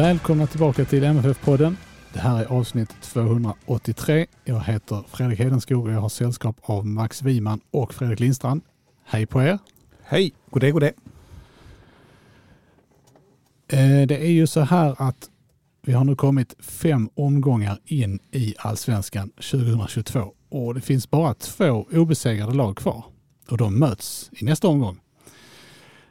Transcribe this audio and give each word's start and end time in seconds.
Välkomna 0.00 0.46
tillbaka 0.46 0.84
till 0.84 1.04
MFF-podden. 1.04 1.76
Det 2.12 2.18
här 2.18 2.40
är 2.40 2.46
avsnitt 2.46 2.94
283. 3.02 4.26
Jag 4.44 4.60
heter 4.60 5.04
Fredrik 5.08 5.38
Hedenskog 5.38 5.84
och 5.84 5.92
jag 5.92 6.00
har 6.00 6.08
sällskap 6.08 6.56
av 6.62 6.86
Max 6.86 7.22
Wiman 7.22 7.60
och 7.70 7.94
Fredrik 7.94 8.20
Lindstrand. 8.20 8.62
Hej 9.04 9.26
på 9.26 9.42
er! 9.42 9.58
Hej! 10.02 10.32
Goddag, 10.50 10.70
goddag. 10.70 10.92
Eh, 13.68 14.06
Det 14.06 14.16
är 14.16 14.30
ju 14.30 14.46
så 14.46 14.60
här 14.60 14.94
att 14.98 15.30
vi 15.82 15.92
har 15.92 16.04
nu 16.04 16.16
kommit 16.16 16.54
fem 16.58 17.10
omgångar 17.14 17.78
in 17.84 18.18
i 18.30 18.54
allsvenskan 18.58 19.30
2022 19.30 20.34
och 20.48 20.74
det 20.74 20.80
finns 20.80 21.10
bara 21.10 21.34
två 21.34 21.86
obesegrade 21.92 22.54
lag 22.54 22.76
kvar 22.76 23.04
och 23.48 23.56
de 23.58 23.78
möts 23.78 24.30
i 24.32 24.44
nästa 24.44 24.68
omgång. 24.68 25.00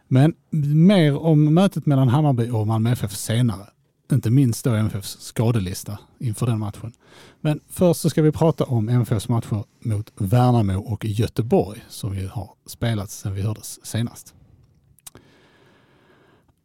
Men 0.07 0.33
mer 0.75 1.17
om 1.17 1.53
mötet 1.53 1.85
mellan 1.85 2.07
Hammarby 2.07 2.49
och 2.49 2.67
Malmö 2.67 2.91
FF 2.91 3.11
senare. 3.11 3.65
Inte 4.11 4.29
minst 4.29 4.65
då 4.65 4.73
MFFs 4.73 5.17
skadelista 5.19 5.99
inför 6.19 6.45
den 6.45 6.59
matchen. 6.59 6.93
Men 7.41 7.59
först 7.67 7.99
så 7.99 8.09
ska 8.09 8.21
vi 8.21 8.31
prata 8.31 8.63
om 8.63 8.89
MFFs 8.89 9.29
matcher 9.29 9.63
mot 9.79 10.11
Värnamo 10.15 10.79
och 10.79 11.05
Göteborg 11.05 11.85
som 11.89 12.17
ju 12.17 12.27
har 12.27 12.49
spelats 12.65 13.17
sedan 13.17 13.33
vi 13.33 13.41
hördes 13.41 13.85
senast. 13.85 14.33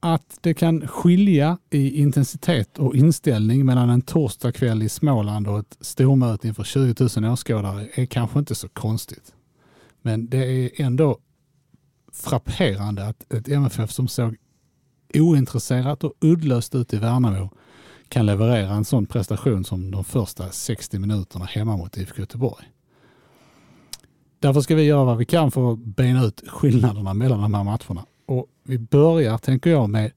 Att 0.00 0.38
det 0.40 0.54
kan 0.54 0.88
skilja 0.88 1.58
i 1.70 2.00
intensitet 2.00 2.78
och 2.78 2.96
inställning 2.96 3.66
mellan 3.66 3.90
en 3.90 4.02
torsdagkväll 4.02 4.82
i 4.82 4.88
Småland 4.88 5.48
och 5.48 5.58
ett 5.58 5.76
stormöte 5.80 6.48
inför 6.48 6.64
20 6.64 7.08
000 7.20 7.32
åskådare 7.32 7.88
är 7.94 8.06
kanske 8.06 8.38
inte 8.38 8.54
så 8.54 8.68
konstigt. 8.68 9.34
Men 10.02 10.28
det 10.28 10.46
är 10.46 10.70
ändå 10.76 11.18
frapperande 12.12 13.06
att 13.06 13.32
ett 13.32 13.48
MFF 13.48 13.90
som 13.90 14.08
såg 14.08 14.36
ointresserat 15.14 16.04
och 16.04 16.12
uddlöst 16.20 16.74
ut 16.74 16.94
i 16.94 16.96
Värnamo 16.96 17.50
kan 18.08 18.26
leverera 18.26 18.72
en 18.72 18.84
sån 18.84 19.06
prestation 19.06 19.64
som 19.64 19.90
de 19.90 20.04
första 20.04 20.50
60 20.50 20.98
minuterna 20.98 21.44
hemma 21.44 21.76
mot 21.76 21.96
IFK 21.96 22.20
Göteborg. 22.20 22.64
Därför 24.38 24.60
ska 24.60 24.74
vi 24.74 24.82
göra 24.82 25.04
vad 25.04 25.18
vi 25.18 25.24
kan 25.24 25.50
för 25.50 25.72
att 25.72 25.78
bena 25.78 26.24
ut 26.24 26.42
skillnaderna 26.48 27.14
mellan 27.14 27.40
de 27.40 27.54
här 27.54 27.64
matcherna. 27.64 28.06
Och 28.26 28.46
vi 28.62 28.78
börjar, 28.78 29.38
tänker 29.38 29.70
jag, 29.70 29.90
med 29.90 30.12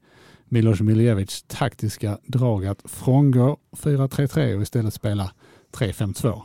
Milos 0.46 0.82
Miljevic 0.82 1.44
taktiska 1.48 2.18
drag 2.26 2.66
att 2.66 2.82
frångå 2.86 3.58
4-3-3 3.72 4.56
och 4.56 4.62
istället 4.62 4.94
spela 4.94 5.32
3-5-2. 5.72 6.42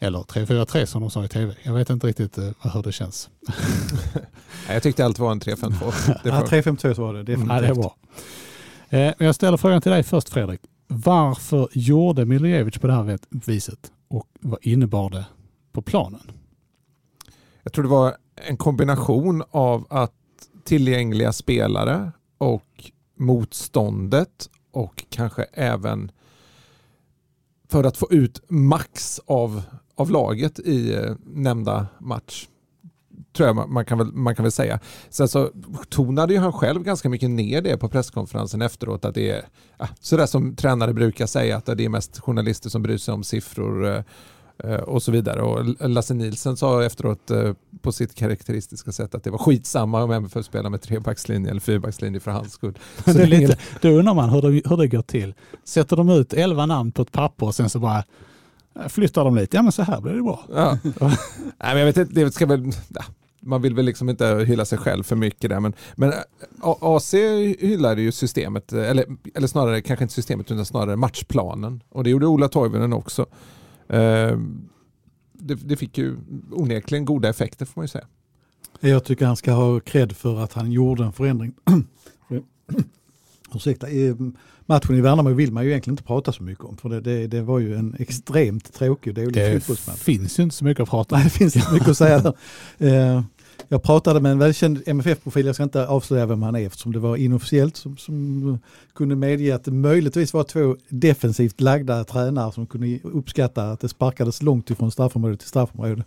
Eller 0.00 0.18
3-4-3 0.18 0.84
som 0.84 1.00
de 1.00 1.10
sa 1.10 1.24
i 1.24 1.28
tv. 1.28 1.54
Jag 1.62 1.72
vet 1.74 1.90
inte 1.90 2.06
riktigt 2.06 2.38
eh, 2.38 2.50
hur 2.74 2.82
det 2.82 2.92
känns. 2.92 3.30
Jag 4.68 4.82
tyckte 4.82 5.04
allt 5.04 5.18
var 5.18 5.32
en 5.32 5.40
3-5-2. 5.40 6.18
Det 6.22 6.28
Ja, 6.28 6.40
får- 6.40 6.46
352 6.46 6.94
så 6.94 7.02
var 7.02 7.14
det 7.14 7.22
definitivt. 7.22 7.52
Ja, 7.54 7.60
det 7.60 7.66
är 7.66 7.74
bra. 7.74 7.96
Eh, 8.88 9.14
men 9.18 9.26
Jag 9.26 9.34
ställer 9.34 9.56
frågan 9.56 9.82
till 9.82 9.92
dig 9.92 10.02
först 10.02 10.28
Fredrik. 10.28 10.60
Varför 10.86 11.68
gjorde 11.72 12.24
Miljevic 12.24 12.78
på 12.78 12.86
det 12.86 12.92
här 12.92 13.18
viset 13.30 13.92
och 14.08 14.26
vad 14.40 14.58
innebar 14.62 15.10
det 15.10 15.24
på 15.72 15.82
planen? 15.82 16.20
Jag 17.62 17.72
tror 17.72 17.82
det 17.82 17.88
var 17.90 18.16
en 18.34 18.56
kombination 18.56 19.42
av 19.50 19.86
att 19.90 20.12
tillgängliga 20.64 21.32
spelare 21.32 22.12
och 22.38 22.90
motståndet 23.16 24.50
och 24.72 25.04
kanske 25.10 25.42
även 25.52 26.10
för 27.68 27.84
att 27.84 27.96
få 27.96 28.06
ut 28.12 28.40
max 28.48 29.20
av, 29.26 29.62
av 29.98 30.10
laget 30.10 30.58
i 30.58 30.94
eh, 30.94 31.12
nämnda 31.26 31.86
match. 31.98 32.46
Tror 33.32 33.46
jag 33.46 33.68
man, 33.68 33.84
kan 33.84 33.98
väl, 33.98 34.12
man 34.12 34.34
kan 34.34 34.42
väl 34.42 34.52
säga. 34.52 34.80
Sen 35.10 35.28
så 35.28 35.50
tonade 35.88 36.32
ju 36.34 36.38
han 36.38 36.52
själv 36.52 36.82
ganska 36.82 37.08
mycket 37.08 37.30
ner 37.30 37.62
det 37.62 37.76
på 37.76 37.88
presskonferensen 37.88 38.62
efteråt. 38.62 39.04
Att 39.04 39.14
det 39.14 39.30
är 39.30 39.44
sådär 40.00 40.26
som 40.26 40.56
tränare 40.56 40.92
brukar 40.92 41.26
säga 41.26 41.56
att 41.56 41.66
det 41.66 41.84
är 41.84 41.88
mest 41.88 42.20
journalister 42.20 42.70
som 42.70 42.82
bryr 42.82 42.98
sig 42.98 43.14
om 43.14 43.24
siffror 43.24 43.86
eh, 43.86 44.02
eh, 44.64 44.80
och 44.80 45.02
så 45.02 45.12
vidare. 45.12 45.42
Och 45.42 45.88
Lasse 45.88 46.14
Nielsen 46.14 46.56
sa 46.56 46.84
efteråt 46.84 47.30
på 47.82 47.92
sitt 47.92 48.14
karaktäristiska 48.14 48.92
sätt 48.92 49.14
att 49.14 49.24
det 49.24 49.30
var 49.30 49.38
skitsamma 49.38 50.02
om 50.02 50.10
MFF 50.10 50.44
spelar 50.44 50.70
med 50.70 50.82
trebackslinje 50.82 51.50
eller 51.50 51.60
fyrbackslinje 51.60 52.20
för 52.20 52.30
hans 52.30 52.52
skull. 52.52 52.78
Så 53.04 53.12
det 53.12 53.22
är 53.22 53.26
lite, 53.26 53.58
då 53.80 53.88
undrar 53.88 54.14
man 54.14 54.30
hur 54.30 54.42
det, 54.42 54.48
hur 54.48 54.76
det 54.76 54.88
går 54.88 55.02
till. 55.02 55.34
Sätter 55.64 55.96
de 55.96 56.08
ut 56.08 56.32
elva 56.32 56.66
namn 56.66 56.92
på 56.92 57.02
ett 57.02 57.12
papper 57.12 57.46
och 57.46 57.54
sen 57.54 57.70
så 57.70 57.78
bara 57.78 58.04
flyttar 58.88 59.24
de 59.24 59.34
lite. 59.36 59.56
Ja 59.56 59.62
men 59.62 59.72
så 59.72 59.82
här 59.82 60.00
blir 60.00 60.12
det 60.12 60.22
bra. 60.22 60.44
Ja. 60.54 60.78
Nej, 60.84 61.16
men 61.58 61.78
jag 61.78 61.84
vet 61.86 61.96
inte, 61.96 62.14
det 62.24 62.32
ska 62.32 62.46
väl, 62.46 62.70
ja, 62.88 63.02
man 63.40 63.62
vill 63.62 63.74
väl 63.74 63.84
liksom 63.84 64.08
inte 64.08 64.26
hylla 64.46 64.64
sig 64.64 64.78
själv 64.78 65.02
för 65.04 65.16
mycket 65.16 65.50
där. 65.50 65.60
Men, 65.60 65.72
men 65.96 66.12
A- 66.60 66.78
AC 66.80 67.14
hyllade 67.58 68.02
ju 68.02 68.12
systemet, 68.12 68.72
eller, 68.72 69.04
eller 69.34 69.46
snarare 69.46 69.80
kanske 69.82 70.04
inte 70.04 70.14
systemet 70.14 70.50
utan 70.50 70.66
snarare 70.66 70.96
matchplanen. 70.96 71.82
Och 71.88 72.04
det 72.04 72.10
gjorde 72.10 72.26
Ola 72.26 72.48
Toivonen 72.48 72.92
också. 72.92 73.26
Eh, 73.88 74.38
Det, 75.40 75.54
det 75.54 75.76
fick 75.76 75.98
ju 75.98 76.16
onekligen 76.52 77.04
goda 77.04 77.28
effekter 77.28 77.66
får 77.66 77.72
man 77.80 77.84
ju 77.84 77.88
säga. 77.88 78.06
Jag 78.80 79.04
tycker 79.04 79.26
han 79.26 79.36
ska 79.36 79.52
ha 79.52 79.80
cred 79.80 80.12
för 80.16 80.40
att 80.40 80.52
han 80.52 80.72
gjorde 80.72 81.04
en 81.04 81.12
förändring. 81.12 81.54
Ursäkta, 83.54 83.86
matchen 84.66 84.94
i 84.96 85.00
Värnamo 85.00 85.30
vill 85.30 85.52
man 85.52 85.64
ju 85.64 85.70
egentligen 85.70 85.92
inte 85.92 86.02
prata 86.02 86.32
så 86.32 86.42
mycket 86.42 86.64
om. 86.64 86.76
För 86.76 86.88
det, 86.88 87.00
det, 87.00 87.26
det 87.26 87.42
var 87.42 87.58
ju 87.58 87.74
en 87.76 87.96
extremt 87.98 88.72
tråkig 88.74 89.10
och 89.10 89.14
dålig 89.14 89.34
Det 89.34 89.60
fotbollsmatch. 89.60 89.98
finns 89.98 90.38
ju 90.38 90.42
inte 90.42 90.56
så 90.56 90.64
mycket 90.64 90.82
att 90.82 90.88
prata 90.90 91.14
om. 91.14 91.20
Nej, 91.20 91.24
det 91.32 91.38
finns 91.38 91.56
inte 91.56 91.72
mycket 91.72 91.88
att 91.88 91.96
säga 92.04 92.18
där. 92.18 92.34
Eh, 93.16 93.22
Jag 93.68 93.82
pratade 93.82 94.20
med 94.20 94.32
en 94.32 94.38
välkänd 94.38 94.82
MFF-profil, 94.86 95.46
jag 95.46 95.54
ska 95.54 95.64
inte 95.64 95.86
avslöja 95.88 96.26
vem 96.26 96.42
han 96.42 96.56
är 96.56 96.66
eftersom 96.66 96.92
det 96.92 96.98
var 96.98 97.16
inofficiellt, 97.16 97.76
som, 97.76 97.96
som 97.96 98.58
kunde 98.94 99.16
medge 99.16 99.54
att 99.54 99.64
det 99.64 99.70
möjligtvis 99.70 100.32
var 100.34 100.44
två 100.44 100.76
defensivt 100.88 101.60
lagda 101.60 102.04
tränare 102.04 102.52
som 102.52 102.66
kunde 102.66 102.98
uppskatta 103.02 103.70
att 103.70 103.80
det 103.80 103.88
sparkades 103.88 104.42
långt 104.42 104.70
ifrån 104.70 104.90
straffområde 104.90 105.36
till 105.36 105.48
straffområde. 105.48 106.04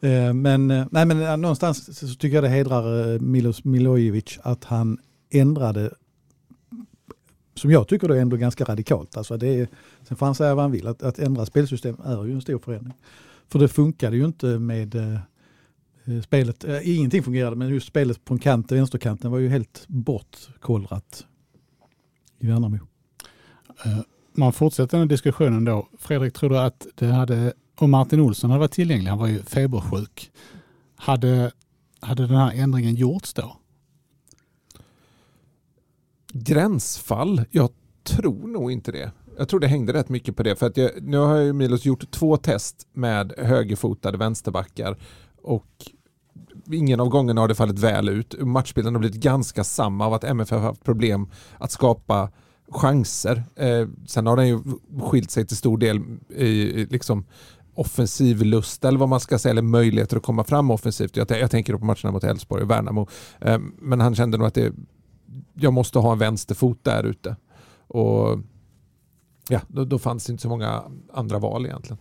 Eh, 0.00 0.32
Men, 0.34 0.70
eh, 0.70 0.86
nej, 0.90 1.06
men 1.06 1.40
någonstans 1.40 1.98
så 1.98 2.06
tycker 2.14 2.34
jag 2.34 2.44
det 2.44 2.48
hedrar 2.48 3.18
Milos 3.18 3.64
Milojevic 3.64 4.38
att 4.42 4.64
han 4.64 4.98
ändrade 5.30 5.90
som 7.54 7.70
jag 7.70 7.88
tycker 7.88 8.08
det 8.08 8.16
är 8.16 8.22
ändå 8.22 8.36
ganska 8.36 8.64
radikalt. 8.64 9.16
Alltså 9.16 9.36
det 9.36 9.48
är, 9.48 9.68
sen 10.02 10.16
får 10.16 10.26
han 10.26 10.34
säga 10.34 10.54
vad 10.54 10.64
han 10.64 10.72
vill, 10.72 10.86
att, 10.86 11.02
att 11.02 11.18
ändra 11.18 11.46
spelsystem 11.46 11.96
är 12.04 12.24
ju 12.24 12.32
en 12.32 12.40
stor 12.40 12.58
förändring. 12.58 12.94
För 13.48 13.58
det 13.58 13.68
funkade 13.68 14.16
ju 14.16 14.24
inte 14.24 14.46
med 14.46 14.94
eh, 14.94 15.14
eh 16.04 16.22
spelet, 16.22 16.64
eh, 16.64 16.96
ingenting 16.96 17.22
fungerade 17.22 17.56
men 17.56 17.68
just 17.68 17.86
spelet 17.86 18.24
på 18.24 18.34
en 18.34 18.40
kant, 18.40 18.72
vänsterkanten 18.72 19.30
var 19.30 19.38
ju 19.38 19.48
helt 19.48 19.84
bortkollrat 19.88 21.26
i 22.38 22.46
Värnamo. 22.46 22.78
Eh, 23.84 23.98
man 24.32 24.52
fortsätter 24.52 24.98
den 24.98 25.08
diskussionen 25.08 25.64
då. 25.64 25.88
Fredrik, 25.98 26.34
tror 26.34 26.50
du 26.50 26.58
att 26.58 26.86
det 26.94 27.06
hade, 27.06 27.52
om 27.78 27.90
Martin 27.90 28.20
Olsson 28.20 28.50
hade 28.50 28.60
varit 28.60 28.72
tillgänglig, 28.72 29.10
han 29.10 29.18
var 29.18 29.26
ju 29.26 29.42
febersjuk, 29.42 30.30
hade, 30.96 31.52
hade 32.00 32.26
den 32.26 32.36
här 32.36 32.52
ändringen 32.54 32.94
gjorts 32.94 33.34
då? 33.34 33.56
Gränsfall? 36.32 37.44
Jag 37.50 37.70
tror 38.04 38.46
nog 38.48 38.72
inte 38.72 38.92
det. 38.92 39.12
Jag 39.38 39.48
tror 39.48 39.60
det 39.60 39.66
hängde 39.66 39.92
rätt 39.92 40.08
mycket 40.08 40.36
på 40.36 40.42
det. 40.42 40.56
För 40.56 40.66
att 40.66 40.76
jag, 40.76 40.90
nu 41.02 41.16
har 41.18 41.36
ju 41.36 41.52
Milos 41.52 41.84
gjort 41.84 42.10
två 42.10 42.36
test 42.36 42.86
med 42.92 43.32
högerfotade 43.38 44.18
vänsterbackar 44.18 44.98
och 45.42 45.66
ingen 46.72 47.00
av 47.00 47.08
gångerna 47.08 47.40
har 47.40 47.48
det 47.48 47.54
fallit 47.54 47.78
väl 47.78 48.08
ut. 48.08 48.34
Matchbilden 48.40 48.94
har 48.94 49.00
blivit 49.00 49.20
ganska 49.20 49.64
samma 49.64 50.06
av 50.06 50.14
att 50.14 50.24
MFF 50.24 50.50
har 50.50 50.58
haft 50.58 50.84
problem 50.84 51.30
att 51.58 51.70
skapa 51.70 52.30
chanser. 52.68 53.42
Eh, 53.56 53.88
sen 54.06 54.26
har 54.26 54.36
den 54.36 54.48
ju 54.48 54.60
skilt 55.02 55.30
sig 55.30 55.46
till 55.46 55.56
stor 55.56 55.78
del 55.78 56.00
i 56.28 56.44
i 56.44 56.86
liksom 56.86 57.24
offensiv 57.74 58.42
lust 58.42 58.84
eller 58.84 58.98
vad 58.98 59.08
man 59.08 59.20
ska 59.20 59.38
säga, 59.38 59.50
eller 59.50 59.62
möjligheter 59.62 60.16
att 60.16 60.22
komma 60.22 60.44
fram 60.44 60.70
offensivt. 60.70 61.16
Jag, 61.16 61.30
jag 61.30 61.50
tänker 61.50 61.72
då 61.72 61.78
på 61.78 61.84
matcherna 61.84 62.10
mot 62.10 62.24
Elfsborg 62.24 62.62
och 62.62 62.70
Värnamo. 62.70 63.08
Eh, 63.40 63.58
men 63.78 64.00
han 64.00 64.14
kände 64.14 64.38
nog 64.38 64.46
att 64.46 64.54
det, 64.54 64.72
jag 65.54 65.72
måste 65.72 65.98
ha 65.98 66.12
en 66.12 66.18
vänsterfot 66.18 66.84
där 66.84 67.04
ute. 67.04 67.36
Och 67.86 68.38
ja, 69.48 69.60
då, 69.68 69.84
då 69.84 69.98
fanns 69.98 70.24
det 70.24 70.30
inte 70.30 70.42
så 70.42 70.48
många 70.48 70.82
andra 71.12 71.38
val 71.38 71.66
egentligen. 71.66 71.98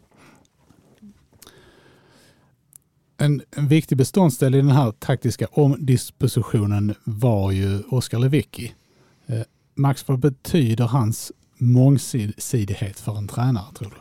En, 3.18 3.42
en 3.56 3.68
viktig 3.68 3.98
beståndsdel 3.98 4.56
i 4.56 4.58
den 4.58 4.72
här 4.72 4.92
taktiska 4.92 5.48
omdispositionen 5.52 6.96
var 7.04 7.52
ju 7.52 7.82
Oskar 7.82 8.20
Lewicki. 8.20 8.74
Eh, 9.26 9.42
Max, 9.76 10.08
vad 10.08 10.20
betyder 10.20 10.86
hans 10.86 11.32
mångsidighet 11.58 13.00
för 13.00 13.18
en 13.18 13.28
tränare 13.28 13.74
tror 13.74 13.90
du? 13.90 13.96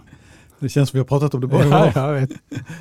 Det 0.60 0.68
känns 0.68 0.90
som 0.90 0.96
vi 0.96 1.00
har 1.00 1.06
pratat 1.06 1.34
om 1.34 1.40
det 1.40 1.46
bara 1.46 1.66
ja, 1.66 1.92
jag 1.94 2.12
vet. 2.20 2.30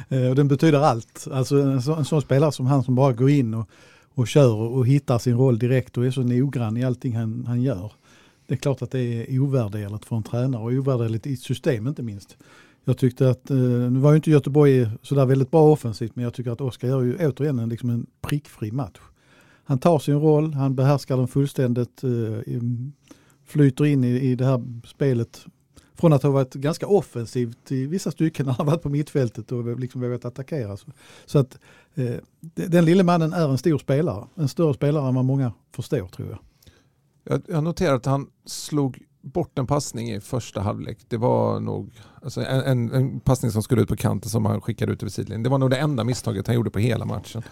Eh, 0.10 0.30
och 0.30 0.36
Den 0.36 0.48
betyder 0.48 0.80
allt. 0.80 1.28
Alltså 1.32 1.62
en, 1.62 1.82
så, 1.82 1.96
en 1.96 2.06
sån 2.06 2.22
spelare 2.22 2.52
som 2.52 2.66
han 2.66 2.84
som 2.84 2.96
bara 2.96 3.14
går 3.14 3.30
in 3.30 3.54
och, 3.54 3.70
och 4.14 4.28
kör 4.28 4.56
och 4.56 4.88
hittar 4.88 5.20
sin 5.20 5.38
roll 5.38 5.60
direkt 5.60 5.98
och 5.98 6.06
är 6.06 6.12
så 6.12 6.22
noggrann 6.22 6.78
i 6.78 6.84
allting 6.84 7.16
han, 7.16 7.46
han 7.48 7.62
gör. 7.62 7.92
Det 8.48 8.54
är 8.54 8.58
klart 8.58 8.82
att 8.82 8.92
det 8.92 9.00
är 9.00 9.40
ovärderligt 9.40 10.06
för 10.06 10.16
en 10.16 10.24
tränare 10.24 10.64
och 10.64 10.72
ovärderligt 10.72 11.28
i 11.28 11.34
ett 11.34 11.40
system 11.40 11.88
inte 11.88 12.04
minst. 12.04 12.38
Jag 12.86 12.98
tyckte 12.98 13.30
att, 13.30 13.50
eh, 13.50 13.58
nu 13.58 14.00
var 14.00 14.12
ju 14.12 14.16
inte 14.16 14.32
Göteborg 14.32 14.90
sådär 15.02 15.26
väldigt 15.26 15.52
bra 15.52 15.72
offensivt 15.72 16.16
men 16.16 16.24
jag 16.24 16.34
tycker 16.34 16.52
att 16.52 16.62
Oskar 16.62 16.88
gör 16.88 17.02
ju 17.02 17.28
återigen 17.28 17.60
en, 17.60 17.70
liksom 17.70 17.90
en 17.90 18.06
prickfri 18.22 18.72
match. 18.72 19.00
Han 19.64 19.80
tar 19.80 20.00
sin 20.00 20.20
roll, 20.20 20.54
han 20.54 20.76
behärskar 20.76 21.18
den 21.18 21.28
fullständigt, 21.28 22.04
eh, 22.04 22.60
flyter 23.46 23.86
in 23.86 24.04
i, 24.04 24.08
i 24.08 24.36
det 24.36 24.46
här 24.46 24.64
spelet 24.88 25.46
från 26.00 26.14
att 26.14 26.24
ha 26.24 26.30
varit 26.30 26.54
ganska 26.54 26.88
offensivt 26.88 27.72
i 27.72 27.86
vissa 27.86 28.12
stycken 28.12 28.46
när 28.46 28.54
han 28.54 28.66
varit 28.66 28.82
på 28.82 28.90
mittfältet 28.90 29.52
och 29.52 29.80
liksom 29.80 30.02
vågat 30.02 30.26
attackera. 30.26 30.78
Så 31.26 31.40
att 31.40 31.60
eh, 31.96 32.16
den 32.54 32.86
lille 32.86 33.04
mannen 33.04 33.34
är 33.34 33.50
en 33.50 33.58
stor 33.58 33.78
spelare, 33.78 34.28
en 34.36 34.48
större 34.48 34.74
spelare 34.74 35.08
än 35.08 35.16
vad 35.16 35.26
många 35.26 35.54
förstår 35.76 36.08
tror 36.08 36.30
jag. 36.30 36.40
Jag, 37.24 37.42
jag 37.48 37.64
noterar 37.64 37.96
att 37.96 38.06
han 38.06 38.28
slog 38.46 39.04
bort 39.22 39.60
en 39.60 39.68
passning 39.68 40.12
i 40.12 40.22
första 40.22 40.62
halvlek. 40.62 40.98
Det 41.08 41.18
var 41.18 41.60
nog 41.60 42.02
alltså 42.24 42.42
en, 42.42 42.62
en, 42.62 42.94
en, 42.94 43.20
passning 43.20 43.52
som 43.52 43.64
skulle 43.64 43.82
ut 43.82 43.90
på 43.90 43.96
kanten 43.96 44.30
som 44.30 44.46
han 44.46 44.62
skickade 44.62 44.92
ut 44.92 45.04
över 45.04 45.12
sidlinjen. 45.12 45.44
Det 45.44 45.50
var 45.50 45.58
nog 45.58 45.70
det 45.70 45.78
enda 45.78 46.04
misstaget 46.04 46.48
han 46.48 46.56
gjorde 46.56 46.70
på 46.70 46.80
hela 46.80 47.06
matchen. 47.06 47.44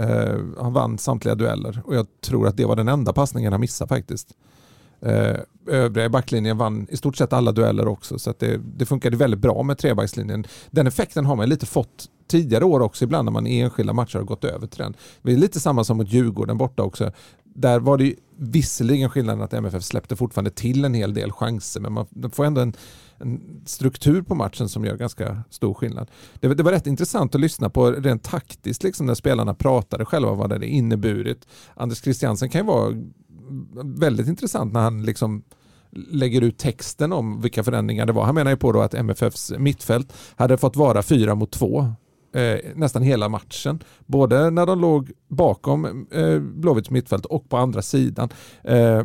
Uh, 0.00 0.60
han 0.60 0.72
vann 0.72 0.98
samtliga 0.98 1.34
dueller 1.34 1.82
och 1.84 1.96
jag 1.96 2.06
tror 2.20 2.48
att 2.48 2.56
det 2.56 2.64
var 2.64 2.76
den 2.76 2.88
enda 2.88 3.12
passningen 3.12 3.52
han 3.52 3.60
missade 3.60 3.88
faktiskt. 3.88 4.34
Eh, 5.06 5.36
övriga 5.66 6.06
i 6.06 6.08
backlinjen 6.08 6.58
vann 6.58 6.86
i 6.90 6.96
stort 6.96 7.16
sett 7.16 7.32
alla 7.32 7.52
dueller 7.52 7.88
också 7.88 8.18
så 8.18 8.34
det, 8.38 8.60
det 8.76 8.86
funkade 8.86 9.16
väldigt 9.16 9.40
bra 9.40 9.62
med 9.62 9.78
trebackslinjen. 9.78 10.44
Den 10.70 10.86
effekten 10.86 11.26
har 11.26 11.36
man 11.36 11.48
lite 11.48 11.66
fått 11.66 12.08
tidigare 12.26 12.64
år 12.64 12.80
också 12.80 13.04
ibland 13.04 13.24
när 13.24 13.32
man 13.32 13.46
i 13.46 13.60
enskilda 13.60 13.92
matcher 13.92 14.18
har 14.18 14.24
gått 14.24 14.44
över 14.44 14.66
till 14.66 14.78
den. 14.78 14.94
Det 15.22 15.32
är 15.32 15.36
lite 15.36 15.60
samma 15.60 15.84
som 15.84 15.96
mot 15.96 16.12
Djurgården 16.12 16.58
borta 16.58 16.82
också 16.82 17.12
där 17.54 17.80
var 17.80 17.98
det 17.98 18.14
visserligen 18.36 19.10
skillnaden 19.10 19.42
att 19.42 19.54
MFF 19.54 19.82
släppte 19.82 20.16
fortfarande 20.16 20.50
till 20.50 20.84
en 20.84 20.94
hel 20.94 21.14
del 21.14 21.32
chanser 21.32 21.80
men 21.80 21.92
man 21.92 22.06
får 22.32 22.44
ändå 22.44 22.60
en, 22.60 22.72
en 23.18 23.62
struktur 23.64 24.22
på 24.22 24.34
matchen 24.34 24.68
som 24.68 24.84
gör 24.84 24.96
ganska 24.96 25.42
stor 25.50 25.74
skillnad. 25.74 26.10
Det, 26.34 26.54
det, 26.54 26.62
var 26.62 26.72
rätt 26.72 26.86
intressant 26.86 27.34
att 27.34 27.40
lyssna 27.40 27.70
på 27.70 27.90
rent 27.90 28.22
taktiskt 28.22 28.82
liksom 28.82 29.06
när 29.06 29.14
spelarna 29.14 29.54
pratade 29.54 30.04
själva 30.04 30.32
vad 30.32 30.48
det 30.48 30.54
hade 30.54 30.66
inneburit. 30.66 31.46
Anders 31.74 32.02
Christiansen 32.02 32.48
kan 32.48 32.60
ju 32.60 32.66
vara 32.66 32.94
väldigt 33.84 34.28
intressant 34.28 34.72
när 34.72 34.80
han 34.80 35.02
liksom 35.02 35.42
lägger 35.90 36.40
ut 36.40 36.58
texten 36.58 37.12
om 37.12 37.40
vilka 37.40 37.64
förändringar 37.64 38.06
det 38.06 38.12
var. 38.12 38.24
Han 38.24 38.34
menar 38.34 38.50
ju 38.50 38.56
på 38.56 38.72
då 38.72 38.80
att 38.80 38.94
MFFs 38.94 39.52
mittfält 39.58 40.12
hade 40.36 40.56
fått 40.56 40.76
vara 40.76 41.02
fyra 41.02 41.34
mot 41.34 41.50
två 41.50 41.92
eh, 42.34 42.58
nästan 42.74 43.02
hela 43.02 43.28
matchen. 43.28 43.80
Både 44.06 44.50
när 44.50 44.66
de 44.66 44.80
låg 44.80 45.10
bakom 45.28 46.06
eh, 46.10 46.38
Blåvitts 46.38 46.90
mittfält 46.90 47.26
och 47.26 47.48
på 47.48 47.56
andra 47.56 47.82
sidan. 47.82 48.28
Eh, 48.64 49.02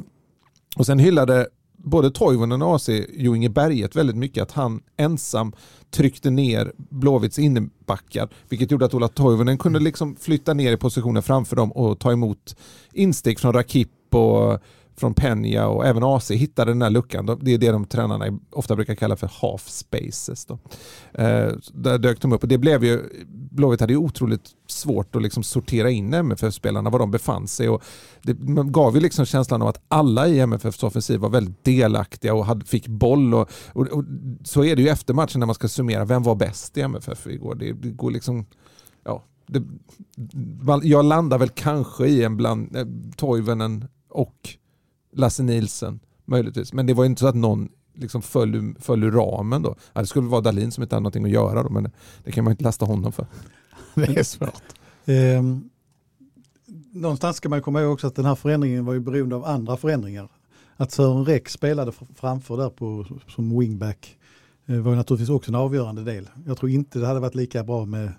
och 0.77 0.85
sen 0.85 0.99
hyllade 0.99 1.47
både 1.77 2.11
Toivonen 2.11 2.61
och 2.61 2.75
AC 2.75 2.89
Jo 3.09 3.35
Inge 3.35 3.49
Berget 3.49 3.95
väldigt 3.95 4.15
mycket 4.15 4.43
att 4.43 4.51
han 4.51 4.81
ensam 4.97 5.53
tryckte 5.91 6.29
ner 6.29 6.71
Blåvitts 6.77 7.39
innebackar 7.39 8.29
vilket 8.49 8.71
gjorde 8.71 8.85
att 8.85 8.93
Ola 8.93 9.07
Toivonen 9.07 9.57
kunde 9.57 9.79
liksom 9.79 10.15
flytta 10.15 10.53
ner 10.53 10.73
i 10.73 10.77
positionen 10.77 11.23
framför 11.23 11.55
dem 11.55 11.71
och 11.71 11.99
ta 11.99 12.11
emot 12.11 12.55
instick 12.93 13.39
från 13.39 13.53
Rakip 13.53 13.89
och 14.13 14.59
från 14.97 15.13
Penja 15.13 15.67
och 15.67 15.85
även 15.85 16.03
AC 16.03 16.31
hittade 16.31 16.71
den 16.71 16.81
här 16.81 16.89
luckan. 16.89 17.39
Det 17.41 17.53
är 17.53 17.57
det 17.57 17.71
de 17.71 17.85
tränarna 17.85 18.39
ofta 18.51 18.75
brukar 18.75 18.95
kalla 18.95 19.15
för 19.15 19.29
half 19.41 19.69
spaces. 19.69 20.45
Då. 20.45 20.59
Eh, 21.13 21.51
där 21.73 21.97
dök 21.97 22.21
de 22.21 22.33
upp 22.33 22.43
och 22.43 22.47
det 22.47 22.57
blev 22.57 22.83
ju, 22.83 23.03
Blåvitt 23.27 23.79
hade 23.79 23.93
ju 23.93 23.97
otroligt 23.97 24.49
svårt 24.67 25.15
att 25.15 25.21
liksom 25.21 25.43
sortera 25.43 25.89
in 25.89 26.13
MFF-spelarna 26.13 26.89
var 26.89 26.99
de 26.99 27.11
befann 27.11 27.47
sig 27.47 27.69
och 27.69 27.83
det 28.21 28.37
gav 28.63 28.95
ju 28.95 29.01
liksom 29.01 29.25
känslan 29.25 29.61
av 29.61 29.67
att 29.67 29.81
alla 29.87 30.27
i 30.27 30.39
MFFs 30.39 30.83
offensiv 30.83 31.19
var 31.19 31.29
väldigt 31.29 31.63
delaktiga 31.63 32.33
och 32.33 32.45
hade, 32.45 32.65
fick 32.65 32.87
boll 32.87 33.33
och, 33.33 33.49
och, 33.73 33.87
och, 33.87 34.03
så 34.43 34.63
är 34.63 34.75
det 34.75 34.81
ju 34.81 34.89
efter 34.89 35.13
matchen 35.13 35.39
när 35.39 35.47
man 35.47 35.55
ska 35.55 35.67
summera 35.67 36.05
vem 36.05 36.23
var 36.23 36.35
bäst 36.35 36.77
i 36.77 36.81
MFF 36.81 37.27
igår. 37.27 37.55
Det, 37.55 37.73
det 37.73 37.89
går 37.89 38.11
liksom 38.11 38.45
ja, 39.03 39.23
det, 39.47 39.63
jag 40.83 41.05
landar 41.05 41.37
väl 41.37 41.49
kanske 41.49 42.07
i 42.07 42.23
en 42.23 42.37
bland 42.37 42.75
eh, 42.75 42.85
Toivonen 43.15 43.87
och 44.09 44.49
Lasse 45.13 45.43
Nilsen 45.43 45.99
möjligtvis. 46.25 46.73
Men 46.73 46.85
det 46.85 46.93
var 46.93 47.05
inte 47.05 47.19
så 47.19 47.27
att 47.27 47.35
någon 47.35 47.69
liksom 47.93 48.21
föll, 48.21 48.75
föll 48.79 49.03
ur 49.03 49.11
ramen 49.11 49.61
då. 49.61 49.75
Ja, 49.93 50.01
det 50.01 50.07
skulle 50.07 50.27
vara 50.27 50.41
Dalin 50.41 50.71
som 50.71 50.83
inte 50.83 50.95
hade 50.95 51.03
någonting 51.03 51.25
att 51.25 51.31
göra 51.31 51.63
då, 51.63 51.69
men 51.69 51.83
det, 51.83 51.91
det 52.23 52.31
kan 52.31 52.43
man 52.43 52.51
inte 52.51 52.63
lasta 52.63 52.85
honom 52.85 53.11
för. 53.11 53.27
det 53.95 54.17
är 54.17 54.23
svårt. 54.23 54.63
Eh, 55.05 55.43
någonstans 56.91 57.37
ska 57.37 57.49
man 57.49 57.61
komma 57.61 57.81
ihåg 57.81 57.93
också 57.93 58.07
att 58.07 58.15
den 58.15 58.25
här 58.25 58.35
förändringen 58.35 58.85
var 58.85 58.93
ju 58.93 58.99
beroende 58.99 59.35
av 59.35 59.45
andra 59.45 59.77
förändringar. 59.77 60.29
Att 60.77 60.91
Sören 60.91 61.25
Räck 61.25 61.49
spelade 61.49 61.91
framför 62.15 62.57
där 62.57 62.69
på, 62.69 63.05
som 63.27 63.59
wingback 63.59 64.17
eh, 64.65 64.75
var 64.75 64.95
naturligtvis 64.95 65.29
också 65.29 65.51
en 65.51 65.55
avgörande 65.55 66.03
del. 66.03 66.29
Jag 66.45 66.57
tror 66.57 66.71
inte 66.71 66.99
det 66.99 67.07
hade 67.07 67.19
varit 67.19 67.35
lika 67.35 67.63
bra 67.63 67.85
med 67.85 68.11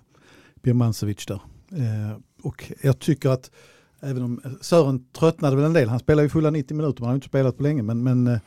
Birmancevic 0.61 1.25
där. 1.25 1.41
Eh, 1.71 2.17
och 2.41 2.71
jag 2.81 2.99
tycker 2.99 3.29
att 3.29 3.51
Även 4.01 4.23
om 4.23 4.41
Sören 4.61 5.05
tröttnade 5.19 5.55
väl 5.55 5.65
en 5.65 5.73
del. 5.73 5.89
Han 5.89 5.99
spelar 5.99 6.23
ju 6.23 6.29
fulla 6.29 6.49
90 6.49 6.77
minuter, 6.77 7.01
man 7.01 7.07
har 7.07 7.15
inte 7.15 7.27
spelat 7.27 7.57
på 7.57 7.63
länge. 7.63 7.83
Men, 7.83 8.03
men 8.03 8.27
eh, 8.27 8.39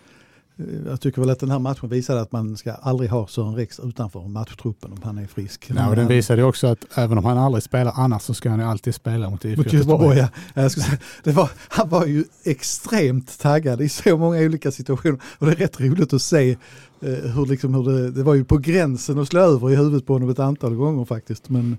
jag 0.86 1.00
tycker 1.00 1.20
väl 1.20 1.30
att 1.30 1.40
den 1.40 1.50
här 1.50 1.58
matchen 1.58 1.88
visade 1.88 2.20
att 2.20 2.32
man 2.32 2.56
ska 2.56 2.72
aldrig 2.72 3.10
ha 3.10 3.26
Sören 3.26 3.54
Rex 3.54 3.80
utanför 3.80 4.28
matchtruppen 4.28 4.92
om 4.92 4.98
han 5.02 5.18
är 5.18 5.26
frisk. 5.26 5.70
Ja, 5.76 5.88
och 5.88 5.96
den 5.96 6.08
visade 6.08 6.44
också 6.44 6.66
att 6.66 6.84
även 6.94 7.18
om 7.18 7.24
han 7.24 7.38
aldrig 7.38 7.62
spelar 7.62 7.92
annars 7.96 8.22
så 8.22 8.34
ska 8.34 8.50
han 8.50 8.58
ju 8.58 8.64
alltid 8.64 8.94
spela 8.94 9.30
mot 9.30 9.44
IFK 9.44 9.76
Göteborg. 9.76 10.18
Ja. 10.18 10.28
Jag 10.54 10.72
säga, 10.72 10.98
det 11.24 11.32
var, 11.32 11.50
han 11.68 11.88
var 11.88 12.06
ju 12.06 12.24
extremt 12.44 13.38
taggad 13.38 13.80
i 13.80 13.88
så 13.88 14.16
många 14.16 14.38
olika 14.40 14.70
situationer 14.70 15.20
och 15.38 15.46
det 15.46 15.52
är 15.52 15.56
rätt 15.56 15.80
roligt 15.80 16.12
att 16.12 16.22
se 16.22 16.50
eh, 16.50 17.08
hur, 17.08 17.46
liksom, 17.46 17.74
hur 17.74 17.84
det, 17.84 18.10
det 18.10 18.22
var 18.22 18.34
ju 18.34 18.44
på 18.44 18.58
gränsen 18.58 19.18
att 19.18 19.28
slå 19.28 19.40
över 19.40 19.70
i 19.70 19.76
huvudet 19.76 20.06
på 20.06 20.12
honom 20.12 20.30
ett 20.30 20.38
antal 20.38 20.74
gånger 20.74 21.04
faktiskt. 21.04 21.48
Men, 21.48 21.78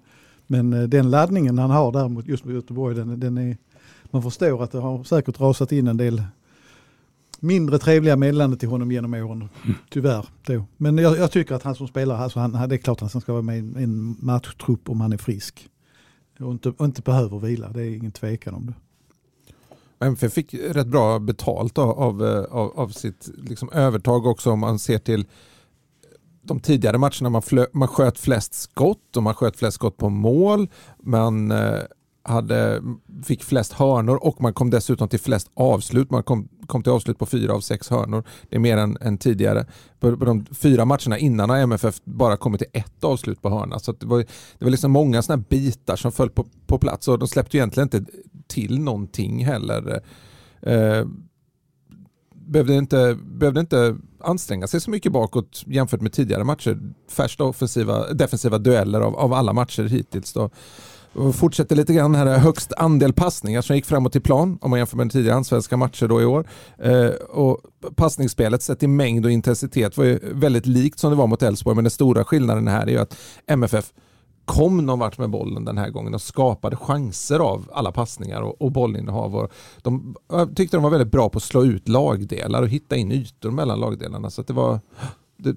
men 0.53 0.73
eh, 0.73 0.83
den 0.83 1.09
laddningen 1.09 1.57
han 1.57 1.69
har 1.69 1.91
där 1.91 2.09
mot, 2.09 2.27
just 2.27 2.45
mot 2.45 2.53
Göteborg, 2.53 2.95
den, 2.95 3.19
den 3.19 3.37
är, 3.37 3.57
man 4.03 4.23
förstår 4.23 4.63
att 4.63 4.71
det 4.71 4.79
har 4.79 5.03
säkert 5.03 5.39
rasat 5.39 5.71
in 5.71 5.87
en 5.87 5.97
del 5.97 6.23
mindre 7.39 7.79
trevliga 7.79 8.15
meddelanden 8.15 8.59
till 8.59 8.69
honom 8.69 8.91
genom 8.91 9.13
åren. 9.13 9.49
Mm. 9.63 9.75
Tyvärr. 9.89 10.25
Då. 10.45 10.65
Men 10.77 10.97
jag, 10.97 11.17
jag, 11.17 11.31
tycker 11.31 11.55
att 11.55 11.63
han 11.63 11.75
som 11.75 11.87
spelare, 11.87 12.17
alltså 12.17 12.39
han, 12.39 12.69
det 12.69 12.75
är 12.75 12.77
klart 12.77 13.01
att 13.01 13.13
han 13.13 13.21
ska 13.21 13.31
vara 13.31 13.41
med 13.41 13.57
i 13.57 13.83
en 13.83 14.15
matchtrupp 14.19 14.89
om 14.89 15.01
han 15.01 15.13
är 15.13 15.17
frisk. 15.17 15.69
Och 16.39 16.51
inte, 16.51 16.69
och 16.69 16.85
inte 16.85 17.01
behöver 17.01 17.39
vila, 17.39 17.69
det 17.69 17.81
är 17.81 17.95
ingen 17.95 18.11
tvekan 18.11 18.53
om 18.53 18.65
det. 18.65 18.73
MFF 20.05 20.33
fick 20.33 20.53
rätt 20.53 20.87
bra 20.87 21.19
betalt 21.19 21.77
av, 21.77 21.89
av, 21.89 22.25
eh, 22.25 22.43
av, 22.43 22.79
av 22.79 22.89
sitt 22.89 23.29
liksom 23.37 23.69
övertag 23.69 24.25
också 24.25 24.51
om 24.51 24.59
man 24.59 24.79
ser 24.79 24.97
till 24.97 25.25
de 26.43 26.59
tidigare 26.59 26.97
matcherna 26.97 27.29
man, 27.29 27.41
flö, 27.41 27.65
man 27.73 27.87
sköt 27.87 28.19
flest 28.19 28.53
skott 28.53 29.17
och 29.17 29.23
man 29.23 29.33
sköt 29.33 29.57
flest 29.57 29.75
skott 29.75 29.97
på 29.97 30.09
mål. 30.09 30.69
Man 31.03 31.51
eh, 31.51 31.79
hade, 32.23 32.81
fick 33.23 33.43
flest 33.43 33.73
hörnor 33.73 34.15
och 34.15 34.41
man 34.41 34.53
kom 34.53 34.69
dessutom 34.69 35.09
till 35.09 35.19
flest 35.19 35.51
avslut. 35.53 36.11
Man 36.11 36.23
kom, 36.23 36.49
kom 36.65 36.83
till 36.83 36.91
avslut 36.91 37.19
på 37.19 37.25
fyra 37.25 37.53
av 37.53 37.59
sex 37.59 37.89
hörnor. 37.89 38.23
Det 38.49 38.55
är 38.55 38.59
mer 38.59 38.77
än, 38.77 38.97
än 39.01 39.17
tidigare. 39.17 39.65
På, 39.99 40.17
på, 40.17 40.25
de 40.25 40.45
fyra 40.45 40.85
matcherna 40.85 41.17
innan 41.17 41.49
har 41.49 41.57
MFF 41.57 42.01
bara 42.03 42.37
kommit 42.37 42.59
till 42.59 42.69
ett 42.73 43.03
avslut 43.03 43.41
på 43.41 43.49
hörna. 43.49 43.79
Så 43.79 43.91
det 43.91 44.05
var, 44.05 44.17
det 44.57 44.65
var 44.65 44.69
liksom 44.69 44.91
många 44.91 45.21
sådana 45.21 45.43
bitar 45.49 45.95
som 45.95 46.11
föll 46.11 46.29
på, 46.29 46.45
på 46.67 46.77
plats 46.77 47.07
och 47.07 47.19
de 47.19 47.27
släppte 47.27 47.57
egentligen 47.57 47.89
inte 47.93 48.11
till 48.47 48.79
någonting 48.79 49.45
heller. 49.45 50.01
Eh, 50.61 51.05
behövde 52.45 52.75
inte, 52.75 53.17
behövde 53.23 53.59
inte 53.59 53.95
anstränga 54.23 54.67
sig 54.67 54.81
så 54.81 54.89
mycket 54.89 55.11
bakåt 55.11 55.63
jämfört 55.65 56.01
med 56.01 56.13
tidigare 56.13 56.43
matcher. 56.43 56.79
Färsta 57.11 57.43
offensiva, 57.43 58.13
defensiva 58.13 58.57
dueller 58.57 59.01
av, 59.01 59.15
av 59.15 59.33
alla 59.33 59.53
matcher 59.53 59.83
hittills. 59.83 60.33
Då. 60.33 60.49
Och 61.13 61.35
fortsätter 61.35 61.75
lite 61.75 61.93
grann 61.93 62.15
här, 62.15 62.37
högst 62.37 62.73
andel 62.73 63.13
passningar 63.13 63.61
som 63.61 63.75
gick 63.75 63.85
framåt 63.85 64.15
i 64.15 64.19
plan 64.19 64.57
om 64.61 64.69
man 64.69 64.79
jämför 64.79 64.97
med 64.97 65.11
tidigare 65.11 65.37
allsvenska 65.37 65.77
matcher 65.77 66.07
då 66.07 66.21
i 66.21 66.25
år. 66.25 66.47
Eh, 66.77 67.07
och 67.29 67.59
passningsspelet 67.95 68.61
sett 68.61 68.83
i 68.83 68.87
mängd 68.87 69.25
och 69.25 69.31
intensitet 69.31 69.97
var 69.97 70.05
ju 70.05 70.19
väldigt 70.21 70.65
likt 70.65 70.99
som 70.99 71.11
det 71.11 71.17
var 71.17 71.27
mot 71.27 71.43
Elfsborg 71.43 71.75
men 71.75 71.83
den 71.83 71.91
stora 71.91 72.23
skillnaden 72.23 72.67
här 72.67 72.81
är 72.81 72.91
ju 72.91 72.97
att 72.97 73.17
MFF 73.47 73.85
kom 74.45 74.85
någon 74.85 74.99
vart 74.99 75.17
med 75.17 75.29
bollen 75.29 75.65
den 75.65 75.77
här 75.77 75.89
gången 75.89 76.13
och 76.13 76.21
skapade 76.21 76.75
chanser 76.75 77.39
av 77.39 77.69
alla 77.73 77.91
passningar 77.91 78.41
och, 78.41 78.61
och 78.61 78.71
bollinnehav. 78.71 79.35
Och 79.35 79.51
de, 79.81 80.15
jag 80.29 80.55
tyckte 80.55 80.77
de 80.77 80.83
var 80.83 80.89
väldigt 80.89 81.11
bra 81.11 81.29
på 81.29 81.37
att 81.37 81.43
slå 81.43 81.63
ut 81.63 81.89
lagdelar 81.89 82.61
och 82.61 82.69
hitta 82.69 82.95
in 82.95 83.11
ytor 83.11 83.51
mellan 83.51 83.79
lagdelarna. 83.79 84.29
Så 84.29 84.41
det 84.41 84.53
var 84.53 84.79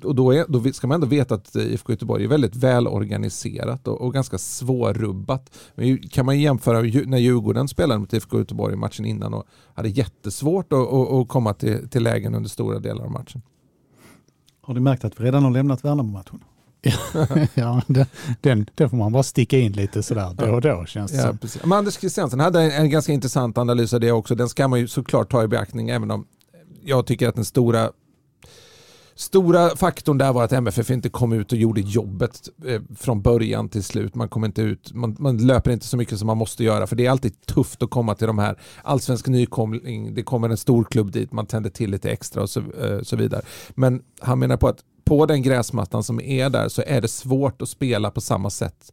och 0.04 0.14
då, 0.14 0.34
är, 0.34 0.44
då 0.48 0.72
ska 0.72 0.86
man 0.86 0.94
ändå 0.94 1.06
veta 1.06 1.34
att 1.34 1.56
IFK 1.56 1.92
Göteborg 1.92 2.24
är 2.24 2.28
väldigt 2.28 2.56
välorganiserat 2.56 3.88
och, 3.88 4.00
och 4.00 4.12
ganska 4.12 4.38
svårrubbat. 4.38 5.56
Men 5.74 5.98
kan 5.98 6.26
man 6.26 6.40
jämföra 6.40 6.80
när 7.06 7.18
Djurgården 7.18 7.68
spelade 7.68 8.00
mot 8.00 8.12
IFK 8.12 8.38
Göteborg 8.38 8.74
i 8.74 8.76
matchen 8.76 9.04
innan 9.04 9.34
och 9.34 9.44
hade 9.74 9.88
jättesvårt 9.88 10.72
att, 10.72 10.92
att, 10.92 11.12
att 11.12 11.28
komma 11.28 11.54
till, 11.54 11.88
till 11.88 12.02
lägen 12.02 12.34
under 12.34 12.48
stora 12.48 12.78
delar 12.78 13.04
av 13.04 13.10
matchen. 13.10 13.42
Har 14.60 14.74
ni 14.74 14.80
märkt 14.80 15.04
att 15.04 15.20
vi 15.20 15.24
redan 15.24 15.44
har 15.44 15.50
lämnat 15.50 15.84
Värnamo-matchen? 15.84 16.40
ja, 17.54 17.82
den, 17.86 18.06
den, 18.40 18.66
den 18.74 18.90
får 18.90 18.96
man 18.96 19.12
bara 19.12 19.22
sticka 19.22 19.58
in 19.58 19.72
lite 19.72 20.02
sådär 20.02 20.34
då 20.36 20.46
och 20.46 20.60
då 20.60 20.84
känns 20.86 21.12
det 21.12 21.16
ja, 21.16 21.26
som. 21.28 21.38
Precis. 21.38 21.62
Men 21.62 21.72
Anders 21.72 21.98
Christiansen 21.98 22.40
hade 22.40 22.62
en, 22.62 22.70
en, 22.70 22.90
ganska 22.90 23.12
intressant 23.12 23.58
analys 23.58 23.94
av 23.94 24.00
det 24.00 24.12
också. 24.12 24.34
Den 24.34 24.48
ska 24.48 24.68
man 24.68 24.80
ju 24.80 24.88
såklart 24.88 25.30
ta 25.30 25.44
i 25.44 25.48
beaktning 25.48 25.88
även 25.88 26.10
om 26.10 26.26
jag 26.84 27.06
tycker 27.06 27.28
att 27.28 27.34
den 27.34 27.44
stora 27.44 27.90
Stora 29.18 29.76
faktorn 29.76 30.18
där 30.18 30.32
var 30.32 30.44
att 30.44 30.52
MFF 30.52 30.90
inte 30.90 31.08
kom 31.08 31.32
ut 31.32 31.52
och 31.52 31.58
gjorde 31.58 31.80
jobbet 31.80 32.48
eh, 32.66 32.82
från 32.96 33.22
början 33.22 33.68
till 33.68 33.84
slut. 33.84 34.14
Man, 34.14 34.28
kom 34.28 34.44
inte 34.44 34.62
ut, 34.62 34.92
man, 34.94 35.16
man, 35.18 35.46
löper 35.46 35.70
inte 35.70 35.86
så 35.86 35.96
mycket 35.96 36.18
som 36.18 36.26
man 36.26 36.36
måste 36.36 36.64
göra 36.64 36.86
för 36.86 36.96
det 36.96 37.06
är 37.06 37.10
alltid 37.10 37.46
tufft 37.46 37.82
att 37.82 37.90
komma 37.90 38.14
till 38.14 38.26
de 38.26 38.38
här 38.38 38.58
allsvensk 38.82 39.26
nykomling, 39.26 40.14
det 40.14 40.22
kommer 40.22 40.48
en 40.48 40.56
stor 40.56 40.84
klubb 40.84 41.12
dit, 41.12 41.32
man 41.32 41.46
tänder 41.46 41.70
till 41.70 41.90
lite 41.90 42.10
extra 42.10 42.42
och 42.42 42.50
så, 42.50 42.60
eh, 42.60 43.02
så 43.02 43.16
vidare. 43.16 43.42
Men 43.74 44.02
han 44.20 44.38
menar 44.38 44.56
på 44.56 44.68
att 44.68 44.78
på 45.06 45.26
den 45.26 45.42
gräsmattan 45.42 46.02
som 46.02 46.20
är 46.20 46.50
där 46.50 46.68
så 46.68 46.82
är 46.86 47.00
det 47.00 47.08
svårt 47.08 47.62
att 47.62 47.68
spela 47.68 48.10
på 48.10 48.20
samma 48.20 48.50
sätt 48.50 48.92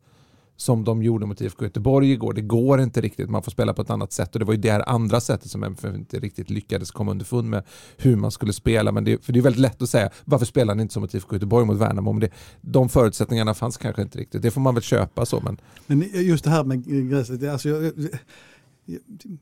som 0.55 0.83
de 0.83 1.03
gjorde 1.03 1.25
mot 1.25 1.41
IFK 1.41 1.65
Göteborg 1.65 2.11
igår. 2.11 2.33
Det 2.33 2.41
går 2.41 2.81
inte 2.81 3.01
riktigt, 3.01 3.29
man 3.29 3.43
får 3.43 3.51
spela 3.51 3.73
på 3.73 3.81
ett 3.81 3.89
annat 3.89 4.11
sätt 4.11 4.33
och 4.33 4.39
det 4.39 4.45
var 4.45 4.53
ju 4.53 4.59
det 4.59 4.71
här 4.71 4.89
andra 4.89 5.21
sättet 5.21 5.51
som 5.51 5.63
MFF 5.63 5.95
inte 5.95 6.19
riktigt 6.19 6.49
lyckades 6.49 6.91
komma 6.91 7.11
underfund 7.11 7.49
med 7.49 7.63
hur 7.97 8.15
man 8.15 8.31
skulle 8.31 8.53
spela. 8.53 8.91
Men 8.91 9.03
det, 9.03 9.25
för 9.25 9.33
det 9.33 9.39
är 9.39 9.41
väldigt 9.41 9.61
lätt 9.61 9.81
att 9.81 9.89
säga, 9.89 10.09
varför 10.25 10.45
spelar 10.45 10.75
ni 10.75 10.81
inte 10.81 10.93
som 10.93 11.01
mot 11.01 11.13
IFK 11.13 11.35
Göteborg 11.35 11.65
mot 11.65 11.77
Värnamo? 11.77 12.13
Men 12.13 12.19
det, 12.19 12.29
de 12.61 12.89
förutsättningarna 12.89 13.53
fanns 13.53 13.77
kanske 13.77 14.01
inte 14.01 14.17
riktigt. 14.19 14.41
Det 14.41 14.51
får 14.51 14.61
man 14.61 14.73
väl 14.73 14.83
köpa 14.83 15.25
så. 15.25 15.41
Men, 15.41 15.57
men 15.87 16.09
just 16.13 16.43
det 16.43 16.49
här 16.49 16.63
med 16.63 17.09
gräset, 17.09 17.43
alltså 17.43 17.69
jag, 17.69 17.83
jag, 17.83 18.09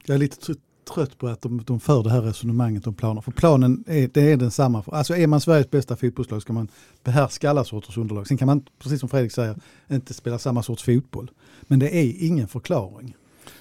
jag 0.06 0.16
är 0.16 0.18
lite 0.18 0.56
trött 0.86 1.18
på 1.18 1.28
att 1.28 1.42
de, 1.42 1.64
de 1.66 1.80
för 1.80 2.04
det 2.04 2.10
här 2.10 2.22
resonemanget 2.22 2.88
om 2.88 2.94
planer. 2.94 3.22
För 3.22 3.32
planen 3.32 3.84
är, 3.88 4.10
det 4.14 4.32
är 4.32 4.38
densamma. 4.38 4.84
Alltså 4.88 5.16
är 5.16 5.28
man 5.28 5.42
Sveriges 5.42 5.72
bästa 5.72 5.96
fotbollslag 5.96 6.42
ska 6.42 6.54
man 6.54 6.68
behärska 7.04 7.50
alla 7.50 7.64
sorters 7.64 7.98
underlag. 7.98 8.28
Sen 8.28 8.38
kan 8.38 8.46
man, 8.46 8.66
precis 8.80 9.00
som 9.00 9.10
Fredrik 9.10 9.32
säger, 9.32 9.56
inte 9.92 10.14
spela 10.14 10.40
samma 10.40 10.64
sorts 10.64 10.84
fotboll. 10.84 11.32
Men 11.62 11.80
det 11.80 11.96
är 11.96 12.26
ingen 12.26 12.48
förklaring. 12.48 13.16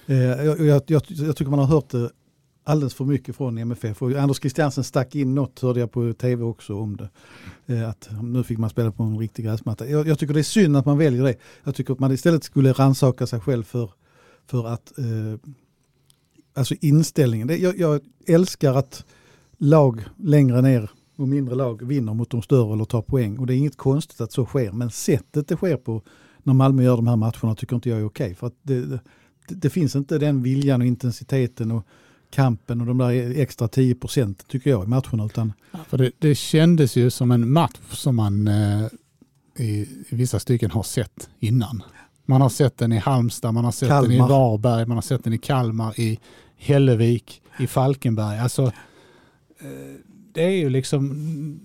Eh, 0.05 0.17
jag, 0.17 0.59
jag, 0.59 0.83
jag, 0.87 1.01
jag 1.07 1.35
tycker 1.35 1.49
man 1.49 1.59
har 1.59 1.67
hört 1.67 1.89
det 1.89 2.11
alldeles 2.63 2.93
för 2.93 3.05
mycket 3.05 3.35
från 3.35 3.57
MFF. 3.57 4.01
Och 4.01 4.11
Anders 4.11 4.39
Christiansen 4.39 4.83
stack 4.83 5.15
in 5.15 5.35
något, 5.35 5.59
hörde 5.59 5.79
jag 5.79 5.91
på 5.91 6.13
tv 6.13 6.43
också 6.43 6.77
om 6.77 6.97
det. 6.97 7.09
Eh, 7.73 7.89
att 7.89 8.09
nu 8.21 8.43
fick 8.43 8.57
man 8.57 8.69
spela 8.69 8.91
på 8.91 9.03
en 9.03 9.19
riktig 9.19 9.45
gräsmatta. 9.45 9.87
Jag, 9.87 10.07
jag, 10.07 10.19
tycker 10.19 10.33
det 10.33 10.39
är 10.39 10.43
synd 10.43 10.77
att 10.77 10.85
man 10.85 10.97
väljer 10.97 11.23
det. 11.23 11.35
Jag 11.63 11.75
tycker 11.75 11.93
att 11.93 11.99
man 11.99 12.11
istället 12.11 12.43
skulle 12.43 12.73
ransaka 12.73 13.27
sig 13.27 13.39
själv 13.39 13.63
för, 13.63 13.89
för 14.45 14.67
att 14.67 14.97
eh, 14.97 15.51
alltså 16.53 16.75
inställningen. 16.81 17.47
Det, 17.47 17.57
jag, 17.57 17.79
jag, 17.79 18.01
älskar 18.27 18.73
att 18.73 19.05
lag 19.57 20.03
längre 20.17 20.61
ner 20.61 20.91
och 21.15 21.27
mindre 21.27 21.55
lag 21.55 21.87
vinner 21.87 22.13
mot 22.13 22.29
de 22.29 22.41
större 22.41 22.73
eller 22.73 22.85
tar 22.85 23.01
poäng. 23.01 23.37
Och 23.37 23.47
det 23.47 23.53
är 23.53 23.57
inget 23.57 23.77
konstigt 23.77 24.21
att 24.21 24.31
så 24.31 24.45
sker. 24.45 24.71
Men 24.71 24.91
sättet 24.91 25.47
det 25.47 25.55
sker 25.55 25.77
på 25.77 26.01
när 26.43 26.53
Malmö 26.53 26.83
gör 26.83 26.95
de 26.95 27.07
här 27.07 27.15
matcherna 27.15 27.55
tycker 27.55 27.75
inte 27.75 27.89
jag 27.89 27.99
är 27.99 28.05
okej. 28.05 28.35
För 28.35 28.47
att 28.47 28.55
det, 28.61 28.85
det, 28.85 28.99
det, 29.47 29.69
finns 29.69 29.95
inte 29.95 30.17
den 30.17 30.43
viljan 30.43 30.81
och 30.81 30.87
intensiteten 30.87 31.71
och 31.71 31.85
kampen 32.29 32.81
och 32.81 32.87
de 32.87 32.97
där 32.97 33.39
extra 33.39 33.67
10 33.67 33.95
procent 33.95 34.47
tycker 34.47 34.69
jag 34.69 34.83
i 34.83 34.87
matcherna. 34.87 35.25
Utan... 35.25 35.53
Ja, 35.71 35.79
för 35.87 35.97
det, 35.97 36.11
det 36.19 36.35
kändes 36.35 36.95
ju 36.95 37.09
som 37.09 37.31
en 37.31 37.51
match 37.51 37.79
som 37.91 38.15
man 38.15 38.47
eh, 38.47 38.85
i, 39.55 39.87
i, 40.09 40.15
vissa 40.15 40.39
stycken 40.39 40.71
har 40.71 40.83
sett 40.83 41.29
innan. 41.39 41.83
Man 42.25 42.41
har 42.41 42.49
sett 42.49 42.77
den 42.77 42.93
i 42.93 42.97
Halmstad, 42.97 43.53
man 43.53 43.65
har 43.65 43.71
sett 43.71 43.89
Kalmar. 43.89 44.09
den 44.09 44.25
i 44.25 44.29
Varberg, 44.29 44.85
man 44.85 44.97
har 44.97 45.01
sett 45.01 45.23
den 45.23 45.33
i 45.33 45.37
Kalmar, 45.37 45.99
i 45.99 46.19
Hällevik, 46.57 47.41
i 47.59 47.67
Falkenberg. 47.67 48.39
Alltså, 48.39 48.65
eh, 49.59 50.01
det 50.33 50.43
är 50.43 50.49
ju 50.49 50.69
liksom, 50.69 51.09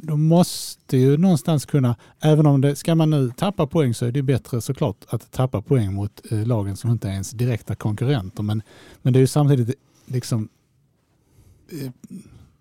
de 0.02 0.22
måste 0.22 0.96
ju 0.96 1.16
någonstans 1.16 1.66
kunna, 1.66 1.96
även 2.20 2.46
om 2.46 2.60
det, 2.60 2.76
ska 2.76 2.94
man 2.94 3.10
nu 3.10 3.32
tappa 3.36 3.66
poäng 3.66 3.94
så 3.94 4.06
är 4.06 4.12
det 4.12 4.22
bättre 4.22 4.60
såklart 4.60 4.96
att 5.08 5.30
tappa 5.32 5.62
poäng 5.62 5.94
mot 5.94 6.32
eh, 6.32 6.46
lagen 6.46 6.76
som 6.76 6.90
inte 6.90 7.08
är 7.08 7.12
ens 7.12 7.30
direkta 7.30 7.74
konkurrenter. 7.74 8.42
Men, 8.42 8.62
men 9.02 9.12
det 9.12 9.18
är 9.18 9.20
ju 9.20 9.26
samtidigt 9.26 9.78
liksom, 10.06 10.48
eh, 11.72 11.90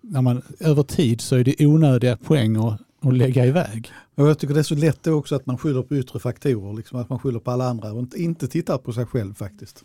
när 0.00 0.22
man, 0.22 0.42
över 0.60 0.82
tid 0.82 1.20
så 1.20 1.36
är 1.36 1.44
det 1.44 1.66
onödiga 1.66 2.16
poäng 2.16 2.56
att, 2.56 2.80
att 3.08 3.16
lägga 3.16 3.46
iväg. 3.46 3.90
Och 4.14 4.28
jag 4.28 4.38
tycker 4.38 4.54
det 4.54 4.60
är 4.60 4.64
så 4.64 4.74
lätt 4.74 5.06
också 5.06 5.34
att 5.34 5.46
man 5.46 5.58
skyller 5.58 5.82
på 5.82 5.96
yttre 5.96 6.18
faktorer, 6.18 6.76
liksom 6.76 7.00
att 7.00 7.08
man 7.08 7.18
skyller 7.18 7.40
på 7.40 7.50
alla 7.50 7.68
andra 7.68 7.92
och 7.92 7.98
inte, 7.98 8.22
inte 8.22 8.48
tittar 8.48 8.78
på 8.78 8.92
sig 8.92 9.06
själv 9.06 9.34
faktiskt. 9.34 9.84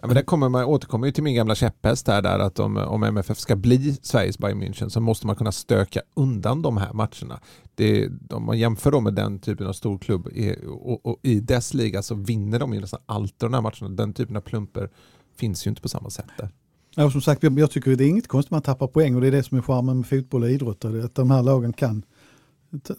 Ja, 0.00 0.06
men 0.06 0.16
det 0.16 0.22
kommer 0.22 0.48
man 0.48 0.64
återkommer 0.64 1.06
ju 1.06 1.12
till 1.12 1.22
min 1.22 1.34
gamla 1.34 1.54
käpphäst 1.54 2.06
här 2.06 2.22
där 2.22 2.38
att 2.38 2.58
om, 2.58 2.76
om 2.76 3.02
MFF 3.02 3.38
ska 3.38 3.56
bli 3.56 3.96
Sveriges 4.02 4.38
Bayern 4.38 4.62
München 4.62 4.88
så 4.88 5.00
måste 5.00 5.26
man 5.26 5.36
kunna 5.36 5.52
stöka 5.52 6.00
undan 6.14 6.62
de 6.62 6.76
här 6.76 6.92
matcherna. 6.92 7.40
Det, 7.74 8.10
om 8.30 8.44
man 8.44 8.58
jämför 8.58 8.90
då 8.90 9.00
med 9.00 9.14
den 9.14 9.38
typen 9.38 9.66
av 9.66 9.72
stor 9.72 9.98
klubb 9.98 10.28
i, 10.28 10.56
och, 10.68 11.06
och, 11.06 11.18
i 11.22 11.40
dess 11.40 11.74
liga 11.74 12.02
så 12.02 12.14
vinner 12.14 12.58
de 12.58 12.74
ju 12.74 12.80
nästan 12.80 13.00
alltid 13.06 13.50
de 13.50 13.54
här 13.54 13.60
matcherna. 13.60 13.88
Den 13.88 14.12
typen 14.12 14.36
av 14.36 14.40
plumper 14.40 14.90
finns 15.36 15.66
ju 15.66 15.68
inte 15.68 15.82
på 15.82 15.88
samma 15.88 16.10
sätt 16.10 16.28
där. 16.38 16.48
Ja, 16.94 17.10
som 17.10 17.20
sagt, 17.20 17.42
jag 17.42 17.70
tycker 17.70 17.96
det 17.96 18.04
är 18.04 18.08
inget 18.08 18.28
konstigt 18.28 18.48
att 18.48 18.50
man 18.50 18.62
tappar 18.62 18.86
poäng 18.86 19.14
och 19.14 19.20
det 19.20 19.26
är 19.26 19.32
det 19.32 19.42
som 19.42 19.58
är 19.58 19.62
charmen 19.62 19.96
med 19.96 20.06
fotboll 20.06 20.42
och 20.42 20.50
idrott. 20.50 20.84
Att 20.84 21.14
de 21.14 21.30
här 21.30 21.42
lagen 21.42 21.72
kan 21.72 22.02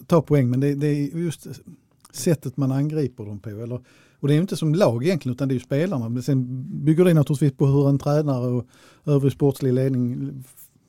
ta 0.07 0.21
poäng 0.21 0.49
men 0.49 0.59
det, 0.59 0.75
det 0.75 0.87
är 0.87 1.17
just 1.17 1.47
sättet 2.11 2.57
man 2.57 2.71
angriper 2.71 3.25
dem 3.25 3.39
på. 3.39 3.49
Eller, 3.49 3.81
och 4.19 4.27
det 4.27 4.33
är 4.33 4.41
inte 4.41 4.57
som 4.57 4.75
lag 4.75 5.03
egentligen 5.03 5.33
utan 5.33 5.47
det 5.47 5.51
är 5.51 5.55
ju 5.55 5.59
spelarna. 5.59 6.09
Men 6.09 6.23
sen 6.23 6.65
bygger 6.85 7.05
det 7.05 7.13
naturligtvis 7.13 7.57
på 7.57 7.65
hur 7.65 7.89
en 7.89 7.99
tränare 7.99 8.47
och 8.47 8.65
övrig 9.05 9.33
sportslig 9.33 9.73
ledning 9.73 10.31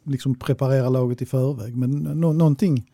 liksom 0.05 0.35
preparerar 0.35 0.91
laget 0.91 1.23
i 1.23 1.27
förväg. 1.27 1.77
Men 1.77 1.91
no 1.91 2.33
någonting 2.33 2.91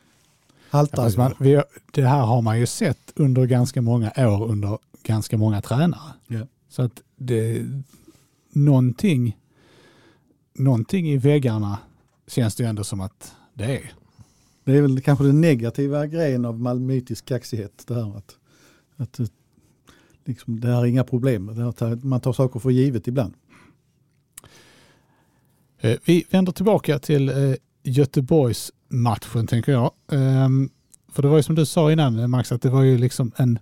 haltar. 0.70 1.10
Ja, 1.10 1.18
man, 1.18 1.34
vi, 1.40 1.62
det 1.92 2.02
här 2.02 2.22
har 2.26 2.42
man 2.42 2.60
ju 2.60 2.66
sett 2.66 3.12
under 3.16 3.46
ganska 3.46 3.82
många 3.82 4.12
år 4.16 4.50
under 4.50 4.78
ganska 5.02 5.38
många 5.38 5.62
tränare. 5.62 6.12
Ja. 6.26 6.46
Så 6.68 6.82
att 6.82 7.02
det, 7.16 7.66
någonting, 8.50 9.36
någonting 10.54 11.08
i 11.08 11.16
väggarna 11.16 11.78
känns 12.26 12.54
det 12.54 12.62
ju 12.62 12.68
ändå 12.68 12.84
som 12.84 13.00
att 13.00 13.34
det 13.54 13.64
är. 13.64 13.92
Det 14.66 14.76
är 14.76 14.82
väl 14.82 15.00
kanske 15.00 15.24
den 15.24 15.40
negativa 15.40 16.06
grejen 16.06 16.44
av 16.44 16.60
malmöitisk 16.60 17.24
kaxighet. 17.24 17.84
Det 17.86 17.94
här 17.94 18.16
att, 18.16 18.36
att 18.96 19.20
eh, 19.20 19.26
liksom, 20.24 20.60
det 20.60 20.68
här 20.68 20.80
är 20.80 20.86
inga 20.86 21.04
problem. 21.04 21.48
Här, 21.48 22.04
man 22.06 22.20
tar 22.20 22.32
saker 22.32 22.60
för 22.60 22.70
givet 22.70 23.06
ibland. 23.06 23.34
Eh, 25.78 25.96
vi 26.04 26.24
vänder 26.30 26.52
tillbaka 26.52 26.98
till 26.98 27.28
Göteborgs 27.82 28.70
Göteborgsmatchen 28.90 29.46
tänker 29.46 29.72
jag. 29.72 29.90
Ehm, 30.12 30.70
för 31.12 31.22
det 31.22 31.28
var 31.28 31.36
ju 31.36 31.42
som 31.42 31.54
du 31.54 31.66
sa 31.66 31.92
innan 31.92 32.30
Max, 32.30 32.52
att 32.52 32.62
det 32.62 32.70
var 32.70 32.82
ju 32.82 32.98
liksom 32.98 33.32
en, 33.36 33.58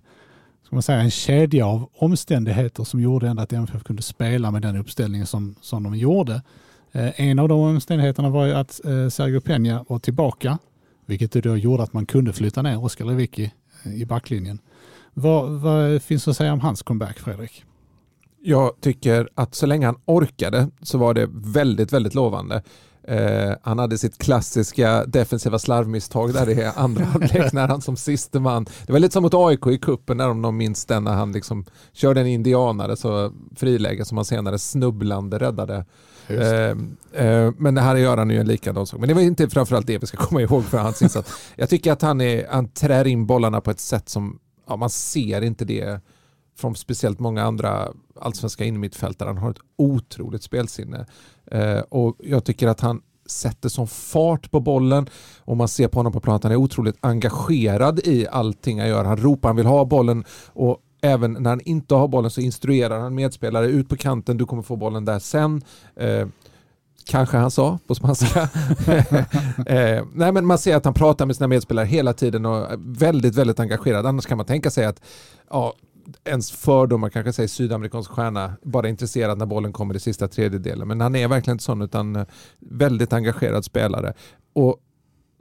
ska 0.63 0.75
man 0.75 0.83
säga, 0.83 0.99
en 0.99 1.11
kedja 1.11 1.67
av 1.67 1.89
omständigheter 1.93 2.83
som 2.83 3.01
gjorde 3.01 3.27
ändå 3.27 3.41
att 3.43 3.53
MFF 3.53 3.83
kunde 3.83 4.01
spela 4.01 4.51
med 4.51 4.61
den 4.61 4.75
uppställningen 4.75 5.27
som, 5.27 5.55
som 5.61 5.83
de 5.83 5.95
gjorde. 5.95 6.41
En 6.91 7.39
av 7.39 7.49
de 7.49 7.59
omständigheterna 7.59 8.29
var 8.29 8.45
ju 8.45 8.53
att 8.53 8.71
Sergio 9.09 9.39
Peña 9.39 9.85
var 9.87 9.99
tillbaka, 9.99 10.57
vilket 11.05 11.31
då 11.31 11.57
gjorde 11.57 11.83
att 11.83 11.93
man 11.93 12.05
kunde 12.05 12.33
flytta 12.33 12.61
ner 12.61 12.83
Oskar 12.83 13.05
Lewicki 13.05 13.51
i 13.83 14.05
backlinjen. 14.05 14.59
Vad, 15.13 15.51
vad 15.51 16.01
finns 16.01 16.27
att 16.27 16.37
säga 16.37 16.53
om 16.53 16.59
hans 16.59 16.81
comeback, 16.81 17.19
Fredrik? 17.19 17.63
Jag 18.43 18.71
tycker 18.81 19.29
att 19.35 19.55
så 19.55 19.65
länge 19.65 19.85
han 19.85 19.99
orkade 20.05 20.67
så 20.81 20.97
var 20.97 21.13
det 21.13 21.29
väldigt, 21.31 21.93
väldigt 21.93 22.15
lovande. 22.15 22.63
Eh, 23.07 23.53
han 23.61 23.79
hade 23.79 23.97
sitt 23.97 24.17
klassiska 24.17 25.05
defensiva 25.05 25.59
slarvmisstag 25.59 26.33
där 26.33 26.49
i 26.49 26.71
andra 26.75 27.05
halvlek 27.13 27.53
när 27.53 27.67
han 27.67 27.81
som 27.81 27.97
siste 27.97 28.39
man, 28.39 28.65
det 28.85 28.93
var 28.93 28.99
lite 28.99 29.13
som 29.13 29.23
mot 29.23 29.33
AIK 29.33 29.67
i 29.67 29.77
kuppen 29.77 30.17
när 30.17 30.27
de 30.27 30.57
minns 30.57 30.85
den 30.85 31.03
när 31.03 31.13
han 31.13 31.31
liksom 31.31 31.65
körde 31.93 32.21
en 32.21 32.27
indianare 32.27 32.97
så 32.97 33.31
friläge 33.55 34.05
som 34.05 34.17
han 34.17 34.25
senare 34.25 34.59
snubblande 34.59 35.39
räddade. 35.39 35.85
Eh, 36.27 37.25
eh, 37.25 37.51
men 37.57 37.75
det 37.75 37.81
här 37.81 37.95
gör 37.95 38.17
han 38.17 38.29
ju 38.29 38.39
en 38.39 38.47
likadan 38.47 38.87
sak. 38.87 38.99
Men 38.99 39.07
det 39.09 39.15
var 39.15 39.21
inte 39.21 39.49
framförallt 39.49 39.87
det 39.87 39.97
vi 39.97 40.07
ska 40.07 40.17
komma 40.17 40.41
ihåg 40.41 40.63
för 40.63 40.77
hans 40.77 41.01
insats. 41.01 41.31
Jag 41.55 41.69
tycker 41.69 41.91
att 41.91 42.01
han, 42.01 42.21
är, 42.21 42.47
han 42.47 42.67
trär 42.67 43.07
in 43.07 43.25
bollarna 43.25 43.61
på 43.61 43.71
ett 43.71 43.79
sätt 43.79 44.09
som 44.09 44.39
ja, 44.67 44.75
man 44.75 44.89
ser 44.89 45.41
inte 45.41 45.65
det 45.65 46.01
från 46.57 46.75
speciellt 46.75 47.19
många 47.19 47.43
andra 47.43 47.87
allsvenska 48.19 48.65
innermittfältare. 48.65 49.27
Han 49.27 49.37
har 49.37 49.51
ett 49.51 49.61
otroligt 49.77 50.43
spelsinne. 50.43 51.05
Eh, 51.51 51.79
och 51.79 52.15
jag 52.19 52.45
tycker 52.45 52.67
att 52.67 52.81
han 52.81 53.01
sätter 53.25 53.69
som 53.69 53.87
fart 53.87 54.51
på 54.51 54.59
bollen 54.59 55.09
och 55.39 55.57
man 55.57 55.67
ser 55.67 55.87
på 55.87 55.99
honom 55.99 56.13
på 56.13 56.19
planen 56.19 56.35
att 56.35 56.43
han 56.43 56.51
är 56.51 56.55
otroligt 56.55 56.97
engagerad 56.99 57.99
i 57.99 58.27
allting 58.27 58.79
han 58.79 58.89
gör. 58.89 59.03
Han 59.03 59.17
ropar, 59.17 59.49
han 59.49 59.55
vill 59.55 59.65
ha 59.65 59.85
bollen 59.85 60.25
och 60.53 60.77
även 61.05 61.33
när 61.33 61.49
han 61.49 61.61
inte 61.61 61.95
har 61.95 62.07
bollen 62.07 62.31
så 62.31 62.41
instruerar 62.41 62.99
han 62.99 63.15
medspelare 63.15 63.67
ut 63.67 63.89
på 63.89 63.97
kanten, 63.97 64.37
du 64.37 64.45
kommer 64.45 64.63
få 64.63 64.75
bollen 64.75 65.05
där 65.05 65.19
sen. 65.19 65.61
Eh, 65.95 66.27
Kanske 67.07 67.37
han 67.37 67.51
sa 67.51 67.79
på 67.87 67.95
spanska. 67.95 68.41
eh, 69.65 70.05
nej, 70.13 70.31
men 70.31 70.45
man 70.45 70.57
ser 70.57 70.75
att 70.75 70.85
han 70.85 70.93
pratar 70.93 71.25
med 71.25 71.35
sina 71.35 71.47
medspelare 71.47 71.85
hela 71.85 72.13
tiden 72.13 72.45
och 72.45 72.71
är 72.71 72.99
väldigt, 72.99 73.35
väldigt 73.35 73.59
engagerad. 73.59 74.05
Annars 74.05 74.25
kan 74.25 74.37
man 74.37 74.45
tänka 74.45 74.71
sig 74.71 74.85
att 74.85 75.01
ja, 75.49 75.73
ens 76.25 76.51
fördomar 76.51 77.09
kanske 77.09 77.33
säger 77.33 77.47
sydamerikansk 77.47 78.11
stjärna 78.11 78.53
bara 78.61 78.89
intresserad 78.89 79.37
när 79.37 79.45
bollen 79.45 79.73
kommer 79.73 79.95
i 79.95 79.99
sista 79.99 80.27
tredjedelen. 80.27 80.87
Men 80.87 81.01
han 81.01 81.15
är 81.15 81.27
verkligen 81.27 81.55
inte 81.55 81.63
sån 81.63 81.81
utan 81.81 82.15
eh, 82.15 82.25
väldigt 82.59 83.13
engagerad 83.13 83.65
spelare. 83.65 84.13
Och 84.53 84.77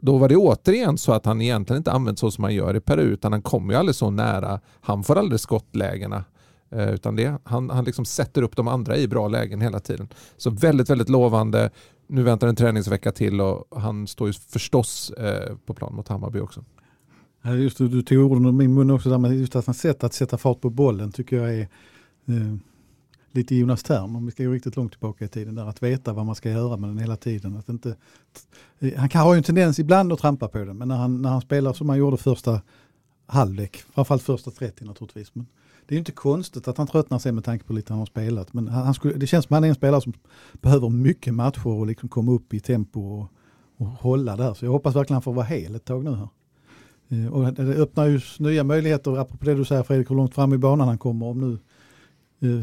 då 0.04 0.18
var 0.18 0.28
det 0.28 0.36
återigen 0.36 0.98
så 0.98 1.12
att 1.12 1.26
han 1.26 1.42
egentligen 1.42 1.80
inte 1.80 1.92
använt 1.92 2.18
så 2.18 2.30
som 2.30 2.44
han 2.44 2.54
gör 2.54 2.76
i 2.76 2.80
Peru 2.80 3.02
utan 3.02 3.32
han 3.32 3.42
kommer 3.42 3.74
ju 3.74 3.78
aldrig 3.78 3.94
så 3.94 4.10
nära. 4.10 4.60
Han 4.80 5.04
får 5.04 5.18
aldrig 5.18 5.40
skottlägena. 5.40 6.24
Eh, 6.70 6.90
utan 6.90 7.16
det, 7.16 7.38
han, 7.44 7.70
han 7.70 7.84
liksom 7.84 8.04
sätter 8.04 8.42
upp 8.42 8.56
de 8.56 8.68
andra 8.68 8.96
i 8.96 9.08
bra 9.08 9.28
lägen 9.28 9.60
hela 9.60 9.80
tiden. 9.80 10.08
Så 10.36 10.50
väldigt, 10.50 10.90
väldigt 10.90 11.08
lovande. 11.08 11.70
Nu 12.06 12.22
väntar 12.22 12.48
en 12.48 12.56
träningsvecka 12.56 13.12
till 13.12 13.40
och 13.40 13.80
han 13.80 14.06
står 14.06 14.28
ju 14.28 14.32
förstås 14.32 15.10
eh, 15.10 15.56
på 15.66 15.74
plan 15.74 15.94
mot 15.94 16.08
Hammarby 16.08 16.40
också. 16.40 16.64
Just 17.44 17.78
det, 17.78 17.88
du 17.88 18.02
tog 18.02 18.32
orden 18.32 18.46
ur 18.46 18.52
min 18.52 18.74
mun 18.74 18.90
också, 18.90 19.10
där 19.10 19.18
men 19.18 19.38
just 19.38 19.56
att 19.56 19.66
han 19.66 19.74
sätt 19.74 20.04
att 20.04 20.14
sätta 20.14 20.38
fart 20.38 20.60
på 20.60 20.70
bollen 20.70 21.12
tycker 21.12 21.36
jag 21.36 21.54
är 21.54 21.68
eh, 22.28 22.54
lite 23.34 23.56
Jonas 23.56 23.82
Tern, 23.82 24.16
om 24.16 24.26
vi 24.26 24.32
ska 24.32 24.44
gå 24.44 24.50
riktigt 24.50 24.76
långt 24.76 24.92
tillbaka 24.92 25.24
i 25.24 25.28
tiden, 25.28 25.54
där 25.54 25.66
att 25.66 25.82
veta 25.82 26.12
vad 26.12 26.26
man 26.26 26.34
ska 26.34 26.50
göra 26.50 26.76
med 26.76 26.90
den 26.90 26.98
hela 26.98 27.16
tiden. 27.16 27.56
Att 27.56 27.68
inte, 27.68 27.96
han 28.96 29.08
kan 29.08 29.22
ha 29.22 29.34
ju 29.34 29.38
en 29.38 29.42
tendens 29.42 29.78
ibland 29.78 30.12
att 30.12 30.18
trampa 30.18 30.48
på 30.48 30.58
den, 30.58 30.78
men 30.78 30.88
när 30.88 30.96
han, 30.96 31.22
när 31.22 31.28
han 31.28 31.40
spelar 31.40 31.72
som 31.72 31.88
han 31.88 31.98
gjorde 31.98 32.16
första 32.16 32.60
halvlek, 33.26 33.76
framförallt 33.94 34.22
första 34.22 34.50
30 34.50 34.84
naturligtvis. 34.84 35.34
Men 35.34 35.46
det 35.86 35.94
är 35.94 35.98
inte 35.98 36.12
konstigt 36.12 36.68
att 36.68 36.78
han 36.78 36.86
tröttnar 36.86 37.18
sig 37.18 37.32
med 37.32 37.44
tanke 37.44 37.64
på 37.64 37.72
lite 37.72 37.92
han 37.92 37.98
har 37.98 38.06
spelat. 38.06 38.52
Men 38.52 38.68
han 38.68 38.94
skulle, 38.94 39.14
det 39.14 39.26
känns 39.26 39.44
som 39.44 39.54
att 39.54 39.56
han 39.56 39.64
är 39.64 39.68
en 39.68 39.74
spelare 39.74 40.00
som 40.00 40.12
behöver 40.52 40.88
mycket 40.88 41.34
matcher 41.34 41.66
och 41.66 41.86
liksom 41.86 42.08
komma 42.08 42.32
upp 42.32 42.54
i 42.54 42.60
tempo 42.60 43.00
och, 43.00 43.28
och 43.76 43.86
hålla 43.86 44.36
där. 44.36 44.54
Så 44.54 44.64
jag 44.64 44.72
hoppas 44.72 44.96
verkligen 44.96 45.14
han 45.14 45.22
får 45.22 45.32
vara 45.32 45.46
hel 45.46 45.74
ett 45.74 45.84
tag 45.84 46.04
nu 46.04 46.14
här. 46.14 46.28
Eh, 47.08 47.32
och 47.32 47.52
det 47.52 47.62
öppnar 47.62 48.06
ju 48.06 48.20
nya 48.38 48.64
möjligheter, 48.64 49.18
apropå 49.18 49.44
det 49.44 49.54
du 49.54 49.64
säger 49.64 49.82
Fredrik, 49.82 50.10
hur 50.10 50.16
långt 50.16 50.34
fram 50.34 50.52
i 50.52 50.58
banan 50.58 50.88
han 50.88 50.98
kommer. 50.98 51.26
Om 51.26 51.40
nu, 51.40 51.58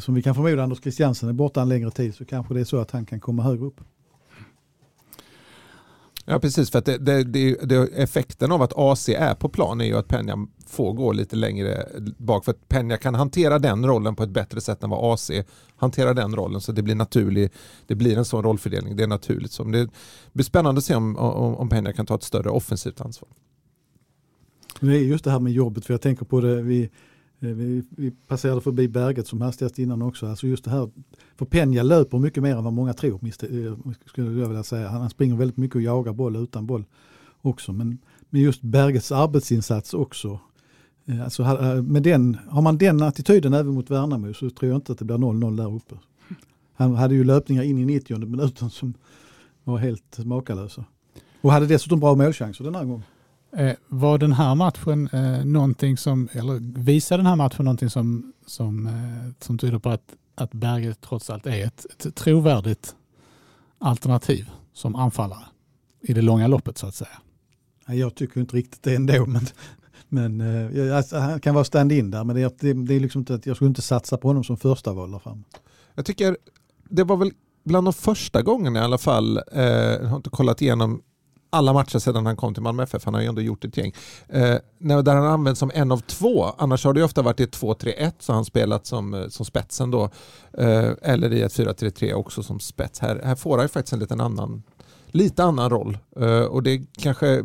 som 0.02 0.14
vi 0.14 0.22
kan 0.22 0.36
förmoda, 0.36 0.64
Anders 0.64 0.82
Christiansen 0.82 1.30
är 1.30 1.34
borta 1.34 1.62
en 1.62 1.70
längre 1.70 1.92
tid 1.92 2.16
så 2.16 2.26
kanske 2.26 2.54
det 2.54 2.60
är 2.60 2.66
så 2.66 2.78
att 2.78 2.92
han 2.92 3.06
kan 3.06 3.20
komma 3.20 3.44
högre 3.44 3.66
upp. 3.66 3.82
Ja 6.26 6.40
precis, 6.40 6.72
för 6.72 6.80
att 6.80 6.86
det, 6.86 6.98
det, 6.98 7.24
det, 7.64 7.76
effekten 7.76 8.52
av 8.52 8.62
att 8.62 8.74
AC 8.76 9.10
är 9.10 9.36
på 9.36 9.50
plan 9.50 9.82
är 9.82 9.86
ju 9.86 9.98
att 9.98 10.08
Penja 10.08 10.48
får 10.68 10.94
gå 10.94 11.12
lite 11.12 11.36
längre 11.36 11.88
bak. 12.18 12.46
För 12.46 12.52
att 12.52 12.70
Penja 12.70 12.98
kan 12.98 13.16
hantera 13.16 13.60
den 13.60 13.86
rollen 13.86 14.16
på 14.16 14.24
ett 14.24 14.30
bättre 14.30 14.62
sätt 14.62 14.84
än 14.84 14.90
vad 14.90 15.14
AC 15.14 15.32
hanterar 15.76 16.14
den 16.14 16.36
rollen. 16.36 16.62
Så 16.62 16.72
det 16.72 16.82
blir 16.82 16.96
naturligt, 16.96 17.54
det 17.88 17.96
blir 17.96 18.18
en 18.18 18.26
sån 18.26 18.44
rollfördelning. 18.44 18.96
Det 18.96 19.04
är 19.04 19.08
naturligt. 19.08 19.52
Så 19.52 19.64
det 19.64 19.90
blir 20.34 20.46
spännande 20.46 20.80
att 20.80 20.86
se 20.86 20.96
om, 20.96 21.18
om, 21.18 21.56
om 21.56 21.70
Penja 21.70 21.94
kan 21.94 22.06
ta 22.06 22.16
ett 22.16 22.24
större 22.24 22.50
offensivt 22.50 23.02
ansvar. 23.02 23.30
Det 24.80 24.88
är 24.88 25.00
just 25.00 25.24
det 25.24 25.32
här 25.32 25.40
med 25.40 25.54
jobbet, 25.54 25.86
för 25.86 25.94
jag 25.94 26.02
tänker 26.02 26.26
på 26.26 26.42
det, 26.42 26.62
vi, 26.62 26.84
eh, 26.84 26.90
Eh, 27.42 27.50
vi, 27.50 27.84
vi 27.90 28.12
passerade 28.12 28.62
förbi 28.62 28.88
Berget 28.88 29.28
som 29.28 29.42
hastigast 29.42 29.80
innan 29.80 30.02
också. 30.02 30.28
Alltså 30.28 30.48
just 30.48 30.64
det 30.64 30.72
här, 30.72 30.90
för 31.36 31.46
Penja 31.46 31.84
löper 31.84 32.20
mycket 32.20 32.44
mer 32.44 32.56
än 32.56 32.64
vad 32.64 32.74
många 32.74 32.94
tror, 32.94 33.20
eh, 33.24 33.78
skulle 34.06 34.40
jag 34.40 34.48
vilja 34.48 34.64
säga. 34.64 34.90
Han 34.90 35.10
springer 35.10 35.36
väldigt 35.36 35.58
mycket 35.58 35.76
och 35.76 35.82
jagar 35.82 36.14
boll 36.14 36.36
utan 36.36 36.66
boll 36.66 36.86
också. 37.42 37.74
Men, 37.74 37.98
men 38.30 38.42
just 38.42 38.62
Bergets 38.62 39.12
arbetsinsats 39.12 39.94
också. 39.94 40.40
Eh, 41.06 41.24
alltså, 41.24 41.44
med 41.84 42.04
den, 42.04 42.38
har 42.50 42.62
man 42.62 42.78
den 42.78 43.02
attityden 43.02 43.54
även 43.54 43.74
mot 43.74 43.90
Värnamo 43.90 44.34
så 44.34 44.50
tror 44.50 44.72
jag 44.72 44.78
inte 44.78 44.92
att 44.92 45.00
det 45.00 45.06
blir 45.06 45.18
0-0 45.18 45.58
där 45.58 45.76
uppe. 45.76 45.96
Han 46.74 46.96
hade 46.96 47.16
ju 47.16 47.24
löpningar 47.24 47.64
in 47.64 47.78
i 47.78 47.86
90 47.86 48.26
minuten 48.26 48.70
som 48.70 48.94
var 49.64 49.78
helt 49.78 50.26
makalösa. 50.26 50.86
Och 51.42 51.52
hade 51.52 51.66
dessutom 51.66 52.00
bra 52.00 52.16
målchanser 52.16 52.64
den 52.64 52.76
här 52.76 52.86
gången. 52.86 53.04
Eh, 53.58 53.74
var 53.88 54.18
den 54.18 54.34
här 54.34 54.56
matchen 54.56 55.10
eh, 55.14 55.46
någonting 55.46 55.98
som, 55.98 56.30
eller 56.32 56.80
visar 56.80 57.18
den 57.18 57.26
här 57.26 57.36
matchen 57.36 57.66
någonting 57.66 57.90
som, 57.90 58.34
som, 58.46 58.88
eh, 58.88 59.46
som 59.46 59.58
tyder 59.58 59.80
på 59.80 59.90
att, 59.90 60.16
att 60.36 60.52
Berget 60.52 61.02
trots 61.02 61.30
allt 61.30 61.48
är 61.48 61.66
ett, 61.66 61.86
ett 61.86 62.16
trovärdigt 62.16 62.96
alternativ 63.80 64.50
som 64.74 64.96
anfallare 64.96 65.46
i 66.02 66.14
det 66.14 66.22
långa 66.22 66.48
loppet 66.48 66.78
så 66.78 66.88
att 66.88 66.96
säga? 66.96 67.22
Jag 67.88 68.16
tycker 68.16 68.40
inte 68.42 68.56
riktigt 68.56 68.84
det 68.84 68.96
ändå, 68.96 69.26
men, 69.28 69.46
men 70.10 70.42
eh, 70.42 70.98
alltså, 70.98 71.18
han 71.18 71.40
kan 71.40 71.56
vara 71.56 71.66
stand-in 71.66 72.12
där, 72.12 72.24
men 72.24 72.36
det, 72.36 72.60
det, 72.60 72.74
det 72.74 72.94
är 72.94 73.00
liksom 73.00 73.20
inte, 73.20 73.42
jag 73.44 73.56
skulle 73.56 73.68
inte 73.68 73.82
satsa 73.82 74.18
på 74.18 74.28
honom 74.28 74.44
som 74.44 74.58
första 74.58 74.94
val 74.94 75.12
där 75.12 75.20
fram. 75.20 75.44
Jag 75.96 76.06
tycker 76.06 76.38
det 76.90 77.04
var 77.04 77.18
väl 77.18 77.32
bland 77.64 77.88
de 77.88 77.94
första 77.94 78.42
gångerna 78.42 78.80
i 78.80 78.84
alla 78.84 78.98
fall, 78.98 79.38
eh, 79.38 79.64
jag 79.64 80.08
har 80.08 80.18
inte 80.18 80.30
kollat 80.30 80.62
igenom 80.62 81.02
alla 81.54 81.74
matcher 81.74 82.00
sedan 82.00 82.26
han 82.26 82.36
kom 82.36 82.54
till 82.54 82.64
Malmö 82.64 82.84
FF. 82.84 83.06
Han 83.06 83.14
har 83.14 83.22
ju 83.22 83.28
ändå 83.28 83.42
gjort 83.42 83.66
ett 83.66 83.78
gäng. 83.78 83.94
Eh, 84.28 84.58
där 84.80 85.16
han 85.16 85.26
används 85.26 85.60
som 85.60 85.72
en 85.74 85.92
av 85.92 85.98
två. 85.98 86.46
Annars 86.58 86.86
har 86.86 86.94
det 86.94 87.04
ofta 87.04 87.22
varit 87.22 87.40
i 87.40 87.44
ett 87.44 87.62
2-3-1 87.62 88.12
så 88.20 88.32
har 88.32 88.36
han 88.36 88.46
spelat 88.46 88.86
som, 88.86 89.14
eh, 89.14 89.28
som 89.28 89.46
spetsen 89.46 89.92
då. 89.92 90.04
Eh, 90.58 90.92
eller 91.02 91.34
i 91.34 91.42
ett 91.42 91.54
4-3-3 91.54 92.14
också 92.14 92.44
som 92.44 92.60
spets. 92.60 93.00
Här, 93.00 93.22
här 93.24 93.36
får 93.36 93.58
han 93.58 93.66
ju 93.66 93.70
faktiskt 93.70 93.94
en 93.94 94.00
liten 94.00 94.22
annan, 94.22 94.64
lite 95.08 95.44
annan 95.44 95.70
roll. 95.70 95.98
Eh, 96.20 96.42
och 96.42 96.64
det 96.64 96.82
kanske 96.98 97.44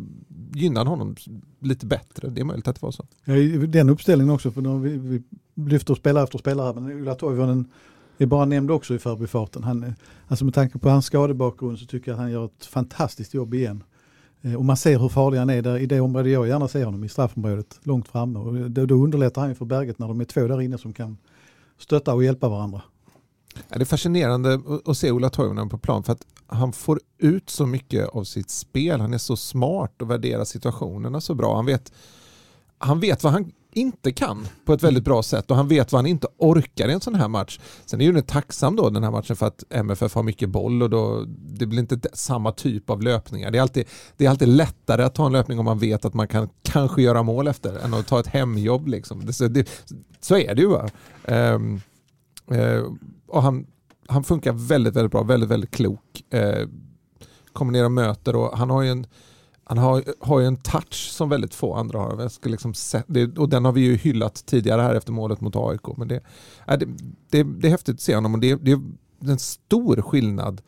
gynnar 0.53 0.85
honom 0.85 1.15
lite 1.59 1.85
bättre. 1.85 2.29
Det 2.29 2.41
är 2.41 2.45
möjligt 2.45 2.67
att 2.67 2.75
det 2.75 2.81
var 2.81 2.91
så. 2.91 3.05
Ja, 3.25 3.33
den 3.67 3.89
uppställningen 3.89 4.33
också, 4.33 4.51
för 4.51 4.79
vi, 4.79 4.97
vi 4.97 5.23
lyfter 5.69 5.95
spelare 5.95 6.23
efter 6.23 6.37
spelare. 6.37 6.79
Men 6.79 6.91
Ulla 6.91 7.15
Toivonen 7.15 7.71
är 8.17 8.25
bara 8.25 8.45
nämnd 8.45 8.71
också 8.71 8.95
i 8.95 8.99
förbifarten. 8.99 9.63
Han, 9.63 9.83
eh, 9.83 9.93
alltså 10.27 10.45
med 10.45 10.53
tanke 10.53 10.79
på 10.79 10.89
hans 10.89 11.05
skadebakgrund 11.05 11.79
så 11.79 11.85
tycker 11.85 12.11
jag 12.11 12.15
att 12.15 12.21
han 12.21 12.31
gör 12.31 12.45
ett 12.45 12.65
fantastiskt 12.65 13.33
jobb 13.33 13.53
igen. 13.53 13.83
Eh, 14.41 14.55
och 14.55 14.65
man 14.65 14.77
ser 14.77 14.99
hur 14.99 15.09
farlig 15.09 15.37
han 15.37 15.49
är 15.49 15.61
där, 15.61 15.77
i 15.77 15.85
det 15.85 15.99
område 15.99 16.29
jag 16.29 16.47
gärna 16.47 16.67
ser 16.67 16.85
honom, 16.85 17.03
i 17.03 17.09
straffområdet, 17.09 17.79
långt 17.83 18.07
framme. 18.07 18.39
Och 18.39 18.71
då, 18.71 18.85
då 18.85 18.95
underlättar 18.95 19.41
han 19.41 19.55
för 19.55 19.65
Berget 19.65 19.99
när 19.99 20.07
de 20.07 20.21
är 20.21 20.25
två 20.25 20.47
där 20.47 20.61
inne 20.61 20.77
som 20.77 20.93
kan 20.93 21.17
stötta 21.77 22.13
och 22.13 22.23
hjälpa 22.23 22.49
varandra. 22.49 22.81
Ja, 23.69 23.77
det 23.77 23.83
är 23.83 23.85
fascinerande 23.85 24.59
att 24.85 24.97
se 24.97 25.11
Ola 25.11 25.29
Toivonen 25.29 25.69
på 25.69 25.77
plan 25.77 26.03
för 26.03 26.13
att 26.13 26.25
han 26.47 26.73
får 26.73 26.99
ut 27.17 27.49
så 27.49 27.65
mycket 27.65 28.09
av 28.09 28.23
sitt 28.23 28.49
spel. 28.49 29.01
Han 29.01 29.13
är 29.13 29.17
så 29.17 29.37
smart 29.37 30.01
och 30.01 30.11
värderar 30.11 30.43
situationerna 30.43 31.21
så 31.21 31.33
bra. 31.33 31.55
Han 31.55 31.65
vet, 31.65 31.91
han 32.77 32.99
vet 32.99 33.23
vad 33.23 33.33
han 33.33 33.51
inte 33.77 34.11
kan 34.11 34.47
på 34.65 34.73
ett 34.73 34.83
väldigt 34.83 35.03
bra 35.03 35.23
sätt 35.23 35.51
och 35.51 35.57
han 35.57 35.67
vet 35.67 35.91
vad 35.91 35.99
han 35.99 36.05
inte 36.05 36.27
orkar 36.37 36.89
i 36.89 36.93
en 36.93 37.01
sån 37.01 37.15
här 37.15 37.27
match. 37.27 37.59
Sen 37.85 38.01
är 38.01 38.05
ju 38.05 38.21
tacksam 38.21 38.75
då 38.75 38.89
den 38.89 39.03
här 39.03 39.11
matchen 39.11 39.35
för 39.35 39.45
att 39.45 39.63
MFF 39.69 40.15
har 40.15 40.23
mycket 40.23 40.49
boll 40.49 40.83
och 40.83 40.89
då 40.89 41.25
det 41.27 41.65
blir 41.65 41.79
inte 41.79 41.99
samma 42.13 42.51
typ 42.51 42.89
av 42.89 43.01
löpningar. 43.01 43.51
Det 43.51 43.57
är 43.57 43.61
alltid, 43.61 43.87
det 44.17 44.25
är 44.25 44.29
alltid 44.29 44.47
lättare 44.47 45.03
att 45.03 45.15
ta 45.15 45.25
en 45.25 45.31
löpning 45.31 45.59
om 45.59 45.65
man 45.65 45.79
vet 45.79 46.05
att 46.05 46.13
man 46.13 46.27
kan 46.27 46.49
kanske 46.63 47.01
göra 47.01 47.23
mål 47.23 47.47
efter 47.47 47.79
än 47.85 47.93
att 47.93 48.07
ta 48.07 48.19
ett 48.19 48.27
hemjobb. 48.27 48.87
Liksom. 48.87 49.25
Det, 49.25 49.33
så, 49.33 49.47
det, 49.47 49.69
så 50.19 50.37
är 50.37 50.55
det 50.55 50.61
ju. 50.61 50.77
Um, 51.35 51.81
uh, 52.51 52.93
och 53.27 53.41
han, 53.43 53.67
han 54.07 54.23
funkar 54.23 54.53
väldigt, 54.53 54.95
väldigt 54.95 55.11
bra, 55.11 55.23
väldigt, 55.23 55.49
väldigt 55.49 55.71
klok. 55.71 56.23
Uh, 56.33 56.67
kommer 57.53 57.71
ner 57.71 57.85
och 57.85 57.91
möter 57.91 58.35
och 58.35 58.57
han 58.57 58.69
har 58.69 58.81
ju 58.81 58.89
en 58.89 59.07
han 59.69 59.77
har, 59.77 60.03
har 60.19 60.39
ju 60.39 60.45
en 60.45 60.57
touch 60.57 61.09
som 61.11 61.29
väldigt 61.29 61.55
få 61.55 61.73
andra 61.73 61.99
har. 61.99 62.21
Jag 62.21 62.31
ska 62.31 62.49
liksom 62.49 62.73
se, 62.73 63.03
det, 63.07 63.37
och 63.37 63.49
den 63.49 63.65
har 63.65 63.71
vi 63.71 63.81
ju 63.81 63.95
hyllat 63.95 64.45
tidigare 64.45 64.81
här 64.81 64.95
efter 64.95 65.11
målet 65.11 65.41
mot 65.41 65.55
AIK. 65.55 65.97
Men 65.97 66.07
det, 66.07 66.23
är, 66.65 66.77
det, 66.77 66.85
det, 67.29 67.43
det 67.43 67.67
är 67.67 67.71
häftigt 67.71 67.95
att 67.95 68.01
se 68.01 68.15
honom 68.15 68.33
och 68.33 68.39
det, 68.39 68.55
det 68.55 68.71
är 68.71 68.79
en 69.31 69.39
stor 69.39 70.01
skillnad 70.01 70.61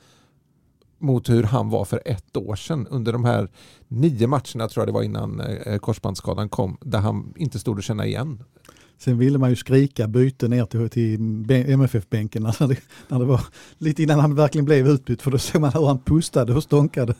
mot 0.99 1.29
hur 1.29 1.43
han 1.43 1.69
var 1.69 1.85
för 1.85 2.01
ett 2.05 2.37
år 2.37 2.55
sedan 2.55 2.87
under 2.87 3.13
de 3.13 3.25
här 3.25 3.49
nio 3.87 4.27
matcherna 4.27 4.67
tror 4.67 4.81
jag 4.81 4.87
det 4.87 4.91
var 4.91 5.03
innan 5.03 5.39
eh, 5.39 5.77
korsbandsskadan 5.77 6.49
kom 6.49 6.77
där 6.81 6.99
han 6.99 7.33
inte 7.35 7.59
stod 7.59 7.77
att 7.79 7.85
känna 7.85 8.05
igen. 8.05 8.43
Sen 8.97 9.17
ville 9.17 9.37
man 9.37 9.49
ju 9.49 9.55
skrika 9.55 10.07
byte 10.07 10.47
ner 10.47 10.65
till, 10.65 10.89
till 10.89 11.51
MFF-bänken 11.51 12.43
när 12.43 12.67
det, 12.67 12.77
när 13.07 13.19
det 13.19 13.25
var 13.25 13.41
lite 13.77 14.03
innan 14.03 14.19
han 14.19 14.35
verkligen 14.35 14.65
blev 14.65 14.87
utbytt 14.87 15.21
för 15.21 15.31
då 15.31 15.37
såg 15.37 15.61
man 15.61 15.71
hur 15.73 15.85
han 15.85 15.99
pustade 15.99 16.53
och 16.53 16.63
stånkade. 16.63 17.15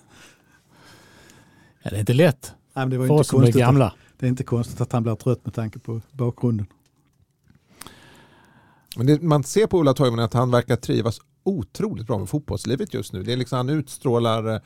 Ja, 1.81 1.89
det 1.89 1.95
är 1.95 1.99
inte 1.99 2.13
lätt 2.13 2.53
Nej, 2.73 2.85
men 2.85 2.89
det 2.89 2.97
var 2.97 3.07
för 3.07 3.13
inte 3.13 3.21
oss 3.21 3.27
som 3.27 3.43
är 3.43 3.51
gamla. 3.51 3.85
Att, 3.85 3.93
det 4.19 4.25
är 4.25 4.29
inte 4.29 4.43
konstigt 4.43 4.81
att 4.81 4.91
han 4.91 5.03
blir 5.03 5.15
trött 5.15 5.45
med 5.45 5.53
tanke 5.53 5.79
på 5.79 6.01
bakgrunden. 6.11 6.67
Men 8.95 9.05
det, 9.05 9.21
man 9.21 9.43
ser 9.43 9.67
på 9.67 9.77
Ola 9.77 9.93
Toivonen 9.93 10.25
att 10.25 10.33
han 10.33 10.51
verkar 10.51 10.75
trivas 10.75 11.21
otroligt 11.43 12.07
bra 12.07 12.17
med 12.17 12.29
fotbollslivet 12.29 12.93
just 12.93 13.13
nu. 13.13 13.23
Det 13.23 13.33
är 13.33 13.37
liksom, 13.37 13.57
han 13.57 13.69
utstrålar 13.69 14.53
eh, 14.53 14.61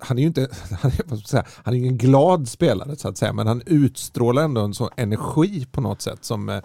han 0.00 0.18
är 0.18 0.22
ju 0.22 0.26
inte 0.26 0.40
han 0.80 0.90
är, 0.90 1.26
säga, 1.26 1.44
han 1.64 1.74
är 1.74 1.86
en 1.86 1.98
glad 1.98 2.48
spelare 2.48 2.96
så 2.96 3.08
att 3.08 3.18
säga 3.18 3.32
men 3.32 3.46
han 3.46 3.62
utstrålar 3.66 4.42
ändå 4.42 4.60
en 4.60 4.74
sån 4.74 4.88
energi 4.96 5.66
på 5.72 5.80
något 5.80 6.02
sätt 6.02 6.24
som 6.24 6.48
eh, 6.48 6.62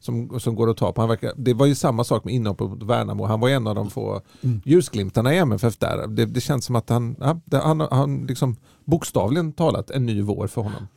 som, 0.00 0.40
som 0.40 0.54
går 0.54 0.70
att 0.70 0.76
ta 0.76 0.92
på. 0.92 1.00
Han 1.00 1.08
verkar, 1.08 1.32
det 1.36 1.54
var 1.54 1.66
ju 1.66 1.74
samma 1.74 2.04
sak 2.04 2.24
med 2.24 2.34
inhoppet 2.34 2.70
mot 2.70 2.82
Värnamo. 2.82 3.24
Han 3.24 3.40
var 3.40 3.48
en 3.48 3.66
av 3.66 3.74
de 3.74 3.90
få 3.90 4.20
mm. 4.42 4.60
ljusglimtarna 4.64 5.34
i 5.34 5.38
MFF 5.38 5.76
där. 5.76 6.06
Det, 6.06 6.26
det 6.26 6.40
känns 6.40 6.64
som 6.64 6.76
att 6.76 6.88
han, 6.88 7.16
ja, 7.20 7.40
han, 7.62 7.80
han 7.80 8.26
liksom 8.26 8.56
bokstavligen 8.84 9.52
talat 9.52 9.90
en 9.90 10.06
ny 10.06 10.22
vår 10.22 10.46
för 10.46 10.62
honom. 10.62 10.88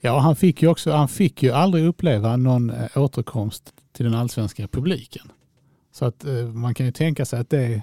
Ja, 0.00 0.18
han 0.18 0.36
fick 0.36 0.62
ju 0.62 0.68
också, 0.68 0.92
han 0.92 1.08
fick 1.08 1.42
ju 1.42 1.50
aldrig 1.50 1.86
uppleva 1.86 2.36
någon 2.36 2.70
eh, 2.70 2.88
återkomst 2.94 3.72
till 3.92 4.04
den 4.04 4.14
allsvenska 4.14 4.68
publiken. 4.68 5.32
Så 5.92 6.04
att 6.04 6.24
eh, 6.24 6.32
man 6.32 6.74
kan 6.74 6.86
ju 6.86 6.92
tänka 6.92 7.24
sig 7.24 7.40
att 7.40 7.50
det 7.50 7.82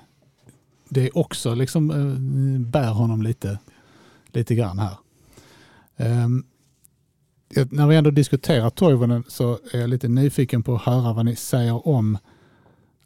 det 0.93 1.11
också 1.11 1.55
liksom 1.55 1.91
eh, 1.91 2.61
bär 2.61 2.91
honom 2.91 3.21
lite, 3.21 3.59
lite 4.27 4.55
grann 4.55 4.79
här. 4.79 4.97
Um, 5.97 6.45
när 7.69 7.87
vi 7.87 7.95
ändå 7.95 8.11
diskuterar 8.11 8.69
Toivonen 8.69 9.23
så 9.27 9.59
är 9.73 9.79
jag 9.79 9.89
lite 9.89 10.07
nyfiken 10.07 10.63
på 10.63 10.75
att 10.75 10.81
höra 10.81 11.13
vad 11.13 11.25
ni 11.25 11.35
säger 11.35 11.87
om 11.87 12.17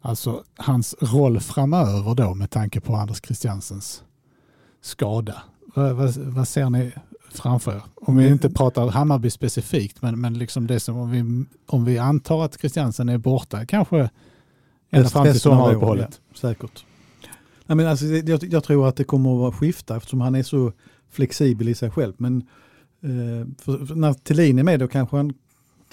alltså 0.00 0.44
hans 0.56 0.94
roll 1.00 1.40
framöver 1.40 2.14
då 2.14 2.34
med 2.34 2.50
tanke 2.50 2.80
på 2.80 2.96
Anders 2.96 3.20
Christiansens 3.22 4.02
skada. 4.80 5.42
Vad, 5.74 5.96
vad, 5.96 6.16
vad 6.16 6.48
ser 6.48 6.70
ni 6.70 6.92
framför 7.30 7.72
er? 7.72 7.82
Om 7.94 8.16
vi 8.16 8.28
inte 8.28 8.50
pratar 8.50 8.88
Hammarby 8.88 9.30
specifikt, 9.30 10.02
men, 10.02 10.20
men 10.20 10.38
liksom 10.38 10.66
det 10.66 10.80
som 10.80 10.96
om 10.96 11.10
vi, 11.10 11.44
om 11.66 11.84
vi 11.84 11.98
antar 11.98 12.44
att 12.44 12.60
Christiansen 12.60 13.08
är 13.08 13.18
borta, 13.18 13.66
kanske 13.66 14.10
ända 14.90 15.08
fram 15.08 15.24
till 15.24 15.40
sommaruppehållet. 15.40 16.20
Ja, 16.28 16.38
säkert. 16.38 16.84
Nej, 17.66 17.76
men 17.76 17.86
alltså, 17.86 18.04
jag, 18.04 18.44
jag, 18.44 18.64
tror 18.64 18.88
att 18.88 18.96
det 18.96 19.04
kommer 19.04 19.48
att 19.48 19.54
skifta 19.54 19.96
eftersom 19.96 20.20
han 20.20 20.34
är 20.34 20.42
så 20.42 20.72
flexibel 21.10 21.68
i 21.68 21.74
sig 21.74 21.90
själv. 21.90 22.14
Men 22.16 22.46
för, 23.58 23.86
för 23.86 23.94
när 23.94 24.12
Thelin 24.12 24.58
är 24.58 24.62
med 24.62 24.80
då 24.80 24.88
kanske 24.88 25.16
han 25.16 25.32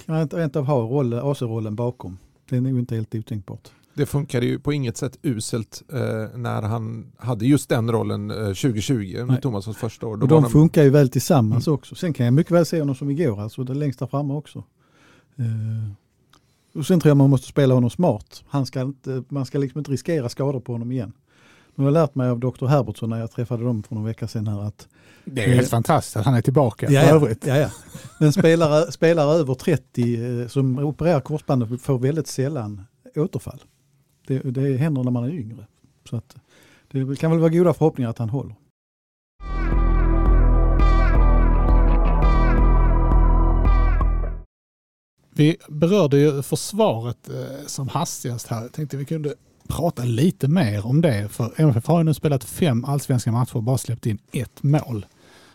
kan 0.06 0.28
rent 0.28 0.56
av 0.56 0.64
ha 0.64 1.30
AC-rollen 1.30 1.76
bakom. 1.76 2.18
Det 2.48 2.56
är 2.56 2.60
nog 2.60 2.78
inte 2.78 2.94
helt 2.94 3.14
otänkbart. 3.14 3.70
Det 3.94 4.06
funkade 4.06 4.46
ju 4.46 4.58
på 4.58 4.72
inget 4.72 4.96
sätt 4.96 5.18
uselt 5.22 5.82
eh, 5.92 6.38
när 6.38 6.62
han 6.62 7.12
hade 7.16 7.46
just 7.46 7.68
den 7.68 7.92
rollen 7.92 8.30
eh, 8.30 8.36
2020, 8.36 9.24
med 9.24 9.42
Thomassons 9.42 9.76
första 9.76 10.06
år. 10.06 10.16
Då 10.16 10.22
och 10.22 10.28
de 10.28 10.50
funkar 10.50 10.82
ju 10.82 10.90
väl 10.90 11.08
tillsammans 11.08 11.66
mm. 11.66 11.74
också. 11.74 11.94
Sen 11.94 12.12
kan 12.12 12.26
jag 12.26 12.34
mycket 12.34 12.52
väl 12.52 12.66
se 12.66 12.80
honom 12.80 12.94
som 12.94 13.10
igår, 13.10 13.40
alltså 13.40 13.64
det 13.64 13.74
längst 13.74 13.98
där 13.98 14.06
framme 14.06 14.34
också. 14.34 14.64
Eh, 15.36 16.78
och 16.78 16.86
sen 16.86 17.00
tror 17.00 17.10
jag 17.10 17.16
man 17.16 17.30
måste 17.30 17.48
spela 17.48 17.74
honom 17.74 17.90
smart. 17.90 18.44
Han 18.48 18.66
ska 18.66 18.80
inte, 18.80 19.24
man 19.28 19.46
ska 19.46 19.58
liksom 19.58 19.78
inte 19.78 19.90
riskera 19.90 20.28
skador 20.28 20.60
på 20.60 20.72
honom 20.72 20.92
igen. 20.92 21.12
Nu 21.74 21.84
har 21.84 21.90
jag 21.90 21.92
lärt 21.92 22.14
mig 22.14 22.28
av 22.28 22.40
Dr. 22.40 22.66
Herbertsson 22.66 23.10
när 23.10 23.18
jag 23.18 23.30
träffade 23.30 23.64
dem 23.64 23.82
för 23.82 23.94
någon 23.94 24.04
vecka 24.04 24.28
sedan 24.28 24.46
här 24.46 24.62
att 24.62 24.88
det 25.24 25.44
är 25.44 25.54
helt 25.54 25.68
fantastiskt 25.68 26.16
att 26.16 26.24
han 26.24 26.34
är 26.34 26.42
tillbaka 26.42 26.90
ja, 26.90 27.00
för 27.00 27.08
övrigt. 27.08 27.46
Ja, 27.46 27.56
ja. 27.56 27.70
Men 28.20 28.32
spelare, 28.32 28.92
spelare 28.92 29.34
över 29.38 29.54
30 29.54 30.40
eh, 30.42 30.48
som 30.48 30.78
opererar 30.78 31.20
korsbandet 31.20 31.82
får 31.82 31.98
väldigt 31.98 32.26
sällan 32.26 32.82
återfall. 33.16 33.62
Det, 34.26 34.38
det 34.38 34.76
händer 34.76 35.02
när 35.02 35.10
man 35.10 35.24
är 35.24 35.30
yngre. 35.30 35.66
Så 36.10 36.16
att, 36.16 36.36
det 36.90 37.18
kan 37.18 37.30
väl 37.30 37.40
vara 37.40 37.50
goda 37.50 37.74
förhoppningar 37.74 38.10
att 38.10 38.18
han 38.18 38.30
håller. 38.30 38.54
Vi 45.36 45.56
berörde 45.68 46.18
ju 46.18 46.42
försvaret 46.42 47.28
eh, 47.28 47.66
som 47.66 47.88
hastigast 47.88 48.46
här. 48.46 48.62
Jag 48.62 48.72
tänkte 48.72 48.96
vi 48.96 49.04
kunde 49.04 49.34
prata 49.68 50.04
lite 50.04 50.48
mer 50.48 50.86
om 50.86 51.00
det. 51.00 51.28
För 51.28 51.52
MFF 51.56 51.86
har 51.86 51.98
ju 51.98 52.04
nu 52.04 52.14
spelat 52.14 52.44
fem 52.44 52.84
allsvenska 52.84 53.32
matcher 53.32 53.56
och 53.56 53.62
bara 53.62 53.78
släppt 53.78 54.06
in 54.06 54.18
ett 54.32 54.62
mål. 54.62 55.06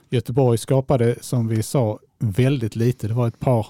Göteborg 0.09 0.57
skapade, 0.57 1.15
som 1.21 1.47
vi 1.47 1.63
sa, 1.63 1.99
väldigt 2.19 2.75
lite. 2.75 3.07
Det 3.07 3.13
var 3.13 3.27
ett 3.27 3.39
par 3.39 3.67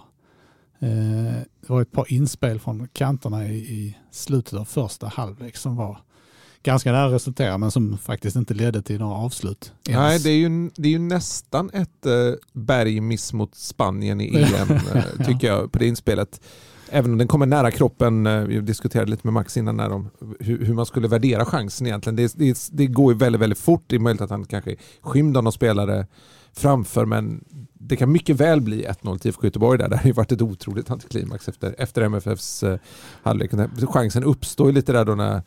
Eh, 0.82 1.42
det 1.62 1.70
var 1.70 1.82
ett 1.82 1.92
par 1.92 2.14
inspel 2.14 2.60
från 2.60 2.88
kanterna 2.88 3.48
i, 3.48 3.58
i 3.58 3.98
slutet 4.12 4.54
av 4.54 4.66
första 4.66 5.08
halvlek 5.08 5.58
som 5.58 5.76
var 5.76 5.98
ganska 6.64 6.92
nära 6.92 7.14
resultera 7.14 7.58
men 7.58 7.72
som 7.72 7.98
faktiskt 7.98 8.36
inte 8.36 8.54
ledde 8.54 8.82
till 8.82 9.00
några 9.00 9.16
avslut. 9.16 9.74
Ens. 9.88 10.00
Nej, 10.00 10.20
det 10.20 10.30
är, 10.30 10.50
ju, 10.50 10.70
det 10.76 10.88
är 10.88 10.92
ju 10.92 11.00
nästan 11.00 11.70
ett 11.74 12.06
eh, 12.06 12.14
bergmiss 12.54 13.34
mot 13.34 13.56
Spanien 13.56 14.22
i 14.22 14.38
EM 14.38 14.72
eh, 14.72 15.26
tycker 15.26 15.48
jag 15.48 15.72
på 15.72 15.80
det 15.80 15.88
inspelet. 15.88 16.42
Även 16.92 17.12
om 17.12 17.18
den 17.18 17.28
kommer 17.28 17.46
nära 17.46 17.72
kroppen, 17.72 18.28
eh, 18.28 18.42
vi 18.42 18.60
diskuterade 18.60 19.12
lite 19.12 19.28
med 19.28 19.34
Max 19.34 19.58
innan 19.58 19.78
när 19.78 19.90
de, 19.90 20.10
hur, 20.40 20.66
hur 20.66 20.74
man 20.74 20.86
skulle 20.86 21.08
värdera 21.08 21.46
chansen 21.46 21.88
egentligen. 21.88 22.16
Det, 22.16 22.34
det, 22.36 22.70
det 22.72 22.88
går 22.88 23.14
ju 23.14 23.18
väldigt, 23.20 23.42
väldigt 23.42 23.60
fort. 23.60 23.84
Det 23.88 23.96
är 23.96 24.00
möjligt 24.00 24.22
att 24.22 24.30
han 24.30 24.46
kanske 24.46 24.72
är 24.72 24.78
skymd 25.02 25.38
av 25.38 25.44
någon 25.44 25.54
spelare 25.54 26.08
framför 26.54 27.06
men 27.06 27.44
det 27.74 27.96
kan 27.96 28.12
mycket 28.12 28.36
väl 28.36 28.62
bli 28.62 28.86
1-0 28.86 29.18
till 29.18 29.30
IFK 29.30 29.44
Göteborg 29.44 29.78
där. 29.78 29.90
Det 29.90 29.98
har 29.98 30.06
ju 30.06 30.12
varit 30.12 30.32
ett 30.32 30.42
otroligt 30.42 30.92
antiklimax 30.92 31.48
efter, 31.48 31.76
efter 31.78 32.02
MFFs 32.02 32.64
eh, 32.64 32.80
halvlek. 33.24 33.52
Chansen 33.90 34.24
uppstår 34.24 34.68
ju 34.68 34.74
lite 34.74 34.92
där 34.92 35.06
då 35.06 35.16
när 35.16 35.42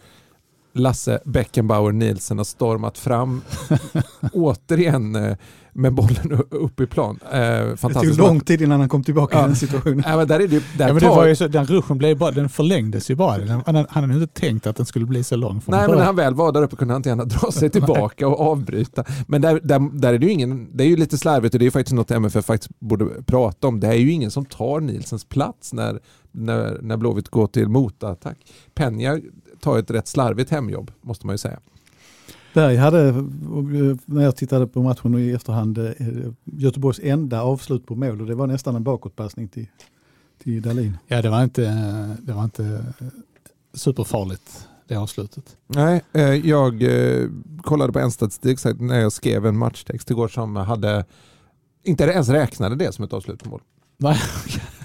Lasse 0.72 1.20
Beckenbauer 1.24 1.92
Nielsen 1.92 2.38
har 2.38 2.44
stormat 2.44 2.98
fram 2.98 3.42
återigen 4.32 5.16
eh, 5.16 5.36
med 5.72 5.94
bollen 5.94 6.42
uppe 6.50 6.82
i 6.82 6.86
plan. 6.86 7.18
Eh, 7.32 7.38
det 7.38 7.76
tog 7.94 8.18
lång 8.18 8.40
tid 8.40 8.62
innan 8.62 8.80
han 8.80 8.88
kom 8.88 9.04
tillbaka 9.04 9.38
ja. 9.38 9.44
i 9.44 9.46
den 9.46 9.56
situationen. 9.56 10.04
Ja, 10.06 10.16
men 10.16 10.28
där 10.28 10.40
är 10.40 10.48
det, 10.48 10.62
där 10.78 10.86
ja, 10.86 10.92
men 10.92 11.02
det 11.02 11.08
var 11.08 11.26
ju 11.26 11.36
så, 11.36 11.48
den 11.48 11.66
ruschen 11.66 11.98
blev 11.98 12.18
bara, 12.18 12.30
den 12.30 12.48
förlängdes 12.48 13.10
ju 13.10 13.14
bara. 13.14 13.38
Den, 13.38 13.62
han, 13.66 13.74
han 13.74 13.86
hade 14.10 14.14
inte 14.14 14.40
tänkt 14.40 14.66
att 14.66 14.76
den 14.76 14.86
skulle 14.86 15.06
bli 15.06 15.24
så 15.24 15.36
lång. 15.36 15.62
Nej, 15.66 15.88
men 15.88 15.98
när 15.98 16.04
han 16.04 16.16
väl 16.16 16.34
var 16.34 16.52
där 16.52 16.62
uppe 16.62 16.76
kunde 16.76 16.94
han 16.94 16.98
inte 16.98 17.08
gärna 17.08 17.24
dra 17.24 17.52
sig 17.52 17.70
tillbaka 17.70 18.28
och 18.28 18.40
avbryta. 18.40 19.04
Men 19.26 19.42
där, 19.42 19.60
där, 19.62 20.00
där 20.00 20.14
är 20.14 20.18
det 20.18 20.26
ju 20.26 20.32
ingen, 20.32 20.76
det 20.76 20.84
är 20.84 20.88
ju 20.88 20.96
lite 20.96 21.18
slarvigt 21.18 21.54
och 21.54 21.58
det 21.58 21.66
är 21.66 21.70
faktiskt 21.70 21.94
något 21.94 22.10
MFF 22.10 22.44
faktiskt 22.44 22.78
borde 22.78 23.06
prata 23.26 23.68
om. 23.68 23.80
Det 23.80 23.86
är 23.86 23.94
ju 23.94 24.10
ingen 24.10 24.30
som 24.30 24.44
tar 24.44 24.80
Nielsens 24.80 25.24
plats 25.24 25.72
när, 25.72 26.00
när, 26.32 26.78
när 26.82 26.96
Blåvitt 26.96 27.28
går 27.28 27.46
till 27.46 27.68
motattack. 27.68 28.38
Penja 28.74 29.20
tar 29.62 29.78
ett 29.78 29.90
rätt 29.90 30.08
slarvigt 30.08 30.50
hemjobb 30.50 30.90
måste 31.00 31.26
man 31.26 31.34
ju 31.34 31.38
säga. 31.38 31.60
Berg 32.54 32.76
hade, 32.76 33.12
när 34.06 34.22
jag 34.22 34.36
tittade 34.36 34.66
på 34.66 34.82
matchen 34.82 35.18
i 35.18 35.30
efterhand, 35.30 35.78
eh, 35.78 35.92
Göteborgs 36.44 37.00
enda 37.02 37.42
avslut 37.42 37.86
på 37.86 37.94
mål 37.94 38.20
och 38.20 38.26
det 38.26 38.34
var 38.34 38.46
nästan 38.46 38.76
en 38.76 38.82
bakåtpassning 38.82 39.48
till, 39.48 39.66
till 40.42 40.62
Dahlin. 40.62 40.98
Ja, 41.06 41.22
det 41.22 41.30
var 41.30 41.42
inte, 41.42 41.62
det 42.22 42.32
var 42.32 42.44
inte 42.44 42.84
superfarligt 43.74 44.68
det 44.88 44.96
avslutet. 44.96 45.56
Nej, 45.66 46.02
eh, 46.12 46.34
jag 46.34 46.82
eh, 46.82 47.28
kollade 47.62 47.92
på 47.92 47.98
en 47.98 48.10
statistik 48.10 48.80
när 48.80 49.00
jag 49.00 49.12
skrev 49.12 49.46
en 49.46 49.56
matchtext 49.56 50.10
igår 50.10 50.28
som 50.28 50.56
hade, 50.56 51.04
inte 51.84 52.04
ens 52.04 52.28
räknade 52.28 52.76
det 52.76 52.92
som 52.92 53.04
ett 53.04 53.12
avslut 53.12 53.42
på 53.42 53.50
mål. 53.50 53.60
Nej, 53.96 54.18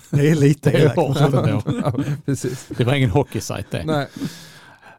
det 0.10 0.30
är 0.30 0.36
lite 0.36 0.72
det, 0.72 0.78
är 0.78 0.94
ja, 1.84 1.94
precis. 2.26 2.68
det 2.78 2.84
var 2.84 2.94
ingen 2.94 3.10
hockeysajt 3.10 3.72
det. 3.72 3.84
Nej. 3.86 4.08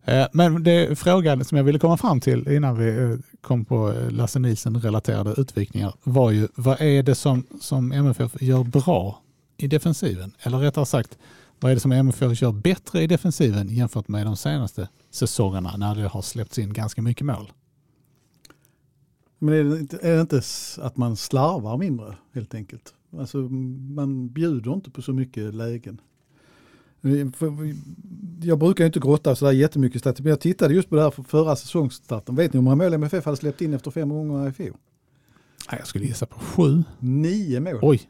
Eh, 0.09 0.27
men 0.33 0.63
det 0.63 0.99
frågan 0.99 1.45
som 1.45 1.57
jag 1.57 1.65
ville 1.65 1.79
komma 1.79 1.97
fram 1.97 2.21
till 2.21 2.49
innan 2.49 2.79
vi 2.79 2.89
eh, 2.89 3.19
kom 3.41 3.65
på 3.65 3.93
eh, 3.93 4.11
Lasse 4.11 4.39
Nielsen-relaterade 4.39 5.35
utvikningar 5.41 5.95
var 6.03 6.31
ju 6.31 6.49
vad 6.55 6.81
är 6.81 7.03
det 7.03 7.15
som, 7.15 7.47
som 7.61 7.93
MFF 7.93 8.43
gör 8.43 8.65
bra 8.65 9.23
i 9.57 9.67
defensiven? 9.67 10.33
Eller 10.41 10.59
rättare 10.59 10.87
sagt, 10.87 11.19
vad 11.61 11.71
är 11.71 11.75
det 11.75 11.81
som 11.81 11.93
MFF 11.93 12.43
gör 12.43 12.53
bättre 12.53 13.03
i 13.03 13.07
defensiven 13.07 13.69
jämfört 13.69 14.09
med 14.09 14.27
de 14.27 14.37
senaste 14.37 14.89
säsongerna 15.11 15.77
när 15.77 15.95
det 15.95 16.09
har 16.09 16.23
släppts 16.23 16.59
in 16.59 16.73
ganska 16.73 17.03
mycket 17.03 17.27
mål? 17.27 17.53
Men 19.39 19.55
är 19.55 19.65
det, 19.65 19.81
inte, 19.81 19.99
är 20.03 20.15
det 20.15 20.21
inte 20.21 20.43
att 20.79 20.97
man 20.97 21.17
slarvar 21.17 21.77
mindre 21.77 22.17
helt 22.35 22.55
enkelt? 22.55 22.95
Alltså 23.19 23.39
man 23.39 24.29
bjuder 24.29 24.75
inte 24.75 24.91
på 24.91 25.03
så 25.03 25.13
mycket 25.13 25.55
lägen. 25.55 26.01
Jag 28.43 28.59
brukar 28.59 28.87
inte 28.87 29.01
grotta 29.01 29.37
så 29.37 29.45
där 29.45 29.53
jättemycket 29.53 30.01
statistik, 30.01 30.25
men 30.25 30.31
jag 30.31 30.41
tittade 30.41 30.75
just 30.75 30.91
på 30.91 30.97
det 30.97 31.03
här 31.03 31.11
för 31.11 31.23
förra 31.23 31.57
säsongsstarten. 31.57 32.37
Vet 32.37 32.53
ni 32.53 32.59
hur 32.59 32.65
många 32.65 32.77
mål 32.77 32.95
MFF 32.95 33.25
hade 33.25 33.37
släppt 33.37 33.61
in 33.61 33.75
efter 33.75 33.91
fem 33.91 34.09
gånger 34.09 34.49
i 34.49 34.53
fjol? 34.53 34.77
Jag 35.71 35.87
skulle 35.87 36.05
gissa 36.05 36.27
på 36.27 36.39
sju. 36.39 36.85
Nio 36.99 37.61
mål. 37.61 37.79
Oj, 37.83 38.01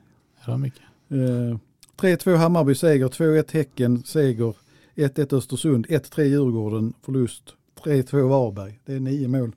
det 0.45 0.51
var 0.51 0.59
mycket. 0.59 0.83
Eh, 1.11 1.59
3-2 1.97 2.37
Hammarby 2.37 2.75
seger, 2.75 3.09
2-1 3.09 3.53
Häcken 3.53 4.03
seger, 4.03 4.55
1-1 4.95 5.37
Östersund, 5.37 5.87
1-3 5.87 6.23
Djurgården 6.23 6.95
förlust, 7.03 7.43
3-2 7.85 8.29
Varberg. 8.29 8.81
Det 8.85 8.93
är 8.93 9.01
nio 9.01 9.29
mål. 9.29 9.53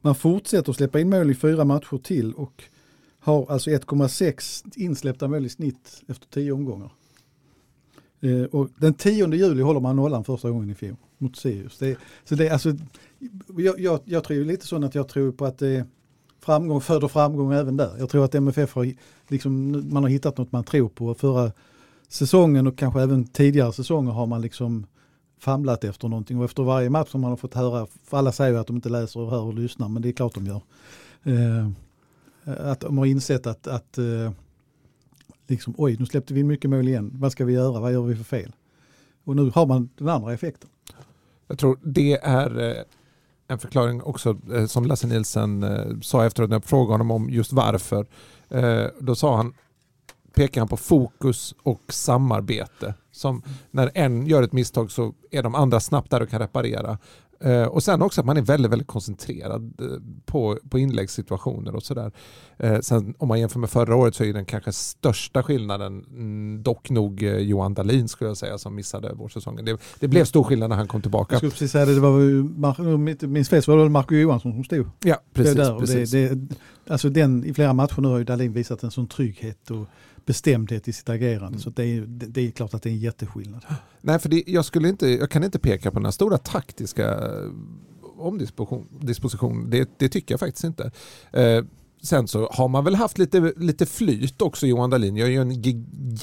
Man 0.00 0.14
fortsätter 0.14 0.72
släppa 0.72 1.00
in 1.00 1.10
mål 1.10 1.30
i 1.30 1.34
fyra 1.34 1.64
matcher 1.64 1.98
till 1.98 2.32
och 2.32 2.64
har 3.20 3.46
alltså 3.50 3.70
1,6 3.70 4.64
insläppta 4.76 5.28
mål 5.28 5.46
i 5.46 5.48
snitt 5.48 6.02
efter 6.08 6.26
tio 6.26 6.52
omgångar. 6.52 6.90
Eh, 8.20 8.42
och 8.42 8.68
den 8.76 8.94
10 8.94 9.34
juli 9.34 9.62
håller 9.62 9.80
man 9.80 9.96
nollan 9.96 10.24
första 10.24 10.50
gången 10.50 10.70
i 10.70 10.74
fjol 10.74 10.96
mot 11.18 11.36
Sirius. 11.36 11.78
Det, 11.78 11.96
så 12.24 12.34
det, 12.34 12.50
alltså, 12.50 12.74
jag, 13.56 13.80
jag, 13.80 14.00
jag 14.04 14.24
tror 14.24 14.44
lite 14.44 14.66
så 14.66 14.84
att 14.84 14.94
jag 14.94 15.08
tror 15.08 15.32
på 15.32 15.44
att 15.44 15.58
det 15.58 15.86
framgång 16.40 16.80
föder 16.80 17.08
framgång 17.08 17.52
även 17.52 17.76
där. 17.76 17.96
Jag 17.98 18.08
tror 18.08 18.24
att 18.24 18.34
MFF 18.34 18.74
har, 18.74 18.92
liksom, 19.28 19.84
man 19.92 20.02
har 20.02 20.10
hittat 20.10 20.38
något 20.38 20.52
man 20.52 20.64
tror 20.64 20.88
på. 20.88 21.14
Förra 21.14 21.52
säsongen 22.08 22.66
och 22.66 22.78
kanske 22.78 23.02
även 23.02 23.24
tidigare 23.24 23.72
säsonger 23.72 24.12
har 24.12 24.26
man 24.26 24.40
liksom 24.40 24.86
famlat 25.40 25.84
efter 25.84 26.08
någonting 26.08 26.38
och 26.38 26.44
efter 26.44 26.62
varje 26.62 26.90
match 26.90 27.08
som 27.10 27.20
man 27.20 27.30
har 27.30 27.36
fått 27.36 27.54
höra, 27.54 27.86
för 28.04 28.16
alla 28.16 28.32
säger 28.32 28.58
att 28.58 28.66
de 28.66 28.76
inte 28.76 28.88
läser 28.88 29.20
och 29.20 29.30
hör 29.30 29.42
och 29.42 29.54
lyssnar 29.54 29.88
men 29.88 30.02
det 30.02 30.08
är 30.08 30.12
klart 30.12 30.34
de 30.34 30.46
gör. 30.46 30.60
Eh, 31.22 31.68
att 32.44 32.80
de 32.80 32.98
har 32.98 33.06
insett 33.06 33.46
att, 33.46 33.66
att 33.66 33.98
eh, 33.98 34.32
liksom, 35.50 35.74
oj, 35.76 35.96
nu 35.98 36.06
släppte 36.06 36.34
vi 36.34 36.40
in 36.40 36.46
mycket 36.46 36.70
mål 36.70 36.88
igen. 36.88 37.10
Vad 37.14 37.32
ska 37.32 37.44
vi 37.44 37.52
göra? 37.52 37.80
Vad 37.80 37.92
gör 37.92 38.02
vi 38.02 38.16
för 38.16 38.24
fel? 38.24 38.52
Och 39.24 39.36
nu 39.36 39.50
har 39.54 39.66
man 39.66 39.88
den 39.96 40.08
andra 40.08 40.32
effekten. 40.32 40.70
Jag 41.46 41.58
tror 41.58 41.78
det 41.82 42.18
är 42.22 42.70
eh, 42.70 42.82
en 43.48 43.58
förklaring 43.58 44.02
också 44.02 44.38
eh, 44.54 44.66
som 44.66 44.84
Lasse 44.84 45.06
Nilsen 45.06 45.62
eh, 45.62 46.00
sa 46.02 46.26
efteråt 46.26 46.50
när 46.50 46.56
jag 46.56 46.64
frågade 46.64 46.92
honom 46.92 47.10
om 47.10 47.30
just 47.30 47.52
varför. 47.52 48.06
Då 49.00 49.14
sa 49.14 49.36
han, 49.36 49.54
pekar 50.34 50.60
han 50.60 50.68
på 50.68 50.76
fokus 50.76 51.54
och 51.62 51.82
samarbete. 51.88 52.94
Som 53.10 53.42
när 53.70 53.90
en 53.94 54.26
gör 54.26 54.42
ett 54.42 54.52
misstag 54.52 54.90
så 54.90 55.14
är 55.30 55.42
de 55.42 55.54
andra 55.54 55.80
snabbt 55.80 56.10
där 56.10 56.22
och 56.22 56.28
kan 56.28 56.40
reparera. 56.40 56.98
Eh, 57.40 57.62
och 57.62 57.82
sen 57.82 58.02
också 58.02 58.20
att 58.20 58.26
man 58.26 58.36
är 58.36 58.42
väldigt, 58.42 58.72
väldigt 58.72 58.88
koncentrerad 58.88 59.72
eh, 59.80 59.86
på, 60.24 60.58
på 60.70 60.78
inläggssituationer 60.78 61.74
och 61.74 61.82
sådär. 61.82 62.12
Eh, 62.56 62.80
sen 62.80 63.14
om 63.18 63.28
man 63.28 63.40
jämför 63.40 63.58
med 63.58 63.70
förra 63.70 63.96
året 63.96 64.14
så 64.14 64.24
är 64.24 64.32
den 64.32 64.44
kanske 64.44 64.72
största 64.72 65.42
skillnaden 65.42 66.04
mm, 66.10 66.62
dock 66.62 66.90
nog 66.90 67.22
Johan 67.22 67.74
Dahlin 67.74 68.08
skulle 68.08 68.30
jag 68.30 68.36
säga 68.36 68.58
som 68.58 68.74
missade 68.74 69.12
vårsäsongen. 69.14 69.64
Det, 69.64 69.78
det 70.00 70.08
blev 70.08 70.24
stor 70.24 70.44
skillnad 70.44 70.68
när 70.68 70.76
han 70.76 70.88
kom 70.88 70.98
Jag 70.98 71.02
tillbaka. 71.02 71.36
skulle 71.36 71.50
precis 71.50 71.72
säga 71.72 71.86
det, 71.86 71.94
det 71.94 72.00
var 72.00 72.20
ju, 72.20 72.48
jag 72.78 73.28
minns 73.28 73.48
fel 73.48 73.62
så 73.62 73.76
var 73.76 73.84
det 73.84 73.90
Marco 73.90 74.14
Johansson 74.14 74.52
som 74.52 74.64
stod. 74.64 74.86
Ja, 75.04 75.16
precis. 75.32 75.54
det 75.54 75.62
där. 75.62 75.78
Precis. 75.78 76.10
Det, 76.10 76.34
det, 76.34 76.56
alltså 76.88 77.08
den, 77.08 77.44
I 77.44 77.54
flera 77.54 77.72
matcher 77.72 78.00
nu 78.00 78.08
har 78.08 78.18
ju 78.18 78.24
Dahlin 78.24 78.52
visat 78.52 78.82
en 78.82 78.90
sån 78.90 79.06
trygghet 79.06 79.70
och 79.70 79.86
bestämdhet 80.28 80.88
i 80.88 80.92
sitt 80.92 81.08
agerande. 81.08 81.46
Mm. 81.46 81.58
Så 81.58 81.70
det 81.70 81.84
är, 81.84 82.04
det, 82.06 82.40
är 82.40 82.50
klart 82.50 82.74
att 82.74 82.82
det 82.82 82.88
är 82.88 82.92
en 82.92 82.98
jätteskillnad. 82.98 83.64
Nej, 84.00 84.18
för 84.18 84.28
det, 84.28 84.42
jag, 84.46 84.64
skulle 84.64 84.88
inte, 84.88 85.08
jag 85.08 85.30
kan 85.30 85.44
inte 85.44 85.58
peka 85.58 85.90
på 85.90 86.00
här 86.00 86.10
stora 86.10 86.38
taktiska 86.38 87.08
eh, 87.10 87.50
omdisposition. 88.18 88.86
Disposition. 89.00 89.70
Det, 89.70 89.90
det 89.98 90.08
tycker 90.08 90.32
jag 90.32 90.40
faktiskt 90.40 90.64
inte. 90.64 90.90
Eh, 91.32 91.64
sen 92.02 92.28
så 92.28 92.48
har 92.52 92.68
man 92.68 92.84
väl 92.84 92.94
haft 92.94 93.18
lite, 93.18 93.52
lite 93.56 93.86
flyt 93.86 94.42
också 94.42 94.66
Johan 94.66 94.90
Dahlin. 94.90 95.16
Jag 95.16 95.30
gör 95.30 95.42
en 95.42 95.62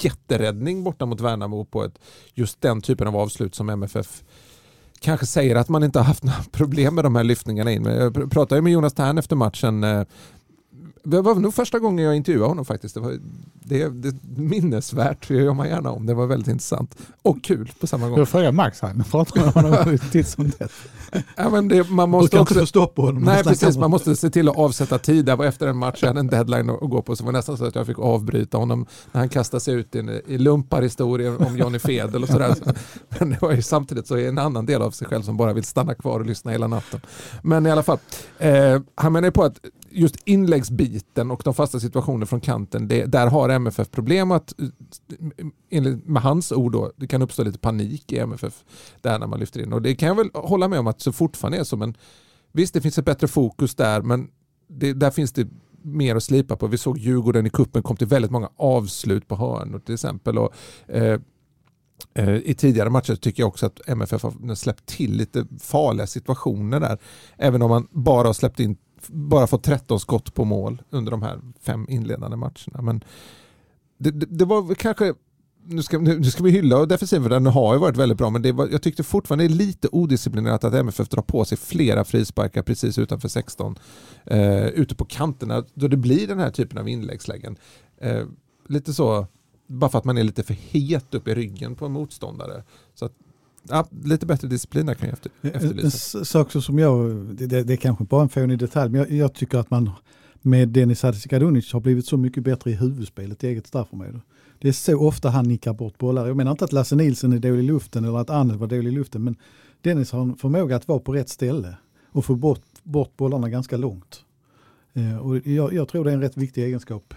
jätteräddning 0.02 0.84
borta 0.84 1.06
mot 1.06 1.20
Värnamo 1.20 1.64
på 1.64 1.84
ett, 1.84 1.98
just 2.34 2.60
den 2.60 2.80
typen 2.80 3.08
av 3.08 3.16
avslut 3.16 3.54
som 3.54 3.68
MFF 3.68 4.22
kanske 5.00 5.26
säger 5.26 5.56
att 5.56 5.68
man 5.68 5.84
inte 5.84 5.98
har 5.98 6.04
haft 6.04 6.24
några 6.24 6.42
problem 6.52 6.94
med 6.94 7.04
de 7.04 7.16
här 7.16 7.24
lyftningarna 7.24 7.72
in. 7.72 7.84
Jag 7.84 8.16
pr- 8.16 8.30
pratade 8.30 8.58
ju 8.58 8.62
med 8.62 8.72
Jonas 8.72 8.94
Tern 8.94 9.18
efter 9.18 9.36
matchen. 9.36 9.84
Det 11.10 11.22
var 11.22 11.34
nog 11.34 11.54
första 11.54 11.78
gången 11.78 12.04
jag 12.04 12.16
intervjuade 12.16 12.48
honom 12.48 12.64
faktiskt. 12.64 12.94
Det, 12.94 13.00
var, 13.00 13.10
det, 13.62 13.88
det 13.88 14.08
är 14.08 14.14
minnesvärt, 14.40 15.28
det 15.28 15.34
gör 15.34 15.54
man 15.54 15.68
gärna 15.68 15.90
om. 15.90 16.06
Det 16.06 16.14
var 16.14 16.26
väldigt 16.26 16.48
intressant 16.48 16.96
och 17.22 17.44
kul 17.44 17.72
på 17.80 17.86
samma 17.86 18.08
gång. 18.08 18.18
Då 18.18 18.26
frågar 18.26 18.52
Max 18.52 18.80
han, 18.80 19.04
pratar 19.10 19.40
med 19.40 19.52
honom 19.74 19.98
titt 20.12 20.28
som 20.28 20.50
tätt. 20.50 20.72
Ja, 21.36 21.50
men 21.50 21.68
det, 21.68 21.90
man 21.90 22.10
Måste 22.10 22.36
måste 22.36 22.54
inte 22.54 22.62
också, 22.62 22.80
få 22.80 22.86
på 22.86 23.02
honom. 23.02 23.22
nej, 23.22 23.44
precis, 23.44 23.74
om- 23.76 23.80
man 23.80 23.90
måste 23.90 24.16
se 24.16 24.30
till 24.30 24.48
att 24.48 24.56
avsätta 24.56 24.98
tid. 24.98 25.24
Det 25.24 25.36
var 25.36 25.44
efter 25.44 25.66
en 25.66 25.76
match, 25.76 25.98
jag 26.00 26.08
hade 26.08 26.20
en 26.20 26.26
deadline 26.26 26.70
att 26.70 26.80
gå 26.90 27.02
på, 27.02 27.16
så 27.16 27.22
det 27.22 27.26
var 27.26 27.32
nästan 27.32 27.56
så 27.58 27.64
att 27.64 27.74
jag 27.74 27.86
fick 27.86 27.98
avbryta 27.98 28.58
honom 28.58 28.86
när 29.12 29.18
han 29.20 29.28
kastade 29.28 29.60
sig 29.60 29.74
ut 29.74 29.94
i, 29.96 30.22
i 30.26 30.38
lumparhistorier 30.38 31.46
om 31.46 31.56
Johnny 31.58 31.78
Fedel 31.78 32.22
och 32.22 32.28
sådär. 32.28 32.54
Så- 32.54 32.72
Men 33.18 33.30
det 33.30 33.42
var 33.42 33.52
ju 33.52 33.62
samtidigt 33.62 34.06
så 34.06 34.16
är 34.16 34.28
en 34.28 34.38
annan 34.38 34.66
del 34.66 34.82
av 34.82 34.90
sig 34.90 35.08
själv 35.08 35.22
som 35.22 35.36
bara 35.36 35.52
vill 35.52 35.64
stanna 35.64 35.94
kvar 35.94 36.20
och 36.20 36.26
lyssna 36.26 36.50
hela 36.50 36.66
natten. 36.66 37.00
Men 37.42 37.66
i 37.66 37.70
alla 37.70 37.82
fall, 37.82 37.98
eh, 38.38 38.80
han 38.94 39.12
menar 39.12 39.28
ju 39.28 39.32
på 39.32 39.42
att 39.44 39.58
just 39.96 40.16
inläggsbiten 40.24 41.30
och 41.30 41.42
de 41.44 41.54
fasta 41.54 41.80
situationer 41.80 42.26
från 42.26 42.40
kanten, 42.40 42.88
det, 42.88 43.04
där 43.04 43.26
har 43.26 43.48
MFF 43.48 43.90
problem 43.90 44.30
att, 44.30 44.60
eh, 44.60 44.66
enligt, 45.70 46.06
med 46.06 46.22
hans 46.22 46.52
ord 46.52 46.72
då, 46.72 46.92
det 46.96 47.06
kan 47.06 47.22
uppstå 47.22 47.42
lite 47.42 47.58
panik 47.58 48.12
i 48.12 48.18
MFF 48.18 48.64
där 49.00 49.18
när 49.18 49.26
man 49.26 49.40
lyfter 49.40 49.60
in. 49.60 49.72
Och 49.72 49.82
det 49.82 49.94
kan 49.94 50.08
jag 50.08 50.14
väl 50.14 50.30
hålla 50.34 50.68
med 50.68 50.78
om 50.78 50.86
att 50.86 51.00
så 51.00 51.12
fortfarande 51.12 51.58
är 51.58 51.64
så, 51.64 51.76
men 51.76 51.96
visst 52.52 52.74
det 52.74 52.80
finns 52.80 52.98
ett 52.98 53.04
bättre 53.04 53.28
fokus 53.28 53.74
där, 53.74 54.02
men 54.02 54.28
det, 54.68 54.92
där 54.92 55.10
finns 55.10 55.32
det 55.32 55.48
mer 55.82 56.16
att 56.16 56.24
slipa 56.24 56.56
på. 56.56 56.66
Vi 56.66 56.78
såg 56.78 56.98
Djurgården 56.98 57.46
i 57.46 57.50
kuppen 57.50 57.82
kom 57.82 57.96
till 57.96 58.06
väldigt 58.06 58.30
många 58.30 58.50
avslut 58.56 59.28
på 59.28 59.36
hörnor 59.36 59.78
till 59.78 59.94
exempel. 59.94 60.38
Och, 60.38 60.54
eh, 60.88 61.20
eh, 62.14 62.34
I 62.34 62.54
tidigare 62.54 62.90
matcher 62.90 63.14
tycker 63.14 63.42
jag 63.42 63.48
också 63.48 63.66
att 63.66 63.88
MFF 63.88 64.22
har 64.22 64.54
släppt 64.54 64.86
till 64.86 65.16
lite 65.16 65.46
farliga 65.60 66.06
situationer 66.06 66.80
där. 66.80 66.98
Även 67.36 67.62
om 67.62 67.70
man 67.70 67.88
bara 67.90 68.26
har 68.26 68.32
släppt 68.32 68.60
in 68.60 68.76
bara 69.08 69.46
fått 69.46 69.62
13 69.62 70.00
skott 70.00 70.34
på 70.34 70.44
mål 70.44 70.82
under 70.90 71.10
de 71.10 71.22
här 71.22 71.40
fem 71.60 71.86
inledande 71.88 72.36
matcherna. 72.36 72.82
Men 72.82 73.04
det, 73.98 74.10
det, 74.10 74.26
det 74.26 74.44
var 74.44 74.74
kanske 74.74 75.14
nu 75.68 75.82
ska, 75.82 75.98
nu, 75.98 76.18
nu 76.18 76.30
ska 76.30 76.42
vi 76.42 76.50
hylla 76.50 76.86
defensiven, 76.86 77.22
för 77.22 77.30
den 77.30 77.46
har 77.46 77.74
ju 77.74 77.80
varit 77.80 77.96
väldigt 77.96 78.18
bra, 78.18 78.30
men 78.30 78.42
det 78.42 78.52
var, 78.52 78.68
jag 78.68 78.82
tyckte 78.82 79.02
fortfarande 79.02 79.48
det 79.48 79.54
är 79.54 79.56
lite 79.56 79.88
odisciplinerat 79.92 80.64
att 80.64 80.74
MFF 80.74 81.08
drar 81.08 81.22
på 81.22 81.44
sig 81.44 81.58
flera 81.58 82.04
frisparkar 82.04 82.62
precis 82.62 82.98
utanför 82.98 83.28
16, 83.28 83.78
eh, 84.24 84.66
ute 84.66 84.94
på 84.94 85.04
kanterna, 85.04 85.64
då 85.74 85.88
det 85.88 85.96
blir 85.96 86.26
den 86.26 86.38
här 86.38 86.50
typen 86.50 86.78
av 86.78 86.88
inläggslägen. 86.88 87.56
Eh, 87.98 88.24
lite 88.68 88.94
så, 88.94 89.26
bara 89.66 89.90
för 89.90 89.98
att 89.98 90.04
man 90.04 90.18
är 90.18 90.24
lite 90.24 90.42
för 90.42 90.54
het 90.54 91.14
upp 91.14 91.28
i 91.28 91.34
ryggen 91.34 91.74
på 91.74 91.86
en 91.86 91.92
motståndare. 91.92 92.62
Så 92.94 93.04
att, 93.04 93.12
ja, 93.68 93.86
lite 94.04 94.26
bättre 94.26 94.48
disciplin 94.48 94.86
där 94.86 94.94
kan 94.94 95.08
jag 95.08 95.12
efter, 95.12 95.30
En, 95.40 95.50
en 95.50 95.56
efterlysa. 95.56 96.20
s- 96.20 96.28
sak 96.28 96.52
som 96.52 96.78
jag, 96.78 97.10
det, 97.36 97.46
det, 97.62 97.72
är 97.72 97.76
kanske 97.76 98.04
bara 98.04 98.22
en 98.22 98.28
fånig 98.28 98.58
detalj, 98.58 98.90
men 98.90 99.00
jag, 99.00 99.10
jag 99.10 99.34
tycker 99.34 99.58
att 99.58 99.70
man 99.70 99.90
med 100.42 100.68
Denis 100.68 101.02
Hadzikadunic 101.02 101.72
har 101.72 101.80
blivit 101.80 102.06
så 102.06 102.16
mycket 102.16 102.42
bättre 102.44 102.70
i 102.70 102.74
huvudspelet 102.74 103.44
i 103.44 103.46
eget 103.46 103.66
straffområde. 103.66 104.20
Det 104.58 104.68
är 104.68 104.72
så 104.72 104.98
ofta 105.06 105.28
han 105.30 105.44
nickar 105.48 105.72
bort 105.74 105.98
bollar. 105.98 106.26
Jag 106.26 106.36
menar 106.36 106.50
inte 106.50 106.64
att 106.64 106.72
Lasse 106.72 106.96
Nilsson 106.96 107.32
är 107.32 107.38
dålig 107.38 107.58
i 107.58 107.66
luften 107.66 108.04
eller 108.04 108.18
att 108.18 108.30
Arnel 108.30 108.56
var 108.58 108.66
dålig 108.66 108.88
i 108.88 108.94
luften, 108.94 109.24
men 109.24 109.36
Dennis 109.80 110.12
har 110.12 110.22
en 110.22 110.36
förmåga 110.36 110.76
att 110.76 110.88
vara 110.88 110.98
på 110.98 111.12
rätt 111.12 111.28
ställe 111.28 111.76
och 112.12 112.24
få 112.24 112.34
bort, 112.34 112.62
bort 112.82 113.16
bollarna 113.16 113.48
ganska 113.48 113.76
långt. 113.76 114.20
Eh, 114.94 115.16
och 115.18 115.46
jag, 115.46 115.72
jag 115.72 115.88
tror 115.88 116.04
det 116.04 116.10
är 116.10 116.14
en 116.14 116.20
rätt 116.20 116.36
viktig 116.36 116.64
egenskap 116.64 117.14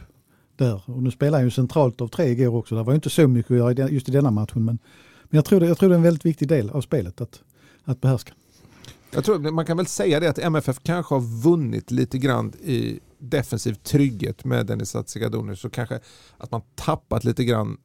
där. 0.56 0.82
Och 0.86 1.04
nu 1.04 1.12
spelar 1.12 1.38
han 1.38 1.46
ju 1.46 1.52
centralt 1.52 2.02
av 2.02 2.08
tre 2.08 2.26
igår 2.26 2.56
också. 2.56 2.76
Det 2.76 2.84
var 2.84 2.94
ju 2.94 2.96
inte 2.96 3.10
så 3.10 3.28
mycket 3.28 3.52
att 3.62 3.78
göra 3.78 3.90
just 3.90 4.10
i 4.10 4.12
denna 4.12 4.32
matchen, 4.32 4.66
men, 4.66 4.80
men 5.30 5.38
jag, 5.38 5.46
tror 5.46 5.60
det, 5.60 5.68
jag 5.68 5.78
tror 5.78 5.90
det 5.90 5.96
är 5.96 5.98
en 5.98 6.04
väldigt 6.04 6.26
viktig 6.26 6.48
del 6.48 6.70
av 6.70 6.82
spelet 6.82 7.22
att, 7.22 7.42
att 7.84 8.02
behärska. 8.02 8.34
Jag 9.12 9.26
tror 9.26 9.52
man 9.52 9.66
kan 9.66 9.78
väl 9.78 9.86
säga 9.86 10.20
det 10.20 10.28
att 10.30 10.40
MFF 10.40 10.80
kanske 10.84 11.16
har 11.16 11.22
vunnit 11.22 11.92
lite 11.92 12.18
grann 12.18 12.54
i 12.54 13.00
defensiv 13.18 13.74
trygghet 13.74 14.46
med 14.46 14.66
Dennis 14.66 14.94
Hadzikadunic 14.94 15.60
så 15.60 15.70
kanske 15.70 16.00
att 16.38 16.52
man 16.52 16.62
tappat 16.76 17.24
lite 17.24 17.44
grann 17.44 17.78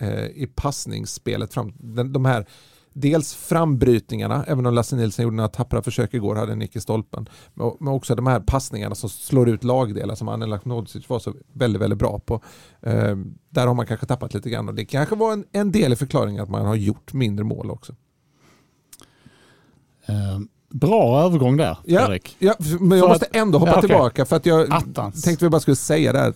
eh, 0.00 0.26
i 0.26 0.50
passningsspelet. 0.54 1.54
Fram, 1.54 1.72
den, 1.78 2.12
de 2.12 2.24
här 2.24 2.46
dels 2.94 3.34
frambrytningarna, 3.34 4.44
även 4.48 4.66
om 4.66 4.74
Lasse 4.74 4.96
Nilsson 4.96 5.22
gjorde 5.22 5.36
några 5.36 5.48
tappra 5.48 5.82
försök 5.82 6.14
igår, 6.14 6.34
hade 6.36 6.52
en 6.52 6.58
nick 6.58 6.76
i 6.76 6.80
stolpen. 6.80 7.28
Men, 7.54 7.88
också 7.88 8.14
de 8.14 8.26
här 8.26 8.40
passningarna 8.40 8.94
som 8.94 9.08
slår 9.10 9.48
ut 9.48 9.64
lagdelar 9.64 10.14
som 10.14 10.28
Anel 10.28 10.52
Ahmedhodzic 10.52 11.08
var 11.08 11.18
så 11.18 11.34
väldigt, 11.52 11.82
väldigt 11.82 11.98
bra 11.98 12.18
på. 12.18 12.34
Eh, 12.82 13.16
där 13.50 13.66
har 13.66 13.74
man 13.74 13.86
kanske 13.86 14.06
tappat 14.06 14.34
lite 14.34 14.50
grann 14.50 14.68
och 14.68 14.74
det 14.74 14.84
kanske 14.84 15.14
var 15.16 15.32
en, 15.32 15.44
en 15.52 15.72
del 15.72 15.92
i 15.92 15.96
förklaringen 15.96 16.42
att 16.42 16.50
man 16.50 16.66
har 16.66 16.74
gjort 16.74 17.12
mindre 17.12 17.44
mål 17.44 17.70
också. 17.70 17.94
Eh, 20.06 20.38
bra 20.70 21.20
övergång 21.24 21.56
där, 21.56 21.78
Ja. 21.84 22.00
Fredrik. 22.00 22.36
Ja, 22.38 22.54
men 22.80 22.90
jag 22.98 23.00
För 23.00 23.08
måste 23.08 23.26
att- 23.26 23.36
ändå 23.36 23.58
hoppa 23.58 23.70
Ja, 23.72 23.78
okej. 23.78 23.88
tillbaka 23.88 24.24
för 24.24 24.36
att 24.36 24.46
jag 24.46 24.72
Attans. 24.72 25.22
tänkte 25.22 25.44
vi 25.44 25.48
bara 25.48 25.60
skulle 25.60 25.76
säga 25.76 26.12
det 26.12 26.18
här. 26.18 26.34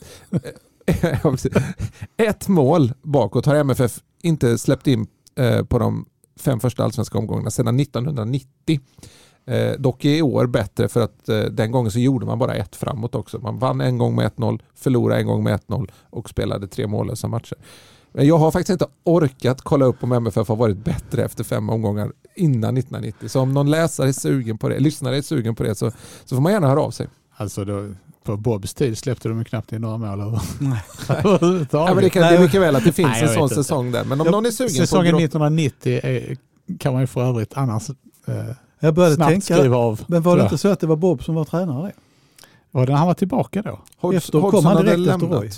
Ett 2.16 2.48
mål 2.48 2.92
bakåt 3.02 3.46
har 3.46 3.54
MFF 3.54 4.00
inte 4.22 4.58
släppt 4.58 4.86
in 4.86 5.06
eh, 5.36 5.64
på 5.64 5.78
de 5.78 6.06
fem 6.40 6.60
första 6.60 6.84
allsvenska 6.84 7.18
omgångarna 7.18 7.50
sedan 7.50 7.80
1990. 7.80 8.80
Eh, 9.46 9.72
dock 9.78 10.04
är 10.04 10.14
i 10.16 10.22
år 10.22 10.46
bättre 10.46 10.88
för 10.88 11.00
att 11.00 11.28
eh, 11.28 11.40
den 11.40 11.70
gången 11.70 11.90
så 11.90 11.98
gjorde 11.98 12.26
man 12.26 12.38
bara 12.38 12.54
ett 12.54 12.76
framåt 12.76 13.14
också. 13.14 13.38
Man 13.38 13.58
vann 13.58 13.80
en 13.80 13.98
gång 13.98 14.16
med 14.16 14.32
1-0, 14.32 14.60
förlorade 14.74 15.20
en 15.20 15.26
gång 15.26 15.44
med 15.44 15.60
1-0 15.60 15.90
och 16.10 16.28
spelade 16.28 16.66
tre 16.66 16.86
mållösa 16.86 17.28
matcher. 17.28 17.56
Men 18.12 18.26
jag 18.26 18.38
har 18.38 18.50
faktiskt 18.50 18.70
inte 18.70 18.86
orkat 19.04 19.60
kolla 19.60 19.84
upp 19.84 20.02
om 20.02 20.12
MFF 20.12 20.48
har 20.48 20.56
varit 20.56 20.84
bättre 20.84 21.24
efter 21.24 21.44
fem 21.44 21.70
omgångar 21.70 22.12
innan 22.34 22.76
1990. 22.76 23.28
Så 23.28 23.40
om 23.40 23.54
någon 23.54 23.70
läsare 23.70 24.08
är 24.08 24.12
sugen 24.12 24.58
på 24.58 24.68
det, 24.68 24.78
lyssnare 24.78 25.16
är 25.16 25.22
sugen 25.22 25.54
på 25.54 25.62
det 25.62 25.74
så, 25.74 25.90
så 26.24 26.36
får 26.36 26.42
man 26.42 26.52
gärna 26.52 26.68
höra 26.68 26.80
av 26.80 26.90
sig. 26.90 27.06
Alltså 27.36 27.64
då, 27.64 27.88
på 28.36 28.36
Bobs 28.36 28.74
tid 28.74 28.98
släppte 28.98 29.28
de 29.28 29.38
ju 29.38 29.44
knappt 29.44 29.72
in 29.72 29.80
några 29.80 29.96
mål 29.98 30.18
Ja, 31.08 31.14
överhuvudtaget. 31.14 31.94
men 31.94 32.04
det, 32.04 32.10
kan, 32.10 32.22
det 32.22 32.28
är 32.28 32.40
mycket 32.40 32.60
väl 32.60 32.76
att 32.76 32.84
det 32.84 32.92
finns 32.92 33.08
Nej, 33.08 33.22
en 33.22 33.28
sån 33.34 33.42
inte. 33.42 33.54
säsong 33.54 33.92
där. 33.92 34.04
Men 34.04 34.20
om 34.20 34.26
någon 34.26 34.46
är 34.46 34.50
sugen 34.50 34.70
Säsongen 34.74 35.12
på 35.12 35.18
1990 35.20 36.00
är, 36.02 36.36
kan 36.78 36.92
man 36.92 37.02
ju 37.02 37.06
för 37.06 37.24
övrigt 37.24 37.52
annars 37.56 37.90
eh, 38.26 38.34
Jag 38.80 38.94
började 38.94 39.14
snabbt 39.14 39.30
tänka, 39.30 39.54
skriva 39.56 39.76
av. 39.76 40.00
men 40.06 40.22
var 40.22 40.36
det 40.36 40.42
inte 40.42 40.58
så 40.58 40.68
att 40.68 40.80
det 40.80 40.86
var 40.86 40.96
Bob 40.96 41.24
som 41.24 41.34
var 41.34 41.44
tränare? 41.44 41.92
Var 42.70 42.86
det 42.86 42.92
när 42.92 42.98
han 42.98 43.06
var 43.06 43.14
tillbaka 43.14 43.62
då? 43.62 43.78
Hodgs- 44.00 44.16
Efter 44.16 44.32
kom 44.32 44.42
Hodgson 44.42 44.64
han 44.64 44.76
direkt 44.76 44.98
efter 44.98 45.06
lämnat. 45.18 45.40
Roy. 45.42 45.50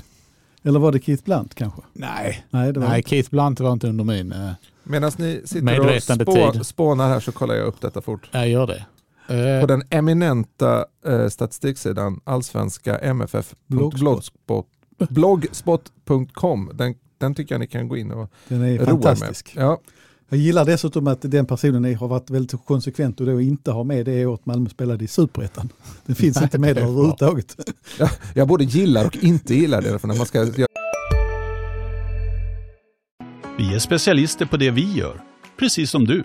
Eller 0.62 0.80
var 0.80 0.92
det 0.92 1.00
Keith 1.04 1.24
Blunt 1.24 1.54
kanske? 1.54 1.80
Nej, 1.92 2.44
Nej, 2.50 2.72
det 2.72 2.80
var 2.80 2.88
Nej 2.88 3.02
Keith 3.06 3.30
Blunt 3.30 3.60
var 3.60 3.72
inte 3.72 3.88
under 3.88 4.04
min. 4.04 4.32
Eh, 4.32 4.50
Medan 4.84 5.12
ni 5.18 5.42
sitter 5.44 5.88
och 5.96 6.02
spå, 6.02 6.64
spånar 6.64 7.08
här 7.08 7.20
så 7.20 7.32
kollar 7.32 7.54
jag 7.54 7.66
upp 7.66 7.80
detta 7.80 8.00
fort. 8.00 8.28
jag 8.32 8.48
gör 8.48 8.66
det. 8.66 8.84
Eh, 9.30 9.60
På 9.60 9.66
den 9.66 9.82
eminenta 9.90 10.84
eh, 11.06 11.28
statistiksidan 11.28 12.20
allsvenska 12.24 12.98
MFF. 12.98 13.54
Blogspot. 13.66 14.66
Blogspot.com. 15.10 16.70
Den, 16.74 16.94
den 17.18 17.34
tycker 17.34 17.54
jag 17.54 17.60
ni 17.60 17.66
kan 17.66 17.88
gå 17.88 17.96
in 17.96 18.10
och 18.12 18.30
Den 18.48 18.62
är 18.62 18.78
roa 18.78 18.86
fantastisk. 18.86 19.54
med. 19.56 19.64
Ja, 19.64 19.80
Jag 20.28 20.38
gillar 20.40 20.64
dessutom 20.64 21.06
att 21.06 21.18
den 21.22 21.46
personen 21.46 21.94
har 21.96 22.08
varit 22.08 22.30
väldigt 22.30 22.64
konsekvent 22.64 23.20
och 23.20 23.26
då 23.26 23.40
inte 23.40 23.70
har 23.70 23.84
med 23.84 24.06
det 24.06 24.26
året 24.26 24.46
Malmö 24.46 24.68
spelade 24.70 25.04
i 25.04 25.08
Superettan. 25.08 25.68
Den 26.06 26.16
finns 26.16 26.42
inte 26.42 26.58
med 26.58 26.76
där 26.76 26.82
överhuvudtaget. 26.82 27.56
jag 28.34 28.48
både 28.48 28.64
gillar 28.64 29.06
och 29.06 29.16
inte 29.16 29.54
gillar 29.54 29.82
det. 29.82 29.98
För 29.98 30.08
när 30.08 30.16
man 30.16 30.26
ska, 30.26 30.38
jag, 30.38 30.66
Vi 33.58 33.74
är 33.74 33.78
specialister 33.78 34.46
på 34.46 34.56
det 34.56 34.70
vi 34.70 34.92
gör, 34.92 35.20
precis 35.58 35.90
som 35.90 36.04
du. 36.06 36.24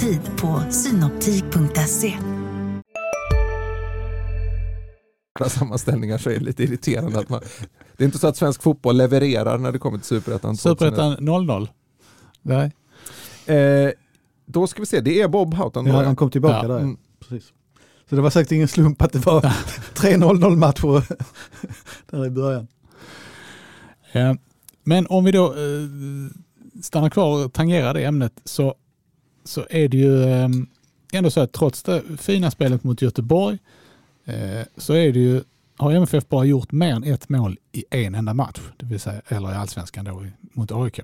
Tid 0.00 0.20
på 0.36 0.62
synoptik.se. 0.70 2.18
sammanställningar 5.48 6.18
så 6.18 6.30
är 6.30 6.34
det 6.34 6.44
lite 6.44 6.62
irriterande 6.62 7.18
att 7.18 7.28
man... 7.28 7.40
Det 7.96 8.04
är 8.04 8.06
inte 8.06 8.18
så 8.18 8.26
att 8.26 8.36
svensk 8.36 8.62
fotboll 8.62 8.96
levererar 8.96 9.58
när 9.58 9.72
det 9.72 9.78
kommer 9.78 9.98
till 9.98 10.06
Superettan. 10.06 10.56
Superettan 10.56 11.16
0-0. 11.16 11.68
Nej. 12.42 12.72
Eh, 13.46 13.90
då 14.46 14.66
ska 14.66 14.82
vi 14.82 14.86
se, 14.86 15.00
det 15.00 15.20
är 15.20 15.28
Bob 15.28 15.54
Houghton. 15.54 15.86
Ja, 15.86 16.04
han 16.04 16.16
kom 16.16 16.30
tillbaka 16.30 16.58
Ja. 16.62 16.68
där. 16.68 16.78
Mm. 16.78 16.96
Precis. 17.20 17.52
Så 18.08 18.16
det 18.16 18.22
var 18.22 18.30
säkert 18.30 18.52
ingen 18.52 18.68
slump 18.68 19.02
att 19.02 19.12
det 19.12 19.26
var 19.26 19.40
3-0-0 19.94 20.56
matcher 20.56 21.04
där 22.10 22.26
i 22.26 22.30
början. 22.30 22.68
Men 24.84 25.06
om 25.06 25.24
vi 25.24 25.32
då 25.32 25.54
stannar 26.82 27.10
kvar 27.10 27.44
och 27.44 27.52
tangerar 27.52 27.94
det 27.94 28.04
ämnet 28.04 28.32
så, 28.44 28.74
så 29.48 29.66
är 29.70 29.88
det 29.88 29.96
ju 29.96 30.22
ehm, 30.24 30.66
ändå 31.12 31.30
så 31.30 31.40
att 31.40 31.52
trots 31.52 31.82
det 31.82 32.02
fina 32.18 32.50
spelet 32.50 32.84
mot 32.84 33.02
Göteborg 33.02 33.58
eh, 34.24 34.60
så 34.76 34.92
är 34.92 35.12
det 35.12 35.18
ju, 35.18 35.42
har 35.76 35.92
MFF 35.92 36.28
bara 36.28 36.44
gjort 36.44 36.72
mer 36.72 36.92
än 36.94 37.04
ett 37.04 37.28
mål 37.28 37.56
i 37.72 37.84
en 37.90 38.14
enda 38.14 38.34
match, 38.34 38.60
det 38.76 38.86
vill 38.86 39.00
säga, 39.00 39.22
eller 39.28 39.52
i 39.52 39.54
allsvenskan 39.54 40.04
då 40.04 40.26
mot 40.52 40.72
AIK. 40.72 41.00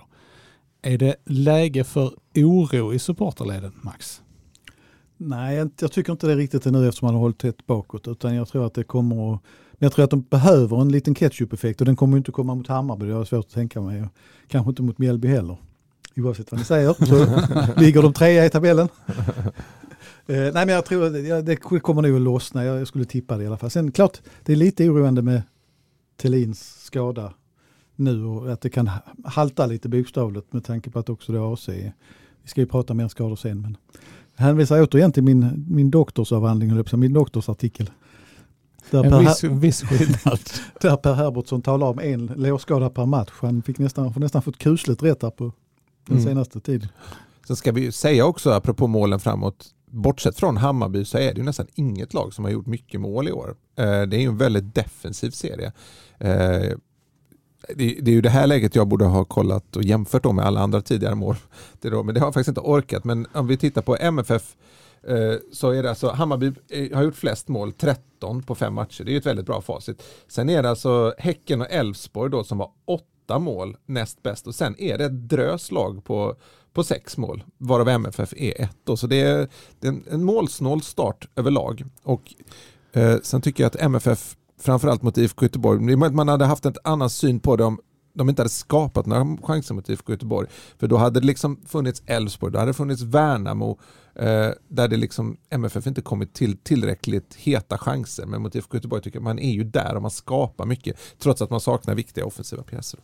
Är 0.82 0.98
det 0.98 1.16
läge 1.24 1.84
för 1.84 2.12
oro 2.34 2.94
i 2.94 2.98
supporterleden, 2.98 3.72
Max? 3.82 4.20
Nej, 5.16 5.56
jag- 5.78 5.92
tycker 5.92 6.12
inte 6.12 6.26
det 6.26 6.32
är 6.32 6.36
riktigt 6.36 6.66
ännu 6.66 6.88
eftersom 6.88 7.06
man 7.06 7.14
har 7.14 7.20
hållit 7.20 7.38
tätt 7.38 7.66
bakåt. 7.66 8.08
Utan 8.08 8.34
jag 8.34 8.48
tror 8.48 8.66
att 8.66 8.74
det 8.74 8.84
kommer 8.84 9.34
att, 9.34 9.40
men 9.72 9.78
jag 9.86 9.92
tror 9.92 10.04
att 10.04 10.10
de 10.10 10.20
behöver 10.22 10.80
en 10.80 10.92
liten 10.92 11.14
ketchup-effekt 11.14 11.80
och 11.80 11.86
den 11.86 11.96
kommer 11.96 12.14
ju 12.16 12.18
inte 12.18 12.32
komma 12.32 12.54
mot 12.54 12.66
Hammarby. 12.68 13.06
Det 13.06 13.12
har 13.12 13.20
jag 13.20 13.26
svårt 13.28 13.44
att 13.46 13.52
tänka 13.52 13.80
mig. 13.80 14.04
Kanske 14.48 14.68
inte 14.70 14.82
mot 14.82 14.98
Mjällby 14.98 15.28
heller. 15.28 15.56
Oavsett 16.16 16.52
vad 16.52 16.58
ni 16.58 16.64
säger 16.64 16.92
så 16.92 17.26
ligger 17.80 18.02
de 18.02 18.12
trea 18.12 18.44
i 18.44 18.50
tabellen. 18.50 18.88
Eh, 20.26 20.36
nej 20.36 20.52
men 20.52 20.68
jag 20.68 20.84
tror 20.84 21.06
att 21.06 21.24
ja, 21.24 21.42
det 21.42 21.56
kommer 21.56 22.02
nog 22.02 22.16
att 22.16 22.22
lossna. 22.22 22.64
Jag, 22.64 22.80
jag 22.80 22.88
skulle 22.88 23.04
tippa 23.04 23.36
det 23.36 23.44
i 23.44 23.46
alla 23.46 23.58
fall. 23.58 23.70
Sen 23.70 23.92
klart, 23.92 24.20
det 24.42 24.52
är 24.52 24.56
lite 24.56 24.88
oroande 24.88 25.22
med 25.22 25.42
Thelins 26.16 26.84
skada 26.84 27.34
nu 27.96 28.24
och 28.24 28.52
att 28.52 28.60
det 28.60 28.70
kan 28.70 28.90
halta 29.24 29.66
lite 29.66 29.88
bokstavligt 29.88 30.52
med 30.52 30.64
tanke 30.64 30.90
på 30.90 30.98
att 30.98 31.08
också 31.08 31.32
det 31.32 31.38
är 31.38 31.52
AC. 31.52 31.68
Vi 31.68 32.48
ska 32.48 32.60
ju 32.60 32.66
prata 32.66 32.94
mer 32.94 33.08
skador 33.08 33.36
sen 33.36 33.60
men 33.60 33.76
hänvisar 34.36 34.82
återigen 34.82 35.12
till 35.12 35.22
min, 35.22 35.66
min 35.68 35.90
doktorsavhandling, 35.90 36.84
min 36.92 37.12
doktorsartikel. 37.12 37.90
Där 38.90 39.02
per, 39.02 39.18
En 39.18 39.24
viss, 39.24 39.44
viss 39.44 39.82
skillnad. 39.82 40.40
där 40.80 40.96
per 40.96 41.14
Herbertsson 41.14 41.62
talar 41.62 41.86
om 41.86 41.98
en 41.98 42.26
lårskada 42.36 42.90
per 42.90 43.06
match. 43.06 43.32
Han 43.40 43.62
fick 43.62 43.78
nästan, 43.78 44.12
får 44.12 44.20
nästan 44.20 44.42
fått 44.42 44.58
kusligt 44.58 45.02
rätt 45.02 45.22
här 45.22 45.30
på 45.30 45.52
den 46.06 46.16
Mm. 46.18 46.28
senaste 46.28 46.60
tiden. 46.60 46.88
Sen 47.46 47.56
ska 47.56 47.72
vi 47.72 47.80
ju 47.80 47.92
säga 47.92 48.26
också, 48.26 48.50
apropå 48.50 48.86
målen 48.86 49.20
framåt, 49.20 49.66
bortsett 49.86 50.36
från 50.38 50.56
Hammarby 50.56 51.04
så 51.04 51.18
är 51.18 51.34
det 51.34 51.38
ju 51.38 51.44
nästan 51.44 51.66
inget 51.74 52.14
lag 52.14 52.34
som 52.34 52.44
har 52.44 52.52
gjort 52.52 52.66
mycket 52.66 53.00
mål 53.00 53.28
i 53.28 53.32
år. 53.32 53.56
Eh, 53.76 53.84
Det 53.84 54.16
är 54.16 54.20
ju 54.20 54.26
en 54.28 54.38
väldigt 54.38 54.74
defensiv 54.74 55.30
serie. 55.30 55.72
Eh, 56.18 56.72
Det 57.76 57.84
är 57.98 58.08
ju 58.08 58.20
det 58.20 58.30
här 58.30 58.46
läget 58.46 58.74
jag 58.74 58.88
borde 58.88 59.04
ha 59.04 59.24
kollat 59.24 59.76
och 59.76 59.82
jämfört 59.82 60.22
då 60.22 60.32
med 60.32 60.44
alla 60.44 60.60
andra 60.60 60.80
tidigare 60.80 61.14
mål. 61.14 61.36
Men 61.82 61.90
det 62.14 62.20
har 62.20 62.26
jag 62.26 62.34
faktiskt 62.34 62.48
inte 62.48 62.60
orkat. 62.60 63.04
Men 63.04 63.26
om 63.32 63.46
vi 63.46 63.56
tittar 63.56 63.82
på 63.82 63.96
MFF 63.96 64.56
eh, 65.08 65.34
så 65.52 65.70
är 65.70 65.82
det 65.82 65.88
alltså 65.88 66.08
Hammarby 66.10 66.52
har 66.94 67.02
gjort 67.02 67.16
flest 67.16 67.48
mål, 67.48 67.72
13 67.72 68.42
på 68.42 68.54
fem 68.54 68.74
matcher. 68.74 69.04
Det 69.04 69.10
är 69.10 69.12
ju 69.12 69.18
ett 69.18 69.26
väldigt 69.26 69.46
bra 69.46 69.60
facit. 69.60 70.02
Sen 70.28 70.48
är 70.50 70.62
det 70.62 70.70
alltså 70.70 71.14
Häcken 71.18 71.60
och 71.60 71.70
Elfsborg 71.70 72.30
då 72.30 72.44
som 72.44 72.58
var 72.58 72.70
åtta 73.24 73.38
mål 73.38 73.76
näst 73.86 74.22
bäst 74.22 74.46
och 74.46 74.54
sen 74.54 74.80
är 74.80 74.98
det 74.98 75.04
ett 75.04 75.28
dröslag 75.28 76.04
på, 76.04 76.36
på 76.72 76.84
sex 76.84 77.16
mål 77.16 77.44
varav 77.58 77.88
MFF 77.88 78.34
är 78.36 78.60
ett. 78.60 78.76
Då. 78.84 78.96
Så 78.96 79.06
det 79.06 79.20
är, 79.20 79.48
det 79.80 79.86
är 79.86 79.92
en, 79.92 80.04
en 80.10 80.24
målsnål 80.24 80.82
start 80.82 81.28
överlag. 81.36 81.84
Och 82.02 82.34
eh, 82.92 83.16
sen 83.22 83.40
tycker 83.40 83.64
jag 83.64 83.68
att 83.68 83.80
MFF 83.80 84.36
framförallt 84.60 85.02
mot 85.02 85.18
IFK 85.18 85.44
Göteborg, 85.44 85.96
man 85.96 86.28
hade 86.28 86.44
haft 86.44 86.66
en 86.66 86.74
annan 86.84 87.10
syn 87.10 87.40
på 87.40 87.56
det 87.56 87.64
om 87.64 87.80
de 88.14 88.28
inte 88.28 88.42
hade 88.42 88.50
skapat 88.50 89.06
några 89.06 89.36
chanser 89.42 89.74
mot 89.74 89.88
IFK 89.88 90.12
Göteborg. 90.12 90.48
För 90.78 90.86
då 90.86 90.96
hade 90.96 91.20
det 91.20 91.26
liksom 91.26 91.60
funnits 91.66 92.02
Elfsborg, 92.06 92.52
då 92.52 92.58
hade 92.58 92.70
det 92.70 92.74
funnits 92.74 93.02
Värnamo, 93.02 93.78
eh, 94.14 94.48
där 94.68 94.88
det 94.88 94.96
liksom 94.96 95.36
MFF 95.50 95.86
inte 95.86 96.02
kommit 96.02 96.32
till 96.32 96.56
tillräckligt 96.56 97.34
heta 97.34 97.78
chanser. 97.78 98.26
Men 98.26 98.42
mot 98.42 98.54
IFK 98.54 98.76
Göteborg 98.76 99.02
tycker 99.02 99.16
jag 99.16 99.24
man 99.24 99.38
är 99.38 99.52
ju 99.52 99.64
där 99.64 99.94
och 99.96 100.02
man 100.02 100.10
skapar 100.10 100.66
mycket, 100.66 100.96
trots 101.18 101.42
att 101.42 101.50
man 101.50 101.60
saknar 101.60 101.94
viktiga 101.94 102.26
offensiva 102.26 102.62
pjäser. 102.62 103.00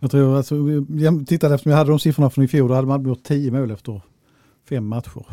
Jag 0.00 0.10
tror 0.10 0.36
alltså, 0.36 0.56
jag 0.88 1.26
tittade 1.26 1.54
eftersom 1.54 1.70
jag 1.70 1.78
hade 1.78 1.90
de 1.90 1.98
siffrorna 1.98 2.30
från 2.30 2.44
i 2.44 2.48
fjol, 2.48 2.68
då 2.68 2.74
hade 2.74 2.88
man 2.88 3.04
gjort 3.04 3.22
10 3.22 3.50
mål 3.50 3.70
efter 3.70 4.02
fem 4.68 4.86
matcher. 4.86 5.26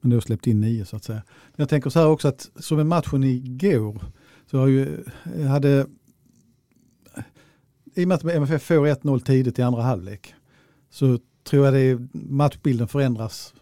Men 0.00 0.10
då 0.10 0.20
släppt 0.20 0.46
in 0.46 0.60
nio 0.60 0.84
så 0.84 0.96
att 0.96 1.04
säga. 1.04 1.22
Jag 1.56 1.68
tänker 1.68 1.90
så 1.90 1.98
här 1.98 2.08
också 2.08 2.28
att 2.28 2.50
som 2.56 2.78
en 2.78 2.88
matchen 2.88 3.24
igår 3.24 4.02
så 4.50 4.58
har 4.58 4.66
ju, 4.66 5.04
hade, 5.48 5.86
i 7.94 8.04
och 8.04 8.08
med 8.08 8.14
att 8.14 8.24
MFF 8.24 8.62
får 8.62 8.86
1-0 8.86 9.20
tidigt 9.20 9.58
i 9.58 9.62
andra 9.62 9.82
halvlek 9.82 10.34
så 10.90 11.18
tror 11.44 11.64
jag 11.64 11.74
det 11.74 11.80
är, 11.80 12.08
matchbilden 12.12 12.88
förändras. 12.88 13.54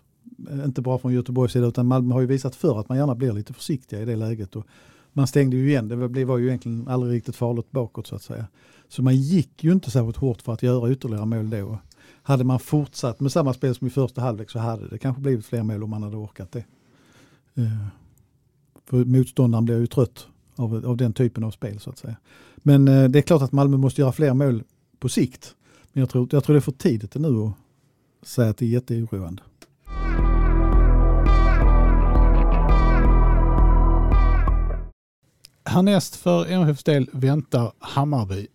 Eh, 0.51 0.65
inte 0.65 0.83
bara 0.83 0.99
från 0.99 1.13
Göteborgs 1.13 1.53
sida 1.53 1.67
utan 1.67 1.87
Malmö 1.87 2.15
har 2.15 2.21
ju 2.21 2.27
visat 2.27 2.57
för 2.57 2.81
att 2.81 2.89
man 2.89 2.99
gärna 2.99 3.15
blir 3.15 3.33
lite 3.33 3.53
försiktiga 3.53 4.03
i 4.03 4.05
det 4.05 4.17
läget. 4.17 4.57
Och 4.57 4.67
man 5.13 5.27
stängde 5.27 5.57
ju 5.57 5.69
igen, 5.69 5.89
det 6.13 6.25
var 6.25 6.39
ju 6.39 6.47
egentligen 6.47 6.89
aldrig 6.89 7.13
riktigt 7.13 7.37
farligt 7.37 7.71
bakåt 7.71 8.07
så 8.07 8.17
att 8.17 8.23
säga. 8.23 8.47
Så 8.89 9.03
man 9.03 9.17
gick 9.17 9.65
ju 9.65 9.73
inte 9.73 9.91
särskilt 9.91 10.17
hårt 10.17 10.43
för 10.43 10.53
att 10.53 10.63
göra 10.63 10.91
ytterligare 10.91 11.27
mål 11.27 11.51
då. 11.51 11.79
Hade 12.23 12.45
man 12.45 12.61
fortsatt 12.61 13.21
med 13.21 13.33
samma 13.33 13.53
spel 13.53 13.75
som 13.75 13.87
i 13.87 13.91
första 13.91 14.21
halvlek 14.21 14.51
så 14.51 14.59
hade 14.59 14.89
det 14.89 14.99
kanske 14.99 15.23
blivit 15.23 15.47
fler 15.47 15.63
mål 15.63 15.83
om 15.83 15.91
man 15.91 16.03
hade 16.03 16.17
orkat 16.17 16.53
det. 16.53 16.65
Eh, 17.55 17.87
för 18.85 19.05
motståndaren 19.05 19.65
blir 19.65 19.79
ju 19.79 19.87
trött 19.87 20.27
av, 20.57 20.87
av 20.87 20.97
den 20.97 21.13
typen 21.13 21.45
av 21.45 21.51
spel 21.51 21.81
så 21.81 21.91
att 21.91 21.99
säga. 21.99 22.17
Men 22.57 22.89
eh, 22.89 23.09
det 23.09 23.19
är 23.19 23.23
klart 23.23 23.43
att 23.43 23.53
Malmö 23.53 23.77
måste 23.77 24.01
göra 24.01 24.13
fler 24.13 24.35
mål 24.35 24.63
på 24.99 25.09
sikt. 25.09 25.55
Men 25.93 26.01
jag 26.01 26.11
tror, 26.11 26.29
jag 26.31 26.45
tror 26.45 26.55
det 26.55 26.59
är 26.59 26.61
för 26.61 26.73
tidigt 26.73 27.15
nu 27.15 27.29
att 27.29 27.55
säga 28.29 28.51
att 28.51 28.57
det 28.57 28.65
är 28.65 28.69
jätteoroande. 28.69 29.43
Härnäst 35.65 36.17
för 36.17 36.47
MFFs 36.47 36.85
del 36.85 37.11
väntar 37.13 37.73
Hammarby, 37.79 38.47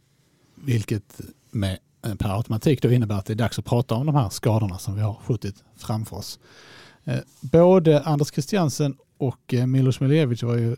vilket 0.56 1.22
med 1.52 1.78
eh, 2.06 2.16
per 2.16 2.38
automatik 2.38 2.82
då 2.82 2.92
innebär 2.92 3.16
att 3.16 3.26
det 3.26 3.34
är 3.34 3.36
dags 3.36 3.60
att 3.60 3.66
prata 3.66 3.96
om 3.96 4.06
de 4.06 4.16
här 4.16 4.30
skadorna 4.30 4.78
som 4.78 4.96
vi 4.96 5.02
har 5.02 5.14
skjutit 5.14 5.64
framför 5.76 6.18
oss. 6.18 6.40
Eh, 7.04 7.20
både 7.42 8.02
Anders 8.02 8.32
Christiansen 8.32 8.98
och 9.18 9.54
eh, 9.54 9.66
Milos 9.66 10.00
Miljevic 10.00 10.44
var 10.44 10.56
ju 10.56 10.76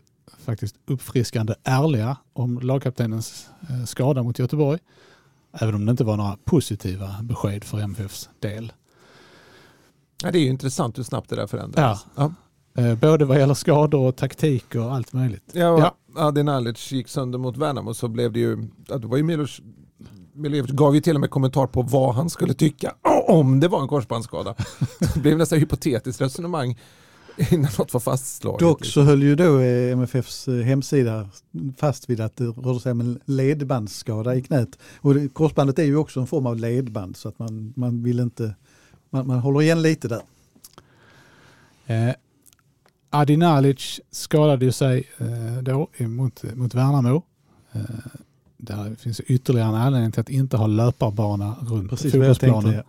faktiskt 0.50 0.76
uppfriskande 0.86 1.54
ärliga 1.64 2.16
om 2.32 2.60
lagkaptenens 2.60 3.48
eh, 3.70 3.84
skada 3.84 4.22
mot 4.22 4.38
Göteborg. 4.38 4.78
Även 5.52 5.74
om 5.74 5.86
det 5.86 5.90
inte 5.90 6.04
var 6.04 6.16
några 6.16 6.36
positiva 6.44 7.14
besked 7.22 7.64
för 7.64 7.78
MFFs 7.80 8.28
del. 8.40 8.72
Ja, 10.22 10.30
det 10.30 10.38
är 10.38 10.42
ju 10.42 10.48
intressant 10.48 10.98
hur 10.98 11.02
snabbt 11.02 11.30
det 11.30 11.36
där 11.36 11.46
förändras. 11.46 12.06
Ja. 12.16 12.32
Eh, 12.74 12.94
Både 12.94 13.24
vad 13.24 13.38
gäller 13.38 13.54
skador 13.54 14.08
och 14.08 14.16
taktik 14.16 14.74
och 14.74 14.94
allt 14.94 15.12
möjligt. 15.12 15.44
Ja, 15.52 15.60
Ja. 15.60 15.94
ja. 16.14 16.22
Adin 16.26 16.48
Alic 16.48 16.92
gick 16.92 17.08
sönder 17.08 17.38
mot 17.38 17.56
Värnamo 17.56 17.94
så 17.94 18.08
blev 18.08 18.32
det 18.32 18.40
ju, 18.40 18.68
ja, 18.86 18.98
det 18.98 19.06
var 19.06 19.16
ju 19.16 19.22
Milos 19.22 19.60
Miljevic 20.32 20.70
gav 20.70 20.94
ju 20.94 21.00
till 21.00 21.14
och 21.14 21.20
med 21.20 21.30
kommentar 21.30 21.66
på 21.66 21.82
vad 21.82 22.14
han 22.14 22.30
skulle 22.30 22.54
tycka 22.54 22.94
om 23.28 23.60
det 23.60 23.68
var 23.68 23.82
en 23.82 23.88
korsbandsskada. 23.88 24.54
Det 25.14 25.20
blev 25.20 25.38
nästan 25.38 25.58
hypotetiskt 25.58 26.20
resonemang 26.20 26.78
innan 27.50 27.70
något 27.78 27.92
var 27.92 28.00
fastslaget. 28.00 28.60
Dock 28.60 28.84
så 28.84 29.02
höll 29.02 29.22
ju 29.22 29.36
då 29.36 29.58
eh, 29.58 29.92
MFFs 29.92 30.48
eh, 30.48 30.54
hemsida 30.54 31.28
fast 31.76 32.10
vid 32.10 32.20
att 32.20 32.36
det 32.36 32.44
rörde 32.44 32.80
sig 32.80 32.92
om 32.92 33.00
en 33.00 33.20
ledbandsskada 33.24 34.34
i 34.34 34.42
knät. 34.42 34.78
Och 35.00 35.14
det, 35.14 35.28
korsbandet 35.28 35.78
är 35.78 35.84
ju 35.84 35.96
också 35.96 36.20
en 36.20 36.26
form 36.26 36.46
av 36.46 36.56
ledband 36.56 37.16
så 37.16 37.28
att 37.28 37.38
man, 37.38 37.72
man 37.76 38.02
vill 38.02 38.20
inte, 38.20 38.54
man, 39.10 39.26
man 39.26 39.38
håller 39.38 39.62
igen 39.62 39.82
lite 39.82 40.08
där. 40.08 40.22
Eh, 41.86 42.14
Adin 43.10 43.42
Alic 43.42 44.00
skadade 44.10 44.64
ju 44.64 44.72
sig 44.72 45.08
eh, 45.18 45.62
då 45.62 45.88
mot, 45.98 46.42
mot 46.54 46.74
Värnamo. 46.74 47.22
Eh, 47.72 47.80
där 48.56 48.94
finns 48.94 49.20
ytterligare 49.20 49.68
en 49.68 49.74
anledning 49.74 50.12
till 50.12 50.20
att 50.20 50.28
inte 50.28 50.56
ha 50.56 50.66
löparbana 50.66 51.56
runt 51.60 51.90
Precis 51.90 52.12
fotbollsplanen. 52.12 52.82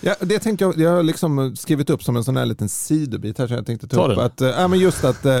Ja, 0.00 0.14
det 0.20 0.38
tänkte 0.38 0.64
jag, 0.64 0.78
jag 0.78 0.90
har 0.90 1.02
liksom 1.02 1.56
skrivit 1.56 1.90
upp 1.90 2.02
som 2.02 2.16
en 2.16 2.24
sån 2.24 2.36
här 2.36 2.46
liten 2.46 2.68
sidobit 2.68 3.38
här 3.38 3.46
som 3.46 3.56
jag 3.56 3.66
tänkte 3.66 3.88
ta, 3.88 3.96
Ta 3.96 4.12
upp. 4.12 4.16
den. 4.16 4.26
Att, 4.50 4.56
ja, 4.58 4.68
men 4.68 4.78
just 4.78 5.04
att 5.04 5.24
eh, 5.24 5.40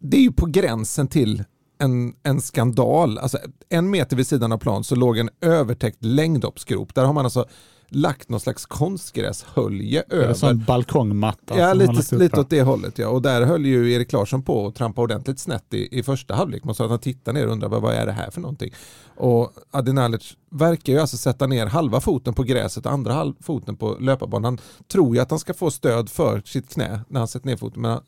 det 0.00 0.16
är 0.16 0.20
ju 0.20 0.32
på 0.32 0.46
gränsen 0.46 1.08
till 1.08 1.44
en, 1.78 2.14
en 2.22 2.40
skandal. 2.40 3.18
Alltså, 3.18 3.38
en 3.68 3.90
meter 3.90 4.16
vid 4.16 4.26
sidan 4.26 4.52
av 4.52 4.58
plan 4.58 4.84
så 4.84 4.94
låg 4.94 5.18
en 5.18 5.30
övertäckt 5.40 6.04
längdhoppsgrop. 6.04 6.94
Där 6.94 7.04
har 7.04 7.12
man 7.12 7.24
alltså 7.24 7.44
lagt 7.88 8.28
någon 8.28 8.40
slags 8.40 8.66
konstgräshölje 8.66 10.04
över. 10.08 10.54
balkongmatta? 10.54 11.58
Ja, 11.58 11.70
som 11.70 11.78
man 11.78 11.86
har 11.86 11.94
lagt 11.94 12.12
lite, 12.12 12.24
lite 12.24 12.40
åt 12.40 12.50
det 12.50 12.62
hållet. 12.62 12.98
Ja. 12.98 13.08
Och 13.08 13.22
där 13.22 13.42
höll 13.42 13.66
ju 13.66 13.92
Erik 13.92 14.12
Larsson 14.12 14.42
på 14.42 14.66
att 14.66 14.74
trampa 14.74 15.02
ordentligt 15.02 15.38
snett 15.38 15.74
i, 15.74 15.98
i 15.98 16.02
första 16.02 16.34
halvlek. 16.34 16.64
Man 16.64 16.74
sa 16.74 16.84
att 16.84 16.90
han 16.90 16.98
tittade 16.98 17.38
ner 17.38 17.46
och 17.46 17.52
undrade 17.52 17.72
vad, 17.72 17.82
vad 17.82 17.94
är 17.94 18.06
det 18.06 18.12
här 18.12 18.30
för 18.30 18.40
någonting. 18.40 18.72
Och 19.16 19.52
Adinalic 19.70 20.36
verkar 20.50 20.92
ju 20.92 20.98
alltså 20.98 21.16
sätta 21.16 21.46
ner 21.46 21.66
halva 21.66 22.00
foten 22.00 22.34
på 22.34 22.42
gräset 22.42 22.86
och 22.86 22.92
andra 22.92 23.12
halv 23.12 23.34
foten 23.40 23.76
på 23.76 23.96
löparbanan. 24.00 24.44
Han 24.44 24.58
tror 24.88 25.16
ju 25.16 25.22
att 25.22 25.30
han 25.30 25.38
ska 25.38 25.54
få 25.54 25.70
stöd 25.70 26.08
för 26.08 26.42
sitt 26.44 26.68
knä 26.68 27.00
när 27.08 27.20
han 27.20 27.28
sätter 27.28 27.46
ner 27.46 27.56
foten. 27.56 27.82
Men 27.82 27.90
han, 27.90 28.02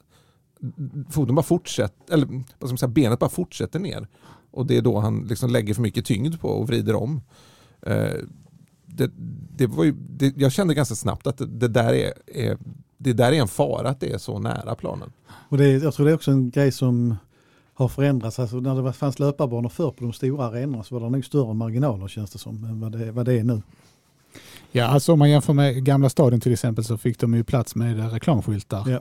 foten 1.11 1.35
bara 1.35 1.43
fortsätter, 1.43 2.15
eller 2.15 2.27
vad 2.27 2.45
ska 2.59 2.69
man 2.69 2.79
säga, 2.79 2.89
benet 2.89 3.19
bara 3.19 3.31
fortsätter 3.31 3.79
ner. 3.79 4.09
Och 4.51 4.67
det 4.67 4.77
är 4.77 4.83
då 4.83 4.99
han 4.99 5.27
liksom 5.29 5.51
lägger 5.51 5.75
för 5.75 5.83
mycket 5.83 6.05
tyngd 6.05 6.41
på 6.41 6.49
och 6.49 6.67
vrider 6.67 6.95
om. 6.95 7.21
Eh, 7.83 8.15
det, 8.89 9.11
det 9.57 9.67
var 9.67 9.85
ju, 9.85 9.95
det, 10.11 10.37
jag 10.37 10.53
kände 10.53 10.75
ganska 10.75 10.95
snabbt 10.95 11.27
att 11.27 11.39
det, 11.39 11.47
det, 11.47 11.69
där 11.69 11.93
är, 11.95 12.13
är, 12.27 12.59
det 12.99 13.13
där 13.13 13.33
är 13.33 13.41
en 13.41 13.49
fara 13.49 13.89
att 13.89 14.01
det 14.01 14.13
är 14.13 14.19
så 14.19 14.39
nära 14.39 14.75
planen. 14.75 15.13
Och 15.49 15.59
det, 15.59 15.69
jag 15.69 15.95
tror 15.95 16.07
det 16.07 16.13
är 16.13 16.15
också 16.15 16.31
en 16.31 16.51
grej 16.51 16.73
som 16.73 17.17
har 17.75 17.89
förändrats. 17.89 18.39
Alltså 18.39 18.57
när 18.61 18.75
det 18.75 18.83
var- 18.83 18.93
fanns 18.93 19.19
löparbanor 19.19 19.69
förr 19.69 19.91
på 19.91 20.05
de 20.05 20.13
stora 20.13 20.45
arenorna 20.47 20.85
så 20.85 20.95
var 20.99 21.07
det 21.07 21.11
nog 21.11 21.25
större 21.25 21.55
marginaler 21.55 22.09
känns 22.09 22.31
det 22.31 22.39
som 22.39 22.65
än 22.65 22.81
vad 22.81 22.93
det, 22.93 23.13
vad 23.13 23.27
det 23.27 23.33
är 23.39 23.45
nu. 23.45 23.63
Ja, 24.73 24.85
alltså 24.87 25.13
om 25.13 25.19
man 25.19 25.31
jämför 25.31 25.53
med 25.53 25.85
Gamla 25.85 26.09
stadion 26.09 26.41
till 26.41 26.53
exempel 26.53 26.85
så 26.85 26.99
fick 26.99 27.19
de 27.21 27.35
ju 27.35 27.45
plats 27.45 27.75
med 27.75 28.13
reklamskyltar 28.13 28.89
Ja. 28.91 29.01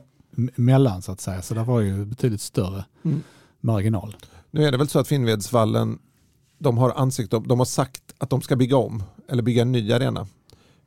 mellan 0.55 1.01
så 1.01 1.11
att 1.11 1.21
säga. 1.21 1.41
Så 1.41 1.53
det 1.53 1.63
var 1.63 1.79
ju 1.81 2.05
betydligt 2.05 2.41
större 2.41 2.85
Mm. 3.03 3.21
marginal. 3.61 4.15
Nu 4.51 4.63
är 4.65 4.71
det 4.71 4.77
väl 4.77 4.87
så 4.87 4.99
att 4.99 5.07
Finnvedsvallen, 5.07 5.99
de 6.57 6.77
har 6.77 6.93
ansikt 6.95 7.33
om, 7.33 7.47
de 7.47 7.59
har 7.59 7.65
sagt 7.65 8.03
att 8.17 8.29
de 8.29 8.41
ska 8.41 8.55
bygga 8.55 8.77
om 8.77 9.03
eller 9.29 9.43
bygga 9.43 9.61
en 9.61 9.71
ny 9.71 9.93
arena. 9.93 10.27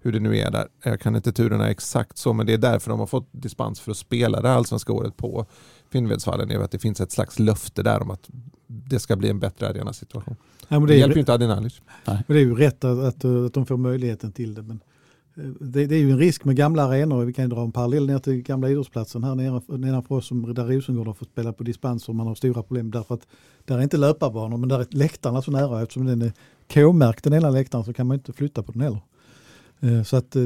Hur 0.02 0.12
det 0.12 0.20
nu 0.20 0.38
är 0.38 0.50
där. 0.50 0.68
Jag 0.84 1.00
kan 1.00 1.16
inte 1.16 1.32
turerna 1.32 1.70
exakt 1.70 2.18
så 2.18 2.32
men 2.32 2.46
det 2.46 2.52
är 2.52 2.58
därför 2.58 2.90
de 2.90 2.98
har 3.00 3.06
fått 3.06 3.28
dispens 3.30 3.80
för 3.80 3.90
att 3.90 3.96
spela 3.96 4.40
det 4.40 4.50
allsvenska 4.50 4.92
året 4.92 5.16
på 5.16 5.46
Finnvedsvallen. 5.92 6.50
Är 6.50 6.58
att 6.58 6.70
det 6.70 6.78
finns 6.78 7.00
ett 7.00 7.12
slags 7.12 7.38
löfte 7.38 7.82
där 7.82 8.02
om 8.02 8.10
att 8.10 8.30
det 8.66 8.98
ska 8.98 9.16
bli 9.16 9.28
en 9.28 9.40
bättre 9.40 9.68
arenasituation. 9.68 10.36
Ja, 10.68 10.78
men 10.78 10.88
Det, 10.88 10.94
det, 10.94 10.98
hjälper 10.98 11.14
ju 11.14 11.20
inte 11.20 11.34
Adinalic. 11.34 11.80
men 12.04 12.24
det 12.26 12.34
är 12.34 12.44
ju 12.44 12.54
rätt 12.54 12.84
att, 12.84 12.98
att, 12.98 13.24
att 13.24 13.54
de 13.54 13.66
får 13.66 13.76
möjligheten 13.76 14.32
till 14.32 14.54
det. 14.54 14.62
Men 14.62 14.80
eh, 15.36 15.44
det, 15.44 15.86
det 15.86 15.94
är 15.94 15.98
ju 15.98 16.10
en 16.10 16.18
risk 16.18 16.44
med 16.44 16.56
gamla 16.56 16.84
arenor. 16.84 17.24
Vi 17.24 17.32
kan 17.32 17.44
ju 17.44 17.48
dra 17.48 17.62
en 17.62 17.72
parallell 17.72 18.06
ner 18.06 18.18
till 18.18 18.42
gamla 18.42 18.68
idrottsplatsen 18.68 19.24
här 19.24 19.34
nere, 19.34 19.78
nedanför 19.78 20.14
oss 20.14 20.26
som 20.26 20.54
där 20.54 20.66
Rosengård 20.66 21.06
har 21.06 21.14
fått 21.14 21.28
spela 21.28 21.52
på 21.52 21.62
dispens 21.62 22.08
och 22.08 22.14
man 22.14 22.26
har 22.26 22.34
stora 22.34 22.62
problem 22.62 22.90
därför 22.90 23.14
att 23.14 23.26
där 23.64 23.78
är 23.78 23.82
inte 23.82 23.96
löparbanor 23.96 24.56
men 24.56 24.68
där 24.68 24.80
är 24.80 24.86
läktarna 24.90 25.42
så 25.42 25.50
nära 25.50 25.82
eftersom 25.82 26.06
den 26.06 26.22
är 26.22 26.32
K-märkt 26.72 27.24
den 27.24 27.32
ena 27.32 27.50
läktaren 27.50 27.84
så 27.84 27.92
kan 27.92 28.06
man 28.06 28.14
inte 28.14 28.32
flytta 28.32 28.62
på 28.62 28.72
den 28.72 28.80
heller. 28.80 29.00
Eh, 29.80 30.02
så 30.02 30.16
att 30.16 30.36
eh, 30.36 30.42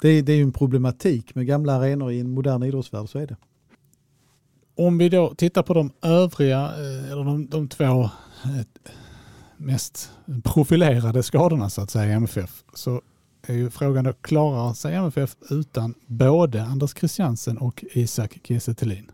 det 0.00 0.08
är, 0.08 0.22
det 0.22 0.32
är 0.32 0.36
ju 0.36 0.42
en 0.42 0.52
problematik 0.52 1.34
med 1.34 1.46
gamla 1.46 1.72
arenor 1.74 2.12
i 2.12 2.20
en 2.20 2.30
modern 2.30 2.62
idrottsvärld, 2.62 3.08
så 3.08 3.18
är 3.18 3.26
det. 3.26 3.36
Om 4.76 4.98
vi 4.98 5.08
då 5.08 5.34
tittar 5.34 5.62
på 5.62 5.74
de 5.74 5.92
övriga, 6.02 6.60
eh, 6.60 7.12
eller 7.12 7.24
de, 7.24 7.46
de 7.46 7.68
två 7.68 8.10
mest 9.56 10.10
profilerade 10.44 11.22
skadorna 11.22 11.70
så 11.70 11.82
att 11.82 11.90
säga 11.90 12.12
i 12.12 12.12
MFF 12.12 12.64
så 12.74 13.02
är 13.42 13.54
ju 13.54 13.70
frågan 13.70 14.04
då, 14.04 14.12
klarar 14.12 14.74
sig 14.74 14.94
MFF 14.94 15.36
utan 15.50 15.94
både 16.06 16.64
Anders 16.64 16.94
Christiansen 16.98 17.58
och 17.58 17.84
Isak 17.92 18.38
Kiese 18.42 18.74
Thelin? 18.74 19.10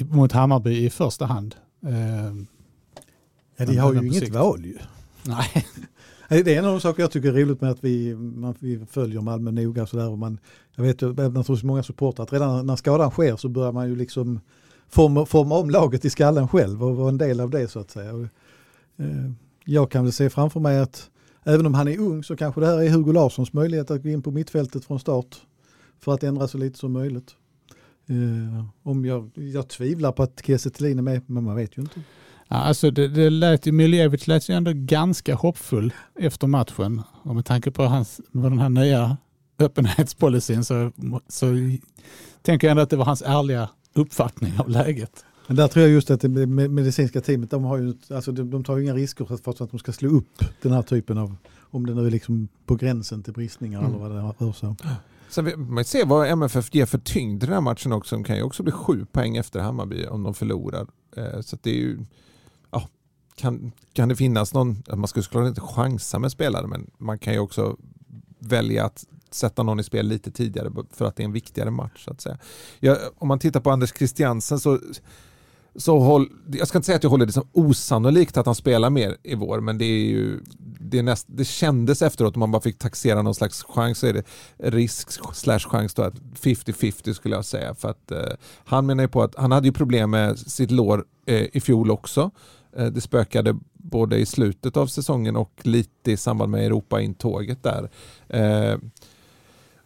Mot 0.00 0.32
Hammarby 0.32 0.86
i 0.86 0.90
första 0.90 1.26
hand. 1.26 1.54
Ja, 3.62 3.66
de 3.66 3.72
Men 3.74 3.84
har 3.84 3.92
ju 4.02 4.08
inget 4.08 4.24
sikt. 4.24 4.34
val 4.34 4.64
ju. 4.64 4.78
nej, 5.22 5.66
Det 6.44 6.54
är 6.54 6.58
en 6.58 6.64
av 6.64 6.72
de 6.72 6.80
saker 6.80 7.02
jag 7.02 7.10
tycker 7.10 7.28
är 7.28 7.32
roligt 7.44 7.60
med 7.60 7.70
att 7.70 7.84
vi, 7.84 8.14
man, 8.14 8.54
vi 8.58 8.86
följer 8.90 9.20
Malmö 9.20 9.50
noga. 9.50 9.82
och 9.82 9.88
Så 9.88 9.96
där, 9.96 10.08
och 10.08 10.18
man, 10.18 10.38
jag 10.76 10.84
vet 10.84 11.00
naturligtvis 11.00 11.62
många 11.62 11.82
supportrar 11.82 12.22
att 12.24 12.32
redan 12.32 12.66
när 12.66 12.76
skadan 12.76 13.10
sker 13.10 13.36
så 13.36 13.48
börjar 13.48 13.72
man 13.72 13.88
ju 13.88 13.96
liksom 13.96 14.40
forma, 14.88 15.26
forma 15.26 15.58
om 15.58 15.70
laget 15.70 16.04
i 16.04 16.10
skallen 16.10 16.48
själv 16.48 16.84
och 16.84 16.96
vara 16.96 17.08
en 17.08 17.18
del 17.18 17.40
av 17.40 17.50
det 17.50 17.68
så 17.68 17.78
att 17.80 17.90
säga. 17.90 18.14
Och, 18.14 18.22
eh, 18.96 19.30
jag 19.64 19.90
kan 19.90 20.04
väl 20.04 20.12
se 20.12 20.30
framför 20.30 20.60
mig 20.60 20.78
att 20.78 21.10
även 21.44 21.66
om 21.66 21.74
han 21.74 21.88
är 21.88 21.98
ung 21.98 22.24
så 22.24 22.36
kanske 22.36 22.60
det 22.60 22.66
här 22.66 22.82
är 22.82 22.90
Hugo 22.90 23.12
Larssons 23.12 23.52
möjlighet 23.52 23.90
att 23.90 24.02
gå 24.02 24.08
in 24.08 24.22
på 24.22 24.30
mittfältet 24.30 24.84
från 24.84 25.00
start 25.00 25.36
för 26.00 26.14
att 26.14 26.22
ändra 26.22 26.48
så 26.48 26.58
lite 26.58 26.78
som 26.78 26.92
möjligt. 26.92 27.30
Eh, 28.06 28.64
om 28.82 29.04
jag, 29.04 29.30
jag 29.34 29.68
tvivlar 29.68 30.12
på 30.12 30.22
att 30.22 30.42
Kiese 30.46 30.66
är 30.66 31.02
med, 31.02 31.22
men 31.26 31.44
man 31.44 31.56
vet 31.56 31.78
ju 31.78 31.82
inte. 31.82 32.00
Ja, 32.52 32.58
Alltså 32.58 32.90
det, 32.90 33.08
det 33.08 33.30
lät 33.30 33.66
ju, 33.66 33.72
Miljevic 33.72 34.26
lät 34.26 34.48
ju 34.48 34.54
ändå 34.54 34.70
ganska 34.74 35.34
hoppfull 35.34 35.92
efter 36.18 36.46
matchen. 36.46 37.02
Och 37.22 37.34
med 37.34 37.44
tanke 37.44 37.70
på 37.70 37.82
hans, 37.84 38.20
den 38.32 38.58
här 38.58 38.68
nya 38.68 39.16
öppenhetspolicyn 39.58 40.64
så, 40.64 40.92
så 41.28 41.46
tänker 42.42 42.66
jag 42.66 42.70
ändå 42.70 42.82
att 42.82 42.90
det 42.90 42.96
var 42.96 43.04
hans 43.04 43.22
ärliga 43.22 43.68
uppfattning 43.94 44.52
av 44.58 44.68
läget. 44.68 45.24
Men 45.46 45.56
där 45.56 45.68
tror 45.68 45.82
jag 45.82 45.92
just 45.92 46.10
att 46.10 46.20
det 46.20 46.28
med- 46.28 46.70
medicinska 46.70 47.20
teamet, 47.20 47.50
de, 47.50 47.64
har 47.64 47.78
ju, 47.78 47.94
alltså 48.14 48.32
de, 48.32 48.50
de 48.50 48.64
tar 48.64 48.76
ju 48.76 48.82
inga 48.84 48.94
risker 48.94 49.24
för, 49.24 49.36
för 49.36 49.50
att 49.64 49.70
de 49.70 49.78
ska 49.78 49.92
slå 49.92 50.08
upp 50.10 50.44
den 50.62 50.72
här 50.72 50.82
typen 50.82 51.18
av, 51.18 51.36
om 51.60 51.86
det 51.86 51.94
nu 51.94 52.06
är 52.06 52.10
liksom 52.10 52.48
på 52.66 52.74
gränsen 52.74 53.22
till 53.22 53.32
bristningar 53.32 53.78
Mm. 53.80 53.90
eller 53.94 53.98
vad 54.22 54.34
det 54.38 54.44
rör 54.44 54.52
sig 54.52 54.68
om. 54.68 54.76
Sen 55.28 55.70
man 55.72 55.84
ser 55.84 56.06
vad 56.06 56.28
MFF 56.28 56.74
ger 56.74 56.86
för 56.86 56.98
tyngd 56.98 57.42
i 57.42 57.46
den 57.46 57.54
här 57.54 57.60
matchen 57.60 57.92
också. 57.92 58.16
De 58.16 58.24
kan 58.24 58.36
ju 58.36 58.42
också 58.42 58.62
bli 58.62 58.72
sju 58.72 59.06
poäng 59.12 59.36
efter 59.36 59.60
Hammarby 59.60 60.06
om 60.06 60.22
de 60.22 60.34
förlorar. 60.34 60.86
Eh, 61.16 61.40
Så 61.40 61.56
att 61.56 61.62
det 61.62 61.70
är 61.70 61.74
ju, 61.80 61.98
kan, 63.34 63.72
kan 63.92 64.08
det 64.08 64.16
finnas 64.16 64.54
någon, 64.54 64.82
man 64.94 65.08
ska 65.08 65.22
såklart 65.22 65.48
inte 65.48 65.60
chansa 65.60 66.18
med 66.18 66.32
spelare 66.32 66.66
men 66.66 66.90
man 66.98 67.18
kan 67.18 67.32
ju 67.32 67.38
också 67.38 67.76
välja 68.38 68.84
att 68.84 69.04
sätta 69.30 69.62
någon 69.62 69.80
i 69.80 69.84
spel 69.84 70.06
lite 70.06 70.30
tidigare 70.30 70.70
för 70.90 71.04
att 71.04 71.16
det 71.16 71.22
är 71.22 71.24
en 71.24 71.32
viktigare 71.32 71.70
match. 71.70 72.04
Så 72.04 72.10
att 72.10 72.20
säga. 72.20 72.38
Jag, 72.80 72.98
om 73.18 73.28
man 73.28 73.38
tittar 73.38 73.60
på 73.60 73.70
Anders 73.70 73.92
Christiansen 73.96 74.60
så, 74.60 74.78
så 75.76 75.98
håll, 75.98 76.28
jag 76.52 76.68
ska 76.68 76.78
inte 76.78 76.86
säga 76.86 76.96
att 76.96 77.02
jag 77.02 77.10
håller 77.10 77.26
det 77.26 77.32
som 77.32 77.48
osannolikt 77.52 78.36
att 78.36 78.46
han 78.46 78.54
spelar 78.54 78.90
mer 78.90 79.16
i 79.22 79.34
vår 79.34 79.60
men 79.60 79.78
det 79.78 79.84
är 79.84 80.04
ju 80.04 80.40
det, 80.80 80.98
är 80.98 81.02
näst, 81.02 81.26
det 81.28 81.44
kändes 81.44 82.02
efteråt 82.02 82.36
om 82.36 82.40
man 82.40 82.50
bara 82.50 82.62
fick 82.62 82.78
taxera 82.78 83.22
någon 83.22 83.34
slags 83.34 83.62
chans 83.62 83.98
så 83.98 84.06
är 84.06 84.12
det 84.12 84.24
risk 84.58 85.10
slash 85.34 85.58
chans 85.58 85.94
då 85.94 86.02
att 86.02 86.14
50-50 86.14 87.12
skulle 87.12 87.34
jag 87.34 87.44
säga 87.44 87.74
för 87.74 87.90
att 87.90 88.10
eh, 88.10 88.26
han 88.64 88.86
menar 88.86 89.04
ju 89.04 89.08
på 89.08 89.22
att 89.22 89.34
han 89.34 89.52
hade 89.52 89.68
ju 89.68 89.72
problem 89.72 90.10
med 90.10 90.38
sitt 90.38 90.70
lår 90.70 91.04
eh, 91.26 91.46
i 91.52 91.60
fjol 91.60 91.90
också. 91.90 92.30
Eh, 92.76 92.86
det 92.86 93.00
spökade 93.00 93.56
både 93.72 94.18
i 94.18 94.26
slutet 94.26 94.76
av 94.76 94.86
säsongen 94.86 95.36
och 95.36 95.52
lite 95.62 96.12
i 96.12 96.16
samband 96.16 96.50
med 96.50 96.66
Europa-intåget 96.66 97.62
där. 97.62 97.90
Eh, 98.28 98.78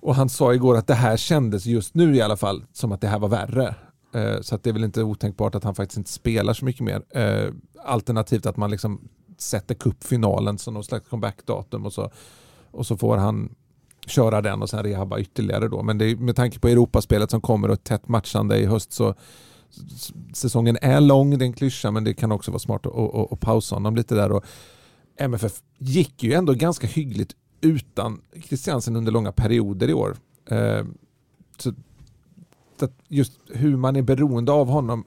och 0.01 0.14
han 0.14 0.28
sa 0.28 0.55
igår 0.55 0.76
att 0.76 0.87
det 0.87 0.95
här 0.95 1.16
kändes 1.16 1.66
just 1.66 1.95
nu 1.95 2.16
i 2.16 2.22
alla 2.22 2.37
fall 2.37 2.64
som 2.72 2.93
att 2.93 3.01
det 3.01 3.09
här 3.09 3.18
var 3.18 3.28
värre. 3.28 3.74
Eh, 4.14 4.41
så 4.41 4.55
att 4.55 4.62
det 4.62 4.70
är 4.70 4.74
väl 4.74 4.84
inte 4.84 5.03
otänkbart 5.03 5.55
att 5.55 5.64
han 5.64 5.74
faktiskt 5.74 5.99
inte 5.99 6.11
spelar 6.11 6.53
så 6.53 6.64
mycket 6.64 6.82
mer. 6.82 7.03
Alternativt 7.84 8.47
att 8.47 8.57
man 8.57 8.70
liksom 8.70 9.09
sätter 9.39 9.74
cupfinalen 9.74 10.59
som 10.59 10.74
någon 10.74 10.84
slags 10.84 11.09
comeback-datum 11.09 11.87
och 11.87 11.93
så, 11.93 12.11
och 12.70 12.87
så 12.87 12.97
får 12.97 13.16
han 13.16 13.55
köra 14.07 14.43
den 14.43 14.62
och 14.62 14.70
sen 14.70 14.82
rehabba 14.82 15.18
ytterligare 15.18 15.68
då. 15.68 15.82
Men 15.82 15.99
det 15.99 16.05
är, 16.11 16.16
med 16.16 16.37
tanke 16.37 16.59
på 16.59 16.68
Europaspelet 16.68 17.30
som 17.30 17.41
kommer 17.41 17.70
och 17.70 17.84
tätt 17.84 18.09
matchande 18.09 18.59
i 18.59 18.66
höst 18.66 18.93
så 18.93 19.14
säsongen 20.32 20.78
är 20.82 21.00
lång, 21.00 21.38
det 21.38 21.44
är 21.44 21.46
en 21.46 21.52
klyscha 21.52 21.90
men 21.90 22.04
det 22.04 22.14
kan 22.14 22.32
också 22.32 22.50
vara 22.50 22.58
smart 22.58 22.86
att, 22.86 22.94
att, 22.96 23.32
att 23.32 23.40
pausa 23.40 23.76
honom 23.76 23.96
lite 23.96 24.14
där. 24.14 24.32
Och 24.32 24.44
MFF 25.16 25.52
gick 25.78 26.22
ju 26.22 26.32
ändå 26.32 26.52
ganska 26.52 26.86
hyggligt 26.86 27.36
utan 27.60 28.20
Christiansen 28.42 28.96
under 28.96 29.12
långa 29.12 29.32
perioder 29.32 29.88
i 29.88 29.92
år. 29.92 30.16
Eh, 30.50 30.84
så 31.58 31.72
just 33.08 33.32
hur 33.48 33.76
man 33.76 33.96
är 33.96 34.02
beroende 34.02 34.52
av 34.52 34.68
honom 34.68 35.04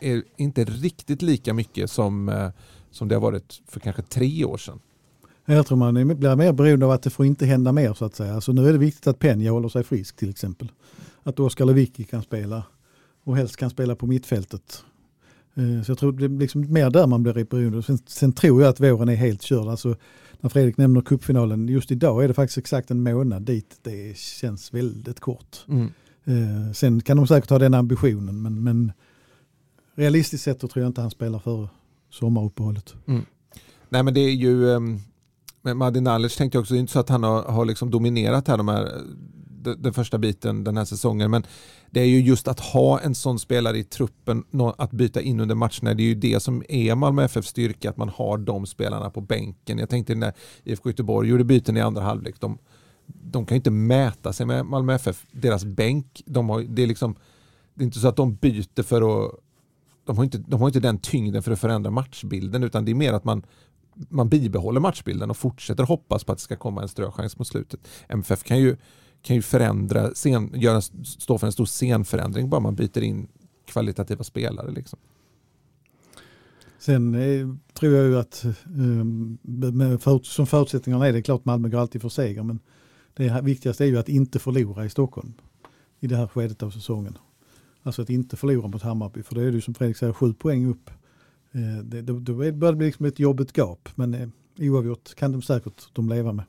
är 0.00 0.22
inte 0.36 0.64
riktigt 0.64 1.22
lika 1.22 1.54
mycket 1.54 1.90
som, 1.90 2.28
eh, 2.28 2.48
som 2.90 3.08
det 3.08 3.14
har 3.14 3.20
varit 3.20 3.62
för 3.68 3.80
kanske 3.80 4.02
tre 4.02 4.44
år 4.44 4.56
sedan. 4.56 4.80
Jag 5.44 5.66
tror 5.66 5.78
man 5.78 5.94
blir 5.94 6.36
mer 6.36 6.52
beroende 6.52 6.86
av 6.86 6.92
att 6.92 7.02
det 7.02 7.10
får 7.10 7.26
inte 7.26 7.46
hända 7.46 7.72
mer 7.72 7.94
så 7.94 8.04
att 8.04 8.14
säga. 8.14 8.34
Alltså 8.34 8.52
nu 8.52 8.68
är 8.68 8.72
det 8.72 8.78
viktigt 8.78 9.06
att 9.06 9.18
Penja 9.18 9.50
håller 9.50 9.68
sig 9.68 9.84
frisk 9.84 10.16
till 10.16 10.30
exempel. 10.30 10.72
Att 11.22 11.40
Oskar 11.40 11.64
Lewicki 11.64 12.04
kan 12.04 12.22
spela 12.22 12.62
och 13.24 13.36
helst 13.36 13.56
kan 13.56 13.70
spela 13.70 13.94
på 13.96 14.06
mittfältet. 14.06 14.84
Eh, 15.54 15.82
Så 15.84 15.90
jag 15.90 15.98
tror 15.98 16.12
det 16.12 16.24
är 16.24 16.28
liksom 16.28 16.72
mer 16.72 16.90
där 16.90 17.06
man 17.06 17.22
blir 17.22 17.44
beroende. 17.44 17.82
Sen, 17.82 17.98
sen 18.06 18.32
tror 18.32 18.62
jag 18.62 18.68
att 18.70 18.80
våren 18.80 19.08
är 19.08 19.14
helt 19.14 19.42
körd. 19.42 19.66
Alltså, 19.68 19.96
när 20.40 20.50
Fredrik 20.50 20.76
nämner 20.76 21.00
cupfinalen, 21.00 21.68
just 21.68 21.90
idag 21.90 22.24
är 22.24 22.28
det 22.28 22.34
faktiskt 22.34 22.58
exakt 22.58 22.90
en 22.90 23.02
månad 23.02 23.42
dit. 23.42 23.78
Det 23.82 24.18
känns 24.18 24.74
väldigt 24.74 25.20
kort. 25.20 25.64
Eh, 26.24 26.72
Sen 26.72 27.00
kan 27.00 27.16
de 27.16 27.26
säkert 27.26 27.50
ha 27.50 27.58
den 27.58 27.74
ambitionen 27.74 28.42
men, 28.42 28.62
men 28.64 28.92
realistiskt 29.94 30.44
sett 30.44 30.58
tror 30.60 30.70
jag 30.76 30.86
inte 30.86 31.00
han 31.00 31.10
spelar 31.10 31.38
före 31.38 31.68
sommaruppehållet. 32.10 32.94
Nej 33.88 34.02
men 34.02 34.14
det 34.14 34.20
är 34.20 34.30
ju, 34.30 34.64
um, 34.64 35.00
med 35.62 35.76
Madi 35.76 36.00
Nalic 36.00 36.36
tänkte 36.36 36.56
jag 36.56 36.60
också, 36.60 36.74
det 36.74 36.78
är 36.78 36.80
inte 36.80 36.92
så 36.92 36.98
att 37.00 37.08
han 37.08 37.22
har, 37.22 37.42
har 37.42 37.64
liksom 37.64 37.90
dominerat 37.90 38.48
här 38.48 38.56
de 38.56 38.68
här 38.68 39.00
den 39.62 39.92
första 39.92 40.18
biten 40.18 40.64
den 40.64 40.76
här 40.76 40.84
säsongen. 40.84 41.30
Men 41.30 41.42
det 41.90 42.00
är 42.00 42.06
ju 42.06 42.20
just 42.20 42.48
att 42.48 42.60
ha 42.60 43.00
en 43.00 43.14
sån 43.14 43.38
spelare 43.38 43.78
i 43.78 43.84
truppen 43.84 44.44
att 44.76 44.90
byta 44.90 45.20
in 45.20 45.40
under 45.40 45.54
matcherna. 45.54 45.94
Det 45.94 46.02
är 46.02 46.06
ju 46.06 46.14
det 46.14 46.40
som 46.40 46.62
är 46.68 46.94
Malmö 46.94 47.24
FFs 47.24 47.48
styrka, 47.48 47.90
att 47.90 47.96
man 47.96 48.08
har 48.08 48.38
de 48.38 48.66
spelarna 48.66 49.10
på 49.10 49.20
bänken. 49.20 49.78
Jag 49.78 49.88
tänkte 49.88 50.14
när 50.14 50.32
IFK 50.64 50.88
Göteborg 50.88 51.28
gjorde 51.28 51.44
byten 51.44 51.76
i 51.76 51.80
andra 51.80 52.02
halvlek. 52.02 52.40
De, 52.40 52.58
de 53.06 53.46
kan 53.46 53.54
ju 53.54 53.58
inte 53.58 53.70
mäta 53.70 54.32
sig 54.32 54.46
med 54.46 54.66
Malmö 54.66 54.94
FF. 54.94 55.26
Deras 55.32 55.64
bänk, 55.64 56.22
de 56.26 56.48
har, 56.48 56.60
det, 56.60 56.82
är 56.82 56.86
liksom, 56.86 57.14
det 57.74 57.82
är 57.82 57.86
inte 57.86 57.98
så 57.98 58.08
att 58.08 58.16
de 58.16 58.34
byter 58.34 58.82
för 58.82 59.26
att 59.26 59.32
de 60.04 60.16
har, 60.16 60.24
inte, 60.24 60.38
de 60.38 60.60
har 60.60 60.68
inte 60.68 60.80
den 60.80 60.98
tyngden 60.98 61.42
för 61.42 61.52
att 61.52 61.60
förändra 61.60 61.90
matchbilden 61.90 62.62
utan 62.62 62.84
det 62.84 62.92
är 62.92 62.94
mer 62.94 63.12
att 63.12 63.24
man 63.24 63.42
man 64.08 64.28
bibehåller 64.28 64.80
matchbilden 64.80 65.30
och 65.30 65.36
fortsätter 65.36 65.84
hoppas 65.84 66.24
på 66.24 66.32
att 66.32 66.38
det 66.38 66.44
ska 66.44 66.56
komma 66.56 66.82
en 66.82 66.88
ströchans 66.88 67.38
mot 67.38 67.46
slutet. 67.46 67.80
MFF 68.08 68.42
kan 68.42 68.58
ju, 68.58 68.76
kan 69.22 69.36
ju 69.36 69.42
förändra, 69.42 70.10
scen, 70.10 70.50
göra, 70.54 70.80
stå 71.04 71.38
för 71.38 71.46
en 71.46 71.52
stor 71.52 71.66
scenförändring 71.66 72.50
bara 72.50 72.60
man 72.60 72.74
byter 72.74 73.02
in 73.02 73.28
kvalitativa 73.66 74.24
spelare. 74.24 74.70
Liksom. 74.70 74.98
Sen 76.78 77.14
eh, 77.14 77.48
tror 77.72 77.94
jag 77.94 78.06
ju 78.06 78.18
att 78.18 78.44
eh, 78.44 79.98
för, 79.98 80.18
som 80.24 80.46
förutsättningarna 80.46 81.06
är 81.06 81.12
det 81.12 81.22
klart 81.22 81.44
Malmö 81.44 81.68
går 81.68 81.78
alltid 81.78 82.02
för 82.02 82.08
seger 82.08 82.42
men 82.42 82.58
det 83.14 83.40
viktigaste 83.42 83.84
är 83.84 83.88
ju 83.88 83.98
att 83.98 84.08
inte 84.08 84.38
förlora 84.38 84.84
i 84.84 84.90
Stockholm 84.90 85.32
i 86.00 86.06
det 86.06 86.16
här 86.16 86.26
skedet 86.26 86.62
av 86.62 86.70
säsongen. 86.70 87.18
Alltså 87.82 88.02
att 88.02 88.10
inte 88.10 88.36
förlora 88.36 88.68
mot 88.68 88.82
Hammarby 88.82 89.22
för 89.22 89.34
det 89.34 89.42
är 89.42 89.52
ju 89.52 89.60
som 89.60 89.74
Fredrik 89.74 89.96
säger 89.96 90.12
sju 90.12 90.34
poäng 90.34 90.70
upp 90.70 90.90
Eh, 91.52 91.84
det, 91.84 92.02
då, 92.02 92.18
då 92.18 92.34
börjar 92.34 92.52
det 92.52 92.76
bli 92.76 92.86
liksom 92.86 93.06
ett 93.06 93.18
jobbigt 93.18 93.56
gap. 93.58 93.88
Men 93.94 94.14
eh, 94.14 94.28
oavgjort 94.58 95.14
kan 95.14 95.32
de 95.32 95.42
säkert 95.42 95.88
de 95.92 96.08
leva 96.08 96.32
med. 96.32 96.44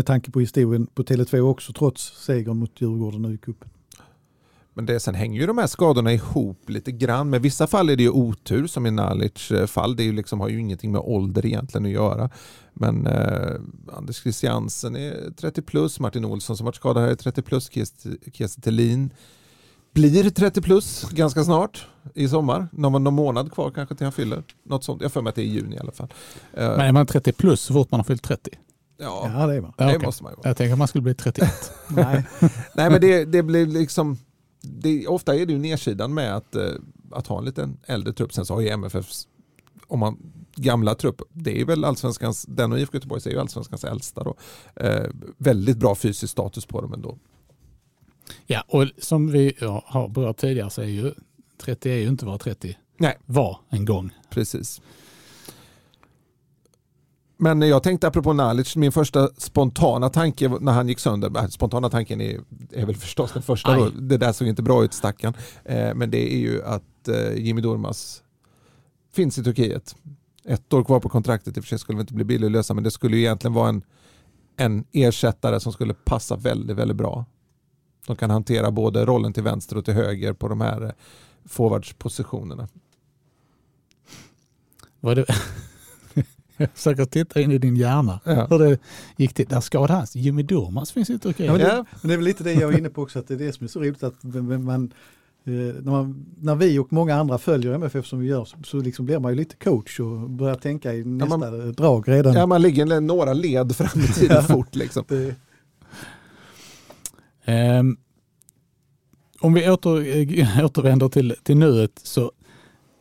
Med 0.00 0.06
tanke 0.06 0.30
på 0.30 0.40
historien 0.40 0.86
på 0.86 1.02
Tele2 1.02 1.40
också 1.40 1.72
trots 1.72 2.24
segern 2.24 2.56
mot 2.56 2.80
Djurgården 2.80 3.22
nu 3.22 3.34
i 3.34 3.38
cupen. 3.38 3.68
Men 4.74 4.86
det, 4.86 5.00
sen 5.00 5.14
hänger 5.14 5.40
ju 5.40 5.46
de 5.46 5.58
här 5.58 5.66
skadorna 5.66 6.12
ihop 6.12 6.70
lite 6.70 6.92
grann. 6.92 7.30
Med 7.30 7.42
vissa 7.42 7.66
fall 7.66 7.90
är 7.90 7.96
det 7.96 8.02
ju 8.02 8.10
otur 8.10 8.66
som 8.66 8.86
i 8.86 8.90
Nalic 8.90 9.50
eh, 9.50 9.66
fall. 9.66 9.96
Det 9.96 10.02
är 10.02 10.04
ju 10.04 10.12
liksom, 10.12 10.40
har 10.40 10.48
ju 10.48 10.60
ingenting 10.60 10.92
med 10.92 11.00
ålder 11.00 11.46
egentligen 11.46 11.86
att 11.86 11.92
göra. 11.92 12.30
Men 12.74 13.06
eh, 13.06 13.60
Anders 13.92 14.22
Christiansen 14.22 14.96
är 14.96 15.30
30 15.30 15.62
plus, 15.62 16.00
Martin 16.00 16.24
Olsson 16.24 16.56
som 16.56 16.64
varit 16.64 16.76
skadad 16.76 17.02
här 17.02 17.10
är 17.10 17.14
30 17.14 17.42
plus, 17.42 17.70
Kiese 18.32 18.60
Thelin 18.60 19.10
blir 19.92 20.30
30 20.30 20.62
plus 20.62 21.10
ganska 21.10 21.44
snart 21.44 21.86
i 22.14 22.28
sommar. 22.28 22.68
Någon, 22.72 23.04
någon 23.04 23.14
månad 23.14 23.52
kvar 23.52 23.70
kanske 23.70 23.94
till 23.94 24.04
han 24.06 24.12
fyller. 24.12 24.42
Något 24.62 24.84
sånt. 24.84 25.02
Jag 25.02 25.12
får 25.12 25.22
mig 25.22 25.28
att 25.28 25.36
det 25.36 25.42
är 25.42 25.46
i 25.46 25.50
juni 25.50 25.76
i 25.76 25.78
alla 25.78 25.92
fall. 25.92 26.12
Eh, 26.54 26.68
Men 26.68 26.80
är 26.80 26.92
man 26.92 27.06
30 27.06 27.32
plus 27.32 27.60
så 27.60 27.72
fort 27.72 27.90
man 27.90 28.00
har 28.00 28.04
fyllt 28.04 28.22
30? 28.22 28.50
Ja, 29.00 29.30
ja 29.34 29.46
det 29.46 29.54
är 29.54 29.60
man. 29.60 29.72
Det 29.78 29.84
okay. 29.84 29.98
måste 29.98 30.22
man 30.22 30.32
ju 30.32 30.36
vara. 30.36 30.48
Jag 30.48 30.56
tänker 30.56 30.72
att 30.72 30.78
man 30.78 30.88
skulle 30.88 31.02
bli 31.02 31.14
31. 31.14 31.72
Nej. 31.88 32.24
Nej 32.74 32.90
men 32.90 33.00
det, 33.00 33.24
det 33.24 33.42
blir 33.42 33.66
liksom 33.66 34.18
det, 34.62 35.06
ofta 35.06 35.34
är 35.34 35.46
det 35.46 35.52
ju 35.52 35.58
nedsidan 35.58 36.14
med 36.14 36.36
att, 36.36 36.56
eh, 36.56 36.68
att 37.10 37.26
ha 37.26 37.38
en 37.38 37.44
liten 37.44 37.78
äldre 37.86 38.12
trupp. 38.12 38.32
Sen 38.32 38.46
så 38.46 38.54
har 38.54 38.60
ju 38.60 38.68
MFFs 38.68 39.28
om 39.86 39.98
man, 39.98 40.32
gamla 40.54 40.94
trupp, 40.94 41.22
det 41.32 41.60
är 41.60 41.64
väl 41.64 41.84
allsvenskans, 41.84 42.46
den 42.48 42.72
och 42.72 42.78
IFK 42.78 42.96
Göteborg 42.96 43.22
är 43.24 43.30
ju 43.30 43.40
allsvenskans 43.40 43.84
äldsta 43.84 44.24
då. 44.24 44.36
Eh, 44.76 45.06
väldigt 45.36 45.76
bra 45.76 45.94
fysisk 45.94 46.32
status 46.32 46.66
på 46.66 46.80
dem 46.80 46.92
ändå. 46.92 47.18
Ja, 48.46 48.64
och 48.68 48.86
som 48.98 49.30
vi 49.30 49.54
har 49.84 50.08
berört 50.08 50.36
tidigare 50.36 50.70
så 50.70 50.82
är 50.82 50.86
ju 50.86 51.14
30 51.58 51.90
är 51.90 51.96
ju 51.96 52.08
inte 52.08 52.26
vad 52.26 52.40
30 52.40 52.78
Nej. 52.96 53.18
var 53.26 53.58
en 53.68 53.84
gång. 53.84 54.10
Precis. 54.30 54.80
Men 57.40 57.62
jag 57.62 57.82
tänkte 57.82 58.08
apropå 58.08 58.32
Nalic, 58.32 58.76
min 58.76 58.92
första 58.92 59.28
spontana 59.36 60.08
tanke 60.08 60.48
när 60.60 60.72
han 60.72 60.88
gick 60.88 60.98
sönder, 60.98 61.36
äh, 61.36 61.46
spontana 61.46 61.90
tanken 61.90 62.20
är, 62.20 62.40
är 62.72 62.86
väl 62.86 62.96
förstås 62.96 63.32
den 63.32 63.42
första, 63.42 63.76
då, 63.76 63.88
det 63.88 64.16
där 64.16 64.32
såg 64.32 64.48
inte 64.48 64.62
bra 64.62 64.84
ut 64.84 64.94
stackarn, 64.94 65.34
eh, 65.64 65.94
men 65.94 66.10
det 66.10 66.34
är 66.34 66.38
ju 66.38 66.64
att 66.64 67.08
eh, 67.08 67.34
Jimmy 67.34 67.60
Durmas 67.60 68.22
finns 69.12 69.38
i 69.38 69.44
Turkiet. 69.44 69.96
Ett 70.44 70.72
år 70.72 70.84
kvar 70.84 71.00
på 71.00 71.08
kontraktet, 71.08 71.56
i 71.56 71.60
och 71.60 71.64
för 71.64 71.68
sig 71.68 71.78
skulle 71.78 71.98
det 71.98 72.00
inte 72.00 72.14
bli 72.14 72.24
billigt 72.24 72.46
att 72.46 72.52
lösa, 72.52 72.74
men 72.74 72.84
det 72.84 72.90
skulle 72.90 73.16
ju 73.16 73.22
egentligen 73.22 73.54
vara 73.54 73.68
en, 73.68 73.82
en 74.56 74.84
ersättare 74.92 75.60
som 75.60 75.72
skulle 75.72 75.94
passa 75.94 76.36
väldigt, 76.36 76.76
väldigt 76.76 76.96
bra 76.96 77.24
de 78.06 78.16
kan 78.16 78.30
hantera 78.30 78.70
både 78.70 79.04
rollen 79.04 79.32
till 79.32 79.42
vänster 79.42 79.76
och 79.76 79.84
till 79.84 79.94
höger 79.94 80.32
på 80.32 80.48
de 80.48 80.60
här 80.60 80.84
eh, 80.84 80.90
forwardspositionerna. 81.44 82.68
Var 85.00 85.14
det... 85.14 85.26
Jag 86.60 86.68
försöker 86.74 87.04
titta 87.04 87.40
in 87.40 87.52
i 87.52 87.58
din 87.58 87.76
hjärna. 87.76 88.20
Ja. 88.24 88.46
Hur 88.50 88.58
det 88.58 88.78
gick 89.16 89.34
till. 89.34 89.46
Där 89.46 89.60
skadade 89.60 89.92
han 89.92 90.06
Jimmy 90.12 90.42
Durmaz 90.42 90.92
finns 90.92 91.10
inte 91.10 91.28
okej. 91.28 91.46
Ja, 91.46 91.52
men, 91.52 91.60
det, 91.60 91.84
men 92.00 92.08
det 92.08 92.14
är 92.14 92.16
väl 92.16 92.24
lite 92.24 92.44
det 92.44 92.52
jag 92.52 92.74
är 92.74 92.78
inne 92.78 92.88
på 92.88 93.02
också, 93.02 93.18
att 93.18 93.28
det 93.28 93.34
är 93.34 93.38
det 93.38 93.52
som 93.52 93.64
är 93.64 93.68
så 93.68 93.80
roligt 93.80 94.02
att 94.02 94.14
man, 94.22 94.92
eh, 95.44 95.52
när, 95.52 95.90
man, 95.90 96.26
när 96.40 96.54
vi 96.54 96.78
och 96.78 96.92
många 96.92 97.14
andra 97.14 97.38
följer 97.38 97.72
MFF 97.72 98.06
som 98.06 98.20
vi 98.20 98.26
gör 98.26 98.44
så, 98.44 98.56
så 98.64 98.76
liksom 98.76 99.06
blir 99.06 99.18
man 99.18 99.32
ju 99.32 99.36
lite 99.36 99.56
coach 99.56 100.00
och 100.00 100.30
börjar 100.30 100.54
tänka 100.54 100.94
i 100.94 101.04
nästa 101.04 101.34
ja, 101.34 101.38
man, 101.38 101.72
drag 101.72 102.08
redan. 102.08 102.34
Ja, 102.34 102.46
man 102.46 102.62
ligger 102.62 103.00
några 103.00 103.32
led 103.32 103.76
fram 103.76 104.00
i 104.00 104.06
tiden 104.06 104.42
fort. 104.48 104.74
Liksom. 104.74 105.04
Det, 105.08 105.34
Um, 107.50 107.96
om 109.40 109.54
vi 109.54 109.70
åter, 109.70 110.16
äh, 110.38 110.64
återvänder 110.64 111.08
till, 111.08 111.34
till 111.42 111.56
nuet 111.56 112.00
så 112.02 112.32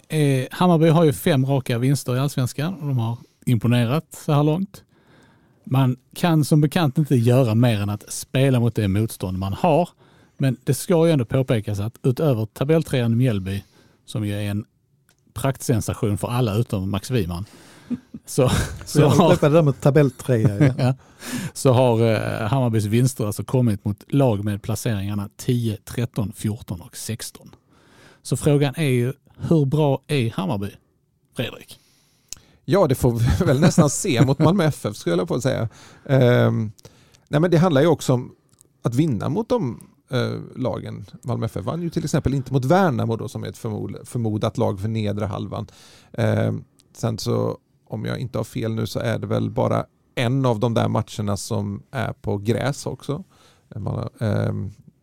eh, 0.07 0.47
Hammarby 0.51 0.87
har 0.87 1.03
ju 1.03 1.13
fem 1.13 1.45
raka 1.45 1.77
vinster 1.77 2.15
i 2.15 2.19
allsvenskan 2.19 2.73
och 2.73 2.87
de 2.87 2.97
har 2.97 3.17
imponerat 3.49 4.05
så 4.25 4.33
här 4.33 4.43
långt. 4.43 4.83
Man 5.63 5.97
kan 6.15 6.45
som 6.45 6.61
bekant 6.61 6.97
inte 6.97 7.15
göra 7.15 7.55
mer 7.55 7.81
än 7.81 7.89
att 7.89 8.11
spela 8.11 8.59
mot 8.59 8.75
det 8.75 8.87
motstånd 8.87 9.37
man 9.37 9.53
har. 9.53 9.89
Men 10.37 10.57
det 10.63 10.73
ska 10.73 11.07
ju 11.07 11.13
ändå 11.13 11.25
påpekas 11.25 11.79
att 11.79 11.99
utöver 12.03 12.45
tabelltrean 12.45 13.17
Mjällby, 13.17 13.63
som 14.05 14.25
ju 14.25 14.33
är 14.33 14.51
en 14.51 14.65
praktsensation 15.33 16.17
för 16.17 16.27
alla 16.27 16.55
utom 16.55 16.91
Max 16.91 17.11
Wiman, 17.11 17.45
så, 18.25 18.51
så, 18.85 19.07
har, 19.07 19.49
det 19.49 19.61
med 19.61 19.81
tabelltrea. 19.81 20.65
Ja. 20.65 20.73
ja, 20.83 20.95
så 21.53 21.73
har 21.73 22.13
eh, 22.13 22.47
Hammarbys 22.47 22.85
vinster 22.85 23.25
alltså 23.25 23.43
kommit 23.43 23.85
mot 23.85 24.03
lag 24.07 24.45
med 24.45 24.61
placeringarna 24.61 25.29
10, 25.37 25.77
13, 25.85 26.33
14 26.35 26.81
och 26.81 26.97
16. 26.97 27.55
Så 28.21 28.37
frågan 28.37 28.73
är 28.77 28.89
ju, 28.89 29.13
hur 29.37 29.65
bra 29.65 30.01
är 30.07 30.31
Hammarby, 30.31 30.71
Fredrik? 31.35 31.79
Ja, 32.71 32.87
det 32.87 32.95
får 32.95 33.11
vi 33.11 33.45
väl 33.45 33.59
nästan 33.59 33.89
se 33.89 34.25
mot 34.25 34.39
Malmö 34.39 34.63
FF 34.63 34.95
skulle 34.95 35.15
jag 35.15 35.27
på 35.27 35.35
att 35.35 35.43
säga. 35.43 35.69
Um, 36.03 36.71
nej, 37.27 37.41
men 37.41 37.51
det 37.51 37.57
handlar 37.57 37.81
ju 37.81 37.87
också 37.87 38.13
om 38.13 38.35
att 38.81 38.95
vinna 38.95 39.29
mot 39.29 39.49
de 39.49 39.89
eh, 40.11 40.33
lagen. 40.55 41.05
Malmö 41.23 41.45
FF 41.45 41.65
vann 41.65 41.81
ju 41.81 41.89
till 41.89 42.03
exempel 42.03 42.33
inte 42.33 42.53
mot 42.53 42.65
Värnamo 42.65 43.15
då, 43.15 43.27
som 43.27 43.43
är 43.43 43.47
ett 43.47 43.57
förmod, 43.57 43.97
förmodat 44.03 44.57
lag 44.57 44.79
för 44.79 44.87
nedre 44.87 45.25
halvan. 45.25 45.67
Uh, 46.19 46.59
sen 46.93 47.17
så 47.17 47.57
om 47.87 48.05
jag 48.05 48.19
inte 48.19 48.39
har 48.39 48.43
fel 48.43 48.75
nu 48.75 48.87
så 48.87 48.99
är 48.99 49.19
det 49.19 49.27
väl 49.27 49.49
bara 49.49 49.85
en 50.15 50.45
av 50.45 50.59
de 50.59 50.73
där 50.73 50.87
matcherna 50.87 51.37
som 51.37 51.83
är 51.91 52.13
på 52.13 52.37
gräs 52.37 52.85
också. 52.85 53.23
Eh, 54.19 54.53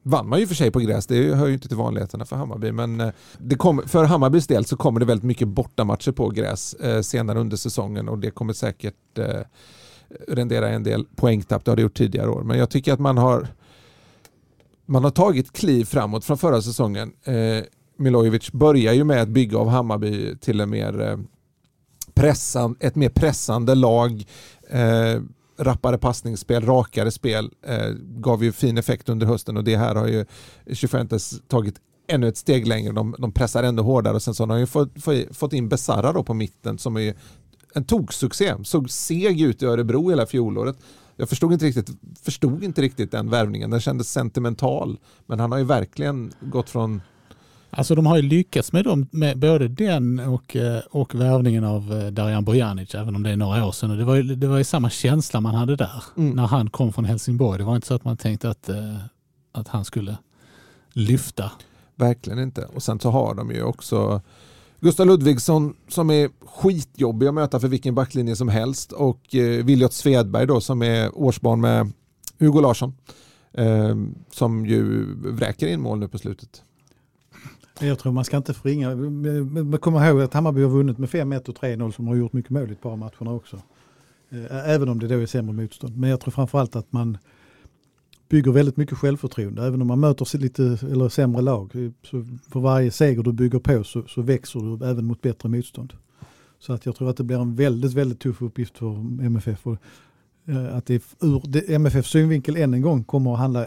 vann 0.07 0.29
man 0.29 0.41
ju 0.41 0.47
för 0.47 0.55
sig 0.55 0.71
på 0.71 0.79
gräs, 0.79 1.07
det 1.07 1.35
hör 1.35 1.47
ju 1.47 1.55
inte 1.55 1.69
till 1.69 1.77
vanligheterna 1.77 2.25
för 2.25 2.37
Hammarby, 2.37 2.73
men 2.73 3.01
eh, 3.01 3.11
det 3.39 3.57
kom, 3.57 3.83
för 3.87 4.05
Hammarbys 4.05 4.47
del 4.47 4.65
så 4.65 4.77
kommer 4.77 5.01
det 5.01 5.07
väldigt 5.07 5.25
mycket 5.25 5.49
bortamatcher 5.49 6.13
på 6.13 6.29
gräs 6.29 6.75
eh, 6.75 7.01
senare 7.01 7.39
under 7.41 7.57
säsongen 7.57 8.09
och 8.09 8.19
det 8.19 8.31
kommer 8.31 8.53
säkert 8.53 9.19
eh, 9.19 9.41
rendera 10.29 10.69
en 10.69 10.83
del 10.83 11.07
poängtapp, 11.17 11.65
det 11.65 11.71
har 11.71 11.77
det 11.77 11.83
gjort 11.83 11.97
tidigare 11.97 12.29
år. 12.29 12.43
Men 12.43 12.59
jag 12.59 12.71
tycker 12.71 12.93
att 12.93 13.01
man 13.01 13.19
har 13.19 13.49
man 14.87 15.05
har 15.05 15.11
tagit 15.11 15.53
kliv 15.53 15.85
framåt 15.85 16.25
från 16.25 16.39
förra 16.39 16.63
säsongen. 16.63 17.13
Eh, 17.25 17.65
Milojevic 17.97 18.53
börjar 18.53 18.93
ju 18.93 19.05
med 19.05 19.23
att 19.23 19.29
bygga 19.29 19.59
av 19.59 19.69
Hammarby 19.69 20.37
till 20.37 20.61
en 20.61 20.71
mer 20.71 21.01
eh, 21.01 21.19
pressan, 22.15 22.77
ett 22.81 22.95
mer 22.95 23.09
pressande 23.09 23.75
lag, 23.75 24.25
eh, 24.71 25.21
rappare 25.59 25.99
passningsspel, 25.99 26.67
rakare 26.67 27.11
spel, 27.11 27.51
eh, 27.63 27.89
gav 28.01 28.45
ju 28.45 28.53
fin 28.53 28.79
effekt 28.79 29.09
under 29.09 29.27
hösten 29.27 29.57
och 29.57 29.65
det 29.65 29.77
här 29.77 29.95
har 29.95 30.07
ju 30.07 30.25
Cifuentes 30.75 31.41
tagit 31.49 31.75
ännu 32.09 32.29
ett 32.29 32.37
steg 32.37 32.67
längre. 32.67 32.93
De, 32.93 33.15
de 33.19 33.33
pressar 33.33 33.63
ännu 33.63 33.83
hårdare 33.83 34.15
och 34.15 34.23
sen 34.23 34.35
så 34.35 34.43
har 34.43 34.49
de 34.49 34.61
ju 34.61 34.67
fått, 34.67 34.93
fått 35.31 35.53
in 35.53 35.69
Besara 35.69 36.13
då 36.13 36.23
på 36.23 36.35
mitten 36.35 36.79
som 36.79 36.97
är 36.97 37.15
en 37.75 37.85
toksuccé. 37.85 38.55
Såg 38.65 38.91
seg 38.91 39.41
ut 39.41 39.63
i 39.63 39.67
Örebro 39.67 40.11
hela 40.11 40.27
fjolåret. 40.27 40.77
Jag 41.17 41.29
förstod 41.29 41.53
inte, 41.53 41.65
riktigt, 41.65 41.91
förstod 42.23 42.65
inte 42.65 42.83
riktigt 42.83 43.11
den 43.11 43.31
värvningen. 43.31 43.71
Den 43.71 43.81
kändes 43.81 44.13
sentimental. 44.13 44.99
Men 45.27 45.41
han 45.41 45.53
har 45.53 45.59
ju 45.59 45.65
verkligen 45.65 46.33
gått 46.41 46.71
från 46.71 47.03
Alltså 47.77 47.95
de 47.95 48.07
har 48.07 48.17
ju 48.17 48.23
lyckats 48.23 48.73
med, 48.73 48.85
dem, 48.85 49.07
med 49.11 49.39
både 49.39 49.69
den 49.69 50.19
och, 50.19 50.57
eh, 50.57 50.81
och 50.91 51.15
värvningen 51.15 51.65
av 51.65 51.93
eh, 51.93 52.07
Darijan 52.07 52.45
Bojanic, 52.45 52.95
även 52.95 53.17
om 53.17 53.23
det 53.23 53.31
är 53.31 53.37
några 53.37 53.67
år 53.67 53.73
sedan. 53.73 53.91
Och 53.91 53.97
det, 53.97 54.05
var 54.05 54.15
ju, 54.15 54.23
det 54.23 54.47
var 54.47 54.59
ju 54.59 54.65
samma 54.65 54.91
känsla 54.91 55.41
man 55.41 55.55
hade 55.55 55.77
där 55.77 56.05
mm. 56.17 56.37
när 56.37 56.47
han 56.47 56.71
kom 56.71 56.93
från 56.93 57.05
Helsingborg. 57.05 57.59
Det 57.59 57.65
var 57.65 57.75
inte 57.75 57.87
så 57.87 57.95
att 57.95 58.05
man 58.05 58.17
tänkte 58.17 58.51
att, 58.51 58.69
eh, 58.69 58.97
att 59.53 59.69
han 59.69 59.85
skulle 59.85 60.17
lyfta. 60.93 61.51
Verkligen 61.95 62.39
inte. 62.39 62.65
Och 62.75 62.83
sen 62.83 63.01
så 63.01 63.11
har 63.11 63.35
de 63.35 63.51
ju 63.51 63.63
också 63.63 64.21
Gustav 64.81 65.07
Ludvigsson 65.07 65.75
som 65.89 66.11
är 66.11 66.31
skitjobbig 66.47 67.27
att 67.27 67.35
möta 67.35 67.61
för 67.61 67.69
vilken 67.69 67.95
backlinje 67.95 68.37
som 68.37 68.49
helst 68.49 68.93
och 68.93 69.21
Williot 69.63 69.93
Svedberg 69.93 70.47
då 70.47 70.61
som 70.61 70.83
är 70.83 71.19
årsbarn 71.19 71.61
med 71.61 71.93
Hugo 72.39 72.61
Larsson. 72.61 72.95
eh, 73.53 73.97
som 74.31 74.67
ju 74.67 75.05
vräker 75.15 75.67
in 75.67 75.81
mål 75.81 75.99
nu 75.99 76.09
på 76.09 76.19
slutet. 76.19 76.63
Jag 77.81 77.99
tror 77.99 78.13
man 78.13 78.25
ska 78.25 78.37
inte 78.37 78.55
förringa. 78.55 78.97
Man 79.65 79.79
kom 79.79 79.95
ihåg 79.95 80.21
att 80.21 80.35
Hammarby 80.35 80.63
har 80.63 80.71
vunnit 80.71 80.99
med 80.99 81.09
5-1 81.09 81.49
och 81.49 81.57
3-0 81.57 81.91
som 81.91 82.09
har 82.09 82.15
gjort 82.15 82.33
mycket 82.33 82.51
mål 82.51 82.71
i 82.71 82.73
ett 82.73 82.81
par 82.81 82.97
matcherna 82.97 83.33
också. 83.33 83.57
Eh, 84.31 84.69
även 84.69 84.89
om 84.89 84.99
det 84.99 85.09
då 85.09 85.15
är 85.15 85.27
sämre 85.27 85.53
motstånd. 85.53 85.97
Men 85.97 86.11
jag 86.11 86.21
tror 86.21 86.31
framförallt 86.31 86.77
att 86.77 86.93
man 86.93 87.19
bygger 88.29 88.53
väldigt 88.53 88.77
mycket 88.77 88.99
självförtroende. 88.99 89.67
Även 89.67 89.83
om 89.83 89.89
man 89.89 90.01
möter 90.01 90.39
lite 90.39 90.63
eller 90.63 91.09
sämre 91.09 91.43
lag. 91.43 91.77
Eh, 91.77 91.91
så 92.03 92.25
för 92.53 92.61
varje 92.61 92.91
seger 92.91 93.23
du 93.23 93.33
bygger 93.33 93.59
på 93.59 93.85
så, 93.85 94.03
så 94.03 94.23
växer 94.23 94.61
du 94.61 94.87
även 94.87 95.05
mot 95.05 95.23
bättre 95.23 95.49
motstånd. 95.49 95.93
Så 96.59 96.73
att 96.73 96.87
jag 96.87 96.97
tror 96.97 97.11
att 97.11 97.17
det 97.17 97.25
blir 97.25 97.41
en 97.41 97.55
väldigt, 97.55 97.93
väldigt 97.93 98.21
tuff 98.21 98.43
uppgift 98.43 98.79
för 98.79 98.91
MFF. 99.23 99.67
Och 99.67 99.77
eh, 100.47 100.77
att 100.77 100.87
det 100.87 101.03
ur 101.21 101.71
MFFs 101.71 102.11
synvinkel 102.11 102.57
än 102.57 102.75
en 102.75 102.83
gång 102.83 103.05
kommer 103.05 103.33
att 103.33 103.39
handla 103.39 103.67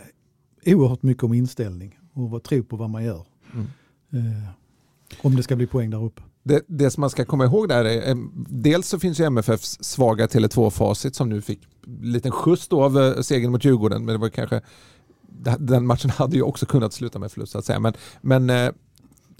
oerhört 0.66 1.03
mycket 1.03 1.24
om 1.24 1.34
inställning 1.34 1.99
och 2.14 2.43
tro 2.43 2.64
på 2.64 2.76
vad 2.76 2.89
man 2.89 3.03
gör. 3.03 3.26
Mm. 3.53 3.68
Eh, 4.14 4.49
om 5.22 5.36
det 5.36 5.43
ska 5.43 5.55
bli 5.55 5.68
poäng 5.68 5.89
där 5.89 6.03
uppe. 6.03 6.22
Det, 6.43 6.64
det 6.68 6.91
som 6.91 7.01
man 7.01 7.10
ska 7.10 7.26
komma 7.26 7.45
ihåg 7.45 7.70
där 7.70 7.86
är, 7.86 8.10
eh, 8.10 8.16
dels 8.47 8.88
så 8.88 8.99
finns 8.99 9.20
ju 9.20 9.26
MFFs 9.26 9.84
svaga 9.84 10.28
Tele2-facit 10.28 11.16
som 11.16 11.30
nu 11.30 11.41
fick 11.41 11.60
liten 12.01 12.32
skjuts 12.32 12.68
då 12.68 12.84
av 12.84 12.99
eh, 12.99 13.22
segern 13.22 13.51
mot 13.51 13.66
Djurgården, 13.66 14.05
men 14.05 14.14
det 14.14 14.20
var 14.20 14.30
kanske 14.30 14.62
den 15.60 15.86
matchen 15.86 16.10
hade 16.10 16.36
ju 16.36 16.41
också 16.41 16.66
kunnat 16.66 16.93
sluta 16.93 17.20
med 17.20 17.32
förlust 17.32 17.51
så 17.51 17.57
att 17.57 17.66
säga. 17.66 17.80
Men, 17.80 17.93
men 18.22 18.49
eh, 18.49 18.72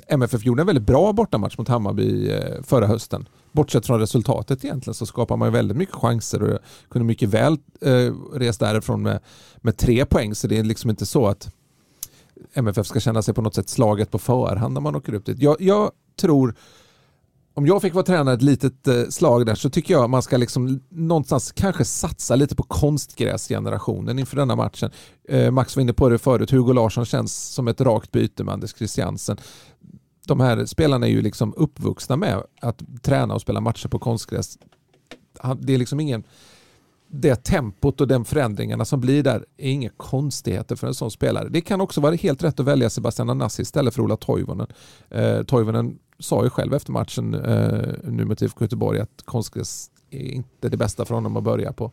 MFF 0.07 0.45
gjorde 0.45 0.61
en 0.61 0.67
väldigt 0.67 0.86
bra 0.86 1.13
bortamatch 1.13 1.57
mot 1.57 1.67
Hammarby 1.67 2.32
förra 2.63 2.88
hösten. 2.88 3.28
Bortsett 3.51 3.86
från 3.86 3.99
resultatet 3.99 4.65
egentligen 4.65 4.93
så 4.93 5.05
skapar 5.05 5.38
man 5.38 5.47
ju 5.47 5.51
väldigt 5.51 5.78
mycket 5.78 5.95
chanser 5.95 6.43
och 6.43 6.59
kunde 6.89 7.05
mycket 7.05 7.30
väl 7.30 7.57
eh, 7.82 8.13
resa 8.34 8.65
därifrån 8.65 9.01
med, 9.01 9.20
med 9.57 9.78
tre 9.78 10.05
poäng. 10.05 10.36
Så 10.36 10.47
det 10.47 10.57
är 10.57 10.63
liksom 10.63 10.89
inte 10.89 11.05
så 11.05 11.28
att 11.28 11.51
MFF 12.54 12.88
ska 12.88 13.00
känna 13.00 13.22
sig 13.22 13.34
på 13.34 13.42
något 13.42 13.56
sätt 13.56 13.70
slaget 13.70 14.12
på 14.12 14.20
förhand 14.20 14.74
när 14.74 14.82
man 14.82 14.96
åker 14.96 15.14
upp 15.14 15.26
dit. 15.26 15.40
Jag, 15.40 15.62
jag 15.62 15.92
tror 16.22 16.56
om 17.54 17.68
jag 17.68 17.82
fick 17.82 17.94
vara 17.94 18.06
tränare 18.06 18.36
ett 18.36 18.42
litet 18.42 18.88
eh, 18.88 19.04
slag 19.10 19.46
där 19.46 19.56
så 19.56 19.70
tycker 19.70 19.94
jag 19.94 20.10
man 20.10 20.22
ska 20.22 20.38
liksom 20.38 20.82
någonstans 20.90 21.52
kanske 21.52 21.86
satsa 21.86 22.36
lite 22.36 22.56
på 22.56 22.64
konstgräsgenerationen 22.64 24.20
inför 24.20 24.36
denna 24.36 24.56
matchen. 24.56 24.92
Eh, 25.30 25.52
Max 25.52 25.76
var 25.76 25.82
inne 25.82 25.94
på 25.94 26.10
det 26.10 26.18
förut, 26.18 26.52
Hugo 26.52 26.74
Larsson 26.74 27.06
känns 27.06 27.54
som 27.54 27.68
ett 27.68 27.82
rakt 27.82 28.12
byte 28.12 28.44
med 28.44 28.54
Anders 28.54 28.76
Christiansen. 28.78 29.38
De 30.28 30.40
här 30.40 30.66
spelarna 30.66 31.08
är 31.08 31.12
ju 31.12 31.22
liksom 31.22 31.54
uppvuxna 31.58 32.16
med 32.16 32.44
att 32.62 32.82
träna 33.02 33.34
och 33.34 33.42
spela 33.42 33.62
matcher 33.62 33.88
på 33.88 34.00
konstgräs. 34.00 34.58
Det 35.60 35.74
är 35.74 35.78
liksom 35.78 36.00
ingen 36.00 36.24
det 37.12 37.36
tempot 37.36 38.01
och 38.01 38.07
den 38.07 38.26
förändringarna 38.26 38.86
som 38.86 39.01
blir 39.01 39.24
där 39.24 39.45
är 39.57 39.72
inga 39.72 39.89
konstigheter 39.89 40.76
för 40.76 40.88
en 40.88 40.93
sån 40.93 41.12
spelare. 41.12 41.49
Det 41.49 41.62
kan 41.62 41.82
också 41.82 42.01
vara 42.01 42.16
helt 42.16 42.43
rätt 42.43 42.60
att 42.60 42.66
välja 42.66 42.89
Sebastian 42.89 43.30
Anassi 43.30 43.62
istället 43.62 43.93
för 43.93 44.01
Ola 44.01 44.18
Toivonen. 44.18 44.68
Eh, 45.10 45.43
Toivonen 45.43 45.97
sa 46.20 46.43
ju 46.43 46.49
själv 46.49 46.74
efter 46.74 46.91
matchen 46.91 47.34
eh, 47.34 47.93
nu 48.03 48.26
mot 48.26 48.41
IFK 48.41 48.66
Göteborg 48.66 48.99
att 48.99 49.22
konstgräs 49.26 49.91
är 50.12 50.32
inte 50.32 50.70
det 50.70 50.78
bästa 50.78 51.05
för 51.05 51.16
honom 51.16 51.38
att 51.38 51.43
börja 51.43 51.74
på. 51.74 51.91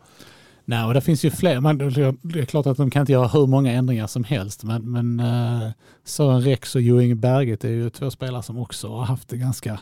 Nej, 0.64 0.85
och 0.85 0.95
det 0.95 1.01
finns 1.01 1.25
ju 1.25 1.31
fler. 1.31 1.61
Man, 1.61 1.79
det 1.79 2.41
är 2.41 2.45
klart 2.45 2.67
att 2.67 2.77
de 2.77 2.91
kan 2.91 3.01
inte 3.01 3.12
göra 3.12 3.29
hur 3.29 3.47
många 3.47 3.73
ändringar 3.73 4.07
som 4.07 4.25
helst, 4.25 4.64
men, 4.64 4.93
men 4.93 5.21
eh, 5.21 5.71
Sören 6.05 6.43
Rex 6.43 6.75
och 6.75 6.81
Jo 6.81 7.01
Inge 7.01 7.14
Berget 7.14 7.64
är 7.64 7.69
ju 7.69 7.91
två 7.91 8.11
spelare 8.11 8.43
som 8.43 8.59
också 8.59 8.89
har 8.89 9.05
haft 9.05 9.29
det 9.29 9.37
ganska, 9.37 9.81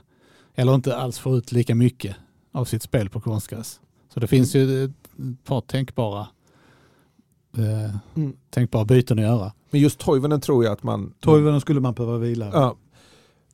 eller 0.55 0.74
inte 0.74 0.97
alls 0.97 1.18
får 1.18 1.37
ut 1.37 1.53
lika 1.53 1.74
mycket 1.74 2.16
av 2.53 2.64
sitt 2.64 2.82
spel 2.82 3.09
på 3.09 3.20
konstgräs. 3.20 3.80
Så 4.14 4.20
det 4.20 4.26
finns 4.26 4.55
ju 4.55 4.93
par 5.45 5.61
tänkbara, 5.61 6.27
uh, 7.59 7.97
mm. 8.15 8.37
tänkbara 8.51 8.85
byten 8.85 9.19
att 9.19 9.25
göra. 9.25 9.53
Men 9.71 9.81
just 9.81 9.99
Toivonen 9.99 10.41
tror 10.41 10.65
jag 10.65 10.73
att 10.73 10.83
man... 10.83 11.15
Toivonen 11.21 11.61
skulle 11.61 11.81
man 11.81 11.95
behöva 11.95 12.19
vila. 12.19 12.51
Ja, 12.53 12.77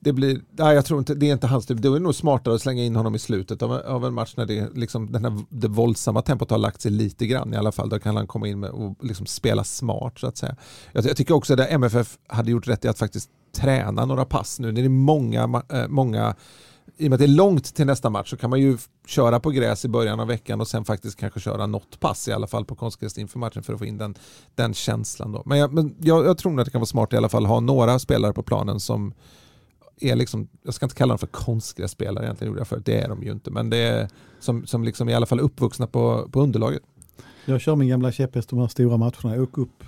det 0.02 0.12
blir, 0.12 0.40
nej 0.50 0.74
jag 0.74 0.84
tror 0.84 0.98
inte, 0.98 1.14
det 1.14 1.28
är 1.28 1.32
inte 1.32 1.46
hans 1.46 1.66
typ. 1.66 1.82
Det 1.82 1.88
är 1.88 2.00
nog 2.00 2.14
smartare 2.14 2.54
att 2.54 2.62
slänga 2.62 2.82
in 2.82 2.96
honom 2.96 3.14
i 3.14 3.18
slutet 3.18 3.62
av, 3.62 3.72
av 3.72 4.04
en 4.04 4.14
match 4.14 4.34
när 4.36 4.46
det, 4.46 4.68
liksom, 4.74 5.12
den 5.12 5.24
här, 5.24 5.38
det 5.48 5.68
våldsamma 5.68 6.22
tempot 6.22 6.50
har 6.50 6.58
lagt 6.58 6.80
sig 6.80 6.90
lite 6.90 7.26
grann 7.26 7.54
i 7.54 7.56
alla 7.56 7.72
fall. 7.72 7.88
Då 7.88 7.98
kan 7.98 8.16
han 8.16 8.26
komma 8.26 8.48
in 8.48 8.64
och 8.64 9.04
liksom 9.04 9.26
spela 9.26 9.64
smart 9.64 10.18
så 10.18 10.26
att 10.26 10.36
säga. 10.36 10.56
Jag, 10.92 11.04
jag 11.04 11.16
tycker 11.16 11.34
också 11.34 11.54
att 11.54 11.70
MFF 11.70 12.18
hade 12.26 12.50
gjort 12.50 12.68
rätt 12.68 12.84
i 12.84 12.88
att 12.88 12.98
faktiskt 12.98 13.30
träna 13.52 14.04
några 14.04 14.24
pass 14.24 14.60
nu. 14.60 14.72
Det 14.72 14.80
är 14.80 14.88
många, 14.88 15.62
äh, 15.72 15.88
många 15.88 16.34
i 16.96 17.06
och 17.06 17.10
med 17.10 17.12
att 17.12 17.18
det 17.18 17.24
är 17.24 17.28
långt 17.28 17.74
till 17.74 17.86
nästa 17.86 18.10
match 18.10 18.30
så 18.30 18.36
kan 18.36 18.50
man 18.50 18.60
ju 18.60 18.78
köra 19.06 19.40
på 19.40 19.50
gräs 19.50 19.84
i 19.84 19.88
början 19.88 20.20
av 20.20 20.26
veckan 20.26 20.60
och 20.60 20.68
sen 20.68 20.84
faktiskt 20.84 21.16
kanske 21.16 21.40
köra 21.40 21.66
något 21.66 22.00
pass 22.00 22.28
i 22.28 22.32
alla 22.32 22.46
fall 22.46 22.64
på 22.64 22.74
konstgräs 22.74 23.18
inför 23.18 23.38
matchen 23.38 23.62
för 23.62 23.72
att 23.72 23.78
få 23.78 23.84
in 23.84 23.98
den, 23.98 24.14
den 24.54 24.74
känslan. 24.74 25.32
Då. 25.32 25.42
Men, 25.46 25.58
jag, 25.58 25.72
men 25.72 25.96
jag, 26.00 26.26
jag 26.26 26.38
tror 26.38 26.60
att 26.60 26.64
det 26.64 26.70
kan 26.70 26.80
vara 26.80 26.86
smart 26.86 27.12
i 27.12 27.16
alla 27.16 27.28
fall 27.28 27.44
att 27.44 27.50
ha 27.50 27.60
några 27.60 27.98
spelare 27.98 28.32
på 28.32 28.42
planen 28.42 28.80
som 28.80 29.14
är 30.00 30.16
liksom, 30.16 30.48
jag 30.62 30.74
ska 30.74 30.86
inte 30.86 30.96
kalla 30.96 31.12
dem 31.12 31.18
för 31.18 31.26
konstgrässpelare 31.26 32.24
egentligen, 32.24 32.50
gjorde 32.50 32.60
jag 32.60 32.68
för 32.68 32.80
det 32.84 33.00
är 33.00 33.08
de 33.08 33.22
ju 33.22 33.32
inte, 33.32 33.50
men 33.50 33.70
det 33.70 33.78
är 33.78 34.08
som, 34.40 34.66
som 34.66 34.84
liksom 34.84 35.08
i 35.08 35.14
alla 35.14 35.26
fall 35.26 35.40
uppvuxna 35.40 35.86
på, 35.86 36.28
på 36.32 36.40
underlaget. 36.40 36.82
Jag 37.44 37.60
kör 37.60 37.76
min 37.76 37.88
gamla 37.88 38.12
käpphäst 38.12 38.48
de 38.48 38.58
här 38.58 38.68
stora 38.68 38.96
matcherna, 38.96 39.42
åk 39.42 39.58
upp 39.58 39.84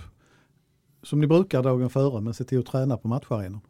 som 1.03 1.21
ni 1.21 1.27
brukar 1.27 1.63
dagen 1.63 1.91
före, 1.91 2.21
men 2.21 2.35
se 2.35 2.45
till 2.45 2.59
att 2.59 2.67
träna 2.67 2.97
på 2.97 3.09
matcharenan. 3.09 3.61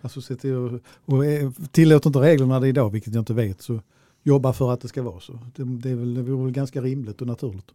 Alltså 0.00 0.20
se 0.20 0.36
till 0.36 0.80
och, 1.04 1.24
eh, 1.24 1.46
och 1.46 1.54
tillåter 1.72 2.08
inte 2.08 2.18
reglerna 2.18 2.60
det 2.60 2.68
idag, 2.68 2.90
vilket 2.90 3.14
jag 3.14 3.20
inte 3.20 3.34
vet, 3.34 3.62
så 3.62 3.80
jobba 4.22 4.52
för 4.52 4.72
att 4.72 4.80
det 4.80 4.88
ska 4.88 5.02
vara 5.02 5.20
så. 5.20 5.38
Det, 5.56 5.64
det, 5.64 5.90
är 5.90 5.94
väl, 5.94 6.14
det 6.14 6.22
vore 6.22 6.44
väl 6.44 6.52
ganska 6.52 6.80
rimligt 6.80 7.20
och 7.20 7.26
naturligt. 7.26 7.70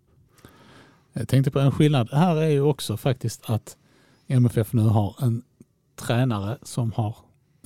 Jag 1.13 1.27
tänkte 1.27 1.51
på 1.51 1.59
en 1.59 1.71
skillnad. 1.71 2.09
Här 2.11 2.35
är 2.35 2.49
ju 2.49 2.61
också 2.61 2.97
faktiskt 2.97 3.41
att 3.49 3.77
MFF 4.27 4.73
nu 4.73 4.81
har 4.81 5.15
en 5.21 5.41
tränare 5.95 6.57
som 6.61 6.91
har 6.91 7.15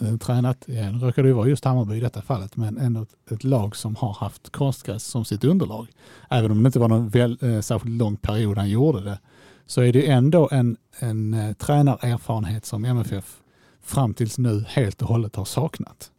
eh, 0.01 0.17
tränat, 0.17 0.63
ja, 0.67 0.91
nu 0.91 0.99
råkar 0.99 1.23
det 1.23 1.29
ju 1.29 1.33
vara 1.33 1.47
just 1.47 1.65
Hammarby 1.65 1.95
i 1.95 1.99
detta 1.99 2.21
fallet, 2.21 2.55
men 2.55 2.77
ändå 2.77 3.01
ett, 3.01 3.31
ett, 3.31 3.43
lag 3.43 3.75
som 3.75 3.95
har 3.95 4.13
haft 4.13 4.49
konstgräs 4.49 5.03
som 5.03 5.25
sitt 5.25 5.43
underlag. 5.43 5.87
Även 6.29 6.51
om 6.51 6.63
det 6.63 6.67
inte 6.67 6.79
var 6.79 6.87
någon 6.87 7.09
väl, 7.09 7.37
eh, 7.41 7.61
särskilt 7.61 7.97
lång 7.97 8.17
period 8.17 8.57
han 8.57 8.69
gjorde 8.69 9.01
det, 9.01 9.19
så 9.65 9.81
är 9.81 9.93
det 9.93 10.07
ändå 10.07 10.49
en, 10.51 10.77
en 10.99 11.33
eh, 11.33 11.53
tränarerfarenhet 11.53 12.65
som 12.65 12.85
MFF 12.85 13.41
fram 13.85 14.13
tills 14.13 14.37
nu 14.37 14.65
helt 14.67 15.01
och 15.01 15.07
hållet 15.07 15.35
har 15.35 15.45
saknat. 15.45 16.11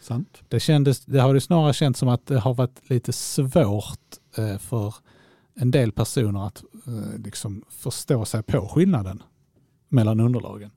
Sant. 0.00 0.42
Det, 0.48 0.60
kändes, 0.60 1.04
det 1.04 1.20
har 1.20 1.34
det 1.34 1.40
snarare 1.40 1.72
känts 1.72 2.00
som 2.00 2.08
att 2.08 2.26
det 2.26 2.38
har 2.38 2.54
varit 2.54 2.90
lite 2.90 3.12
svårt 3.12 4.00
eh, 4.36 4.58
för 4.58 4.94
en 5.54 5.70
del 5.70 5.92
personer 5.92 6.46
att 6.46 6.64
eh, 6.86 7.18
liksom 7.24 7.64
förstå 7.68 8.24
sig 8.24 8.42
på 8.42 8.68
skillnaden 8.68 9.22
mellan 9.88 10.20
underlagen. 10.20 10.70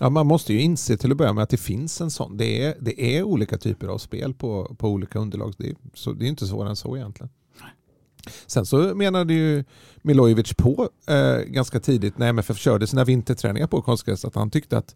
Ja, 0.00 0.10
man 0.10 0.26
måste 0.26 0.52
ju 0.52 0.60
inse 0.60 0.96
till 0.96 1.10
att 1.10 1.16
börja 1.16 1.32
med 1.32 1.42
att 1.42 1.50
det 1.50 1.56
finns 1.56 2.00
en 2.00 2.10
sån. 2.10 2.36
Det 2.36 2.62
är, 2.62 2.76
det 2.80 3.16
är 3.16 3.22
olika 3.22 3.58
typer 3.58 3.88
av 3.88 3.98
spel 3.98 4.34
på, 4.34 4.76
på 4.78 4.88
olika 4.88 5.18
underlag. 5.18 5.54
Det 5.58 5.68
är, 5.68 5.76
så, 5.94 6.12
det 6.12 6.24
är 6.24 6.28
inte 6.28 6.46
svårare 6.46 6.70
än 6.70 6.76
så 6.76 6.96
egentligen. 6.96 7.30
Sen 8.46 8.66
så 8.66 8.94
menade 8.94 9.34
ju 9.34 9.64
Milojevic 10.02 10.54
på 10.54 10.88
eh, 11.06 11.38
ganska 11.38 11.80
tidigt 11.80 12.18
när 12.18 12.28
MFF 12.28 12.58
körde 12.58 12.86
sina 12.86 13.04
vinterträningar 13.04 13.66
på 13.66 13.82
konstgräs 13.82 14.24
att 14.24 14.34
han 14.34 14.50
tyckte 14.50 14.78
att 14.78 14.94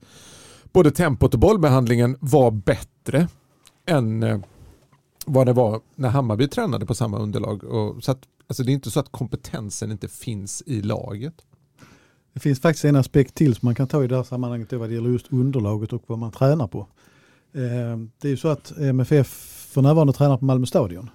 både 0.72 0.90
tempot 0.90 1.34
och 1.34 1.40
bollbehandlingen 1.40 2.16
var 2.20 2.50
bättre 2.50 3.28
än 3.86 4.22
eh, 4.22 4.38
vad 5.26 5.46
det 5.46 5.52
var 5.52 5.80
när 5.94 6.08
Hammarby 6.08 6.48
tränade 6.48 6.86
på 6.86 6.94
samma 6.94 7.18
underlag. 7.18 7.64
Och, 7.64 8.04
så 8.04 8.12
att, 8.12 8.22
alltså 8.46 8.62
det 8.62 8.72
är 8.72 8.74
inte 8.74 8.90
så 8.90 9.00
att 9.00 9.12
kompetensen 9.12 9.92
inte 9.92 10.08
finns 10.08 10.62
i 10.66 10.82
laget. 10.82 11.34
Det 12.32 12.40
finns 12.40 12.60
faktiskt 12.60 12.84
en 12.84 12.96
aspekt 12.96 13.34
till 13.34 13.54
som 13.54 13.66
man 13.66 13.74
kan 13.74 13.88
ta 13.88 14.04
i 14.04 14.06
det 14.06 14.16
här 14.16 14.22
sammanhanget 14.22 14.72
vad 14.72 14.88
det 14.88 14.94
gäller 14.94 15.10
just 15.10 15.32
underlaget 15.32 15.92
och 15.92 16.02
vad 16.06 16.18
man 16.18 16.32
tränar 16.32 16.66
på. 16.66 16.78
Eh, 17.54 17.98
det 18.20 18.28
är 18.28 18.30
ju 18.30 18.36
så 18.36 18.48
att 18.48 18.78
MFF 18.78 19.28
för 19.72 19.82
närvarande 19.82 20.12
tränar 20.12 20.36
på 20.36 20.44
Malmö 20.44 20.66
stadion. 20.66 21.10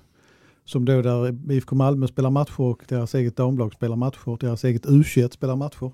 Som 0.65 0.85
då 0.85 1.01
där 1.01 1.51
IFK 1.51 1.75
Malmö 1.75 2.07
spelar 2.07 2.29
matcher 2.29 2.61
och 2.61 2.83
deras 2.87 3.15
eget 3.15 3.35
damlag 3.35 3.73
spelar 3.73 3.95
matcher, 3.95 4.37
deras 4.39 4.63
eget 4.63 4.85
U21 4.85 5.33
spelar 5.33 5.55
matcher. 5.55 5.91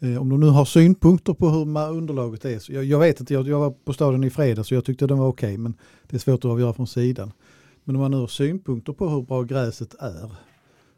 Eh, 0.00 0.22
om 0.22 0.28
de 0.28 0.40
nu 0.40 0.46
har 0.46 0.64
synpunkter 0.64 1.34
på 1.34 1.48
hur 1.48 1.90
underlaget 1.90 2.44
är, 2.44 2.58
så 2.58 2.72
jag, 2.72 2.84
jag 2.84 2.98
vet 2.98 3.20
inte, 3.20 3.34
jag, 3.34 3.48
jag, 3.48 3.58
var 3.58 3.70
på 3.70 3.92
stadion 3.92 4.24
i 4.24 4.30
fredags 4.30 4.70
och 4.70 4.76
jag 4.76 4.84
tyckte 4.84 5.06
den 5.06 5.18
var 5.18 5.28
okej, 5.28 5.46
okay, 5.46 5.58
men 5.58 5.74
det 6.10 6.16
är 6.16 6.20
svårt 6.20 6.44
att 6.44 6.50
avgöra 6.50 6.72
från 6.72 6.86
sidan. 6.86 7.32
Men 7.84 7.96
om 7.96 8.02
man 8.02 8.10
nu 8.10 8.16
har 8.16 8.26
synpunkter 8.26 8.92
på 8.92 9.08
hur 9.08 9.22
bra 9.22 9.42
gräset 9.42 9.94
är, 9.98 10.32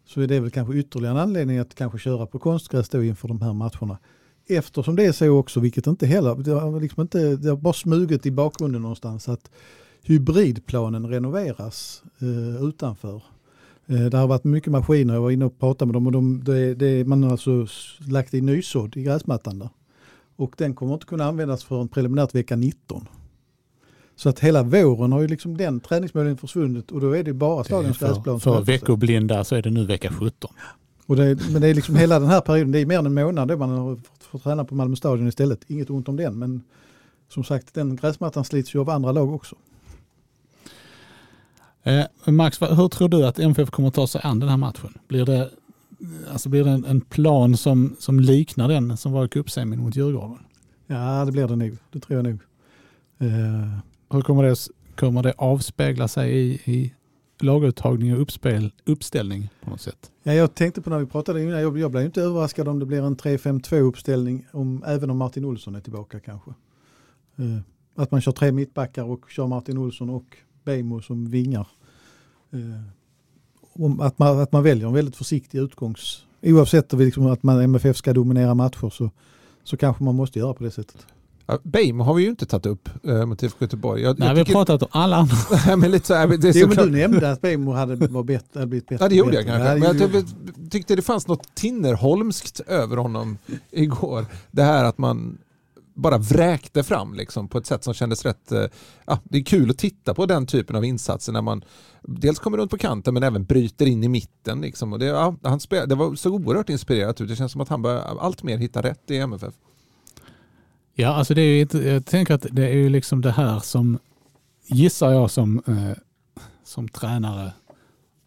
så 0.05 0.21
är 0.21 0.27
det 0.27 0.41
väl 0.41 0.51
kanske 0.51 0.75
ytterligare 0.75 1.15
en 1.15 1.21
anledning 1.21 1.59
att 1.59 1.75
kanske 1.75 1.99
köra 1.99 2.27
på 2.27 2.39
konstgräs 2.39 2.89
då 2.89 3.05
inför 3.05 3.29
de 3.29 3.43
här 3.43 3.53
matcherna. 3.53 3.99
Eftersom 4.49 4.97
det 4.97 5.05
är 5.05 5.13
så 5.13 5.29
också, 5.29 5.61
vilket 5.61 5.87
inte 5.87 6.07
heller, 6.07 6.35
det 6.35 6.51
har, 6.51 6.81
liksom 6.81 7.01
inte, 7.01 7.37
det 7.37 7.49
har 7.49 7.57
bara 7.57 7.73
smugit 7.73 8.27
i 8.27 8.31
bakgrunden 8.31 8.83
någonstans, 8.83 9.29
att 9.29 9.51
hybridplanen 10.07 11.07
renoveras 11.07 12.03
eh, 12.19 12.65
utanför. 12.65 13.23
Eh, 13.87 14.05
det 14.05 14.19
har 14.19 14.27
varit 14.27 14.45
mycket 14.45 14.73
maskiner, 14.73 15.15
jag 15.15 15.21
var 15.21 15.31
inne 15.31 15.45
och 15.45 15.59
pratade 15.59 15.87
med 15.87 15.95
dem 15.95 16.07
och 16.07 16.13
de, 16.13 16.45
det, 16.45 16.75
det, 16.75 17.05
man 17.05 17.23
har 17.23 17.31
alltså 17.31 17.67
lagt 18.09 18.35
i 18.35 18.41
nysådd 18.41 18.97
i 18.97 19.03
gräsmattan 19.03 19.59
där. 19.59 19.69
Och 20.37 20.55
den 20.57 20.75
kommer 20.75 20.95
inte 20.95 21.07
kunna 21.07 21.25
användas 21.25 21.65
förrän 21.65 21.89
preliminärt 21.89 22.35
vecka 22.35 22.57
19. 22.57 23.09
Så 24.17 24.29
att 24.29 24.41
hela 24.41 24.63
våren 24.63 25.13
har 25.13 25.21
ju 25.21 25.29
liksom 25.29 25.57
den 25.57 25.81
träningsmöjligheten 25.81 26.41
försvunnit 26.41 26.91
och 26.91 27.01
då 27.01 27.17
är 27.17 27.23
det 27.23 27.33
bara 27.33 27.65
slagens 27.65 27.99
gräsplan. 27.99 28.41
För 28.41 28.63
veckoblinda 28.63 29.45
så 29.45 29.55
är 29.55 29.63
det 29.63 29.71
nu 29.71 29.87
vecka 29.87 30.13
17. 30.13 30.51
Och 31.07 31.17
det, 31.17 31.39
men 31.53 31.63
det 31.63 31.69
är 31.69 31.75
liksom 31.75 31.97
hela 31.97 32.21
den 32.21 32.29
här 32.29 32.41
perioden, 32.41 32.73
det 32.73 32.81
är 32.81 32.87
mer 32.87 32.99
än 32.99 33.07
en 33.07 33.15
månad 33.15 33.49
då 33.49 33.57
man 33.57 33.71
har 33.71 33.97
fått, 33.97 34.25
fått 34.25 34.43
träna 34.43 34.65
på 34.65 34.75
Malmö 34.75 34.97
stadion 34.97 35.29
istället. 35.29 35.71
Inget 35.71 35.91
ont 35.91 36.09
om 36.09 36.17
den, 36.17 36.39
men 36.39 36.63
som 37.29 37.45
sagt 37.45 37.75
den 37.75 37.97
gräsmattan 37.97 38.45
slits 38.45 38.75
ju 38.75 38.81
av 38.81 38.91
andra 38.91 39.13
lag 39.13 39.35
också. 39.35 39.57
Eh, 41.87 42.33
Max, 42.33 42.63
hur 42.63 42.89
tror 42.89 43.09
du 43.09 43.27
att 43.27 43.39
MFF 43.39 43.71
kommer 43.71 43.89
att 43.89 43.95
ta 43.95 44.07
sig 44.07 44.21
an 44.25 44.41
den 44.41 44.49
här 44.49 44.57
matchen? 44.57 44.99
Blir 45.09 45.25
det, 45.25 45.51
alltså 46.33 46.49
blir 46.49 46.65
det 46.65 46.71
en, 46.71 46.85
en 46.85 47.01
plan 47.01 47.57
som, 47.57 47.97
som 47.99 48.21
liknar 48.21 48.69
den 48.69 48.97
som 48.97 49.13
var 49.13 49.25
i 49.25 49.29
cupsemin 49.29 49.81
mot 49.81 49.97
Djurgården? 49.97 50.39
Ja, 50.87 51.25
det 51.25 51.33
blir 51.33 51.49
det 51.49 51.57
nog. 51.57 51.77
Det 51.93 52.01
tror 52.01 52.17
jag 52.17 52.25
nog. 52.25 52.41
Eh, 53.19 53.79
Hur 54.11 54.21
kommer 54.21 54.43
det, 54.43 54.57
kommer 54.97 55.23
det 55.23 55.35
avspegla 55.39 56.09
sig 56.09 56.33
i, 56.39 56.61
i 56.65 56.93
laguttagning 57.41 58.15
och 58.15 58.21
uppspel, 58.23 58.73
uppställning 58.85 59.49
på 59.65 59.71
något 59.71 59.81
sätt? 59.81 60.11
Ja, 60.23 60.33
jag 60.33 60.55
tänkte 60.55 60.83
på 60.83 60.91
när 60.91 60.99
vi 60.99 61.07
pratade 61.07 61.43
innan, 61.43 61.61
jag, 61.61 61.79
jag 61.79 61.91
blev 61.91 62.05
inte 62.05 62.23
överraskad 62.23 62.69
om 62.69 62.79
det 62.79 62.87
blir 62.87 63.03
en 63.03 63.17
3-5-2 63.17 63.81
uppställning, 63.81 64.47
om, 64.53 64.85
även 64.87 65.11
om 65.11 65.17
Martin 65.19 65.45
Olsson 65.45 65.75
är 65.75 65.81
tillbaka 65.81 66.21
kanske. 66.21 66.51
Eh, 67.37 67.59
att 67.95 68.11
man 68.11 68.21
kör 68.21 68.33
tre 68.33 68.53
mittbackar 68.53 69.05
och 69.05 69.31
kör 69.31 69.47
Martin 69.47 69.79
Olsson 69.79 70.11
och 70.11 70.37
Bejmo 70.67 71.03
som 71.03 71.31
vingar. 71.31 71.67
Eh, 72.53 72.83
om, 73.73 74.01
att, 74.01 74.19
man, 74.19 74.41
att 74.41 74.53
man 74.53 74.63
väljer 74.63 74.87
en 74.87 74.95
väldigt 74.95 75.17
försiktig 75.17 75.59
utgångs... 75.59 76.23
Oavsett 76.43 76.93
liksom, 76.93 77.27
att 77.27 77.43
man, 77.43 77.61
MFF 77.61 77.97
ska 77.97 78.13
dominera 78.13 78.55
matcher 78.55 78.91
så, 78.91 79.11
så 79.65 79.77
kanske 79.77 80.05
man 80.05 80.15
måste 80.15 80.39
göra 80.39 80.55
på 80.55 80.65
det 80.65 80.71
sättet. 80.71 81.07
Beim 81.63 82.01
har 82.01 82.15
vi 82.15 82.23
ju 82.23 82.29
inte 82.29 82.47
tagit 82.47 82.67
upp 82.67 82.89
eh, 83.05 83.27
mot 83.27 83.43
IFK 83.43 83.57
Göteborg. 83.65 84.03
Jag, 84.03 84.19
Nej, 84.19 84.29
jag 84.29 84.35
vi 84.35 84.41
har 84.41 84.47
pratat 84.47 84.83
om 84.83 84.89
alla 84.91 85.17
andra. 85.17 85.37
Men 85.77 85.91
lite 85.91 86.07
så 86.07 86.15
här, 86.15 86.29
det 86.29 86.49
är 86.49 86.53
Jo, 86.57 86.69
men 86.69 86.77
du 86.77 86.91
nämnde 86.91 87.31
att 87.31 87.41
Bejmo 87.41 87.73
hade, 87.73 88.07
var 88.07 88.23
bättre, 88.23 88.59
hade 88.59 88.67
blivit 88.67 88.89
bättre. 88.89 89.05
Ja 89.05 89.09
det 89.09 89.15
gjorde 89.15 89.35
jag 89.35 89.47
kanske. 89.47 89.75
Men 89.75 89.83
jag 89.83 90.13
typ- 90.13 90.71
tyckte 90.71 90.97
det 90.97 91.03
fanns 91.03 91.27
något 91.27 91.55
Tinnerholmskt 91.55 92.61
över 92.61 92.97
honom 92.97 93.39
igår. 93.71 94.27
Det 94.51 94.63
här 94.63 94.85
att 94.85 94.99
man 94.99 95.39
bara 95.97 96.19
vräkte 96.19 96.83
fram 96.83 97.15
liksom, 97.15 97.49
på 97.49 97.59
ett 97.59 97.67
sätt 97.67 97.85
som 97.85 97.95
kändes 97.95 98.25
rätt... 98.25 98.53
eh, 98.53 98.65
Ja, 99.07 99.19
det 99.25 99.39
är 99.39 99.43
kul 99.45 99.71
att 99.71 99.79
titta 99.79 100.15
på 100.15 100.27
den 100.27 100.47
typen 100.47 100.77
av 100.77 100.85
insatser 100.85 101.33
när 101.33 101.43
man 101.43 101.65
dels 102.03 102.39
kommer 102.39 102.59
runt 102.59 102.71
på 102.71 102.79
kanten 102.79 103.15
men 103.15 103.23
även 103.23 103.45
bryter 103.45 103.87
in 103.87 104.05
i 104.05 104.09
mitten. 104.09 104.61
Liksom. 104.61 104.93
Och 104.93 104.99
det, 104.99 105.07
ja, 105.07 105.37
han 105.43 105.61
spel, 105.61 105.89
det 105.89 105.95
var 105.95 106.15
så 106.15 106.31
oerhört 106.31 106.69
inspirerat 106.69 107.21
ut. 107.21 107.29
Det 107.29 107.37
känns 107.37 107.53
som 107.53 107.61
att 107.61 107.69
han 107.69 107.83
börjar 107.83 108.01
allt 108.21 108.43
mer 108.43 108.59
hitta 108.59 108.83
rätt 108.83 109.11
i 109.11 109.19
MFF. 109.19 109.55
Ja, 110.95 111.09
alltså 111.09 111.35
det 111.35 111.43
är 111.43 111.75
ju 111.75 111.89
jag 111.89 112.07
tänker 112.07 112.35
att 112.35 112.47
det 112.51 112.69
är 112.69 112.75
ju 112.75 112.89
liksom 112.89 113.21
det 113.21 113.31
här 113.33 113.61
som 113.61 113.99
gissar 114.67 115.13
jag 115.13 115.31
som, 115.31 115.63
eh, 115.67 116.03
som 116.65 116.89
tränare 116.89 117.53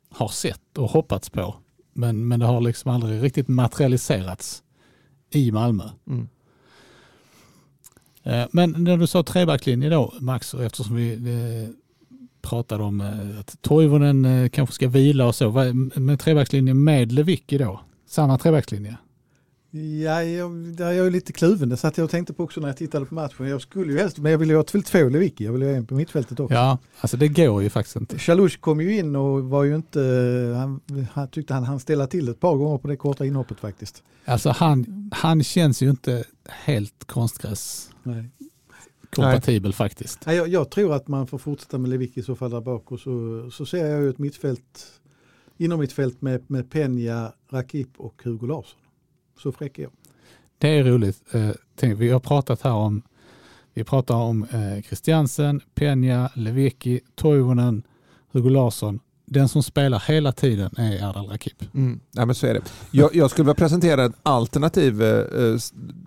har 0.09 0.28
sett 0.28 0.78
och 0.78 0.89
hoppats 0.89 1.30
på. 1.30 1.55
Men, 1.93 2.28
men 2.28 2.39
det 2.39 2.45
har 2.45 2.61
liksom 2.61 2.91
aldrig 2.91 3.24
riktigt 3.24 3.47
materialiserats 3.47 4.63
i 5.30 5.51
Malmö. 5.51 5.84
Mm. 6.07 6.28
Eh, 8.30 8.47
men 8.51 8.75
när 8.77 8.97
du 8.97 9.07
sa 9.07 9.23
trebacklinje 9.23 9.89
då 9.89 10.13
Max, 10.19 10.53
och 10.53 10.63
eftersom 10.63 10.95
vi 10.95 11.13
eh, 11.13 11.69
pratade 12.41 12.84
om 12.84 13.01
eh, 13.01 13.39
att 13.39 13.61
Toivonen 13.61 14.49
kanske 14.49 14.75
ska 14.75 14.88
vila 14.88 15.27
och 15.27 15.36
så. 15.36 15.73
Med 15.95 16.19
trebackslinje 16.19 16.73
med 16.73 17.11
Lewicki 17.11 17.57
då? 17.57 17.82
Samma 18.07 18.38
trebackslinje? 18.38 18.97
Ja, 19.71 20.23
jag, 20.23 20.51
där 20.51 20.86
är 20.86 20.91
jag 20.91 21.05
ju 21.05 21.11
lite 21.11 21.34
kluven. 21.34 21.69
Det 21.69 21.77
satt 21.77 21.97
jag 21.97 22.05
och 22.05 22.11
tänkte 22.11 22.34
på 22.34 22.43
också 22.43 22.61
när 22.61 22.67
jag 22.67 22.77
tittade 22.77 23.05
på 23.05 23.15
matchen. 23.15 23.47
Jag 23.47 23.61
skulle 23.61 23.93
ju 23.93 23.99
helst, 23.99 24.17
men 24.17 24.32
jag 24.32 24.39
ville 24.39 24.53
ju 24.53 24.57
ha 24.57 24.63
två 24.63 25.09
Lewicki. 25.09 25.45
Jag 25.45 25.53
ville 25.53 25.65
ha 25.65 25.71
en 25.71 25.86
på 25.86 25.93
mittfältet 25.93 26.39
också. 26.39 26.55
Ja, 26.55 26.77
alltså 27.01 27.17
det 27.17 27.27
går 27.27 27.63
ju 27.63 27.69
faktiskt 27.69 27.95
inte. 27.95 28.19
Chalush 28.19 28.59
kom 28.59 28.82
ju 28.82 28.97
in 28.97 29.15
och 29.15 29.43
var 29.43 29.63
ju 29.63 29.75
inte, 29.75 29.99
han, 30.57 30.82
han 31.11 31.27
tyckte 31.27 31.53
han 31.53 31.63
han 31.63 31.80
ställa 31.80 32.07
till 32.07 32.30
ett 32.30 32.39
par 32.39 32.55
gånger 32.55 32.77
på 32.77 32.88
det 32.88 32.95
korta 32.95 33.25
inhoppet 33.25 33.59
faktiskt. 33.59 34.03
Alltså 34.25 34.49
han, 34.49 35.09
han 35.15 35.43
känns 35.43 35.82
ju 35.82 35.89
inte 35.89 36.23
helt 36.52 37.06
konstgräs 37.06 37.91
Nej. 38.04 38.30
kompatibel 39.10 39.74
faktiskt. 39.74 40.26
Nej, 40.26 40.36
jag, 40.36 40.47
jag 40.47 40.72
tror 40.72 40.93
att 40.93 41.08
man 41.08 41.28
får 41.28 41.38
fortsätta 41.38 41.78
med 41.78 41.89
Lewicki 41.89 42.20
i 42.20 42.24
så 42.24 42.36
fall 42.36 42.52
där 42.52 42.62
bak 42.62 42.91
och 42.91 43.00
så, 43.00 43.50
så 43.52 43.66
ser 43.66 43.86
jag 43.86 44.02
ju 44.02 44.10
ett 44.10 44.18
mittfält, 44.18 44.86
inom 45.58 45.80
mittfält 45.80 46.22
med, 46.22 46.43
med 46.47 46.70
Peña, 46.70 47.32
Rakip 47.50 47.89
och 47.97 48.22
Hugo 48.24 48.47
Larsson. 48.47 48.80
Så 49.38 49.52
fräck 49.52 49.80
är 49.80 49.84
jag. 49.84 49.91
Det 50.58 50.68
är 50.68 50.84
roligt. 50.84 51.24
Eh, 51.32 51.52
tänk, 51.76 52.00
vi 52.00 52.10
har 52.10 52.20
pratat 52.20 52.62
här 52.62 52.74
om 52.74 53.02
vi 53.74 53.84
pratar 53.84 54.16
om 54.16 54.43
eh, 54.43 54.82
Christiansen, 54.82 55.62
Peña, 55.76 56.30
Lewicki, 56.36 57.00
Toivonen, 57.16 57.84
Hugo 58.32 58.50
Larsson. 58.50 59.00
Den 59.32 59.47
som 59.49 59.63
spelar 59.63 60.03
hela 60.07 60.32
tiden 60.32 60.69
är 60.77 60.91
Erdal 61.09 61.27
Rakip. 61.27 61.73
Mm. 61.73 61.99
Ja, 62.11 62.25
men 62.25 62.36
så 62.36 62.47
är 62.47 62.53
det. 62.53 62.61
Jag, 62.91 63.15
jag 63.15 63.32
skulle 63.32 63.43
vilja 63.43 63.55
presentera 63.55 64.03
en 64.03 64.13
alternativ 64.23 65.01
eh, 65.03 65.57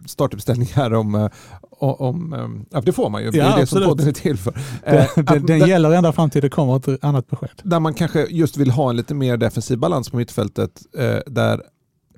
startuppställning 0.06 0.68
här 0.74 0.94
om, 0.94 1.14
eh, 1.14 1.30
om 1.78 2.32
eh, 2.32 2.48
ja, 2.70 2.80
det 2.80 2.92
får 2.92 3.10
man 3.10 3.22
ju, 3.22 3.30
det 3.30 3.38
Ja, 3.38 3.44
är 3.56 3.60
det 3.60 3.66
som 3.66 3.82
podden 3.82 4.08
är 4.08 4.12
till 4.12 4.36
för. 4.38 4.54
Eh, 4.82 5.04
Den, 5.16 5.46
den, 5.46 5.68
gäller 5.68 5.90
ända 5.92 6.12
fram 6.12 6.30
till 6.30 6.42
det 6.42 6.48
kommer 6.48 6.76
ett 6.76 7.04
annat 7.04 7.28
besked. 7.30 7.50
där 7.62 7.80
man 7.80 7.94
kanske 7.94 8.26
just 8.30 8.56
vill 8.56 8.70
ha 8.70 8.90
en 8.90 8.96
lite 8.96 9.14
mer 9.14 9.36
defensiv 9.36 9.78
balans 9.78 10.10
på 10.10 10.16
mittfältet 10.16 10.82
eh, 10.98 11.18
där 11.26 11.62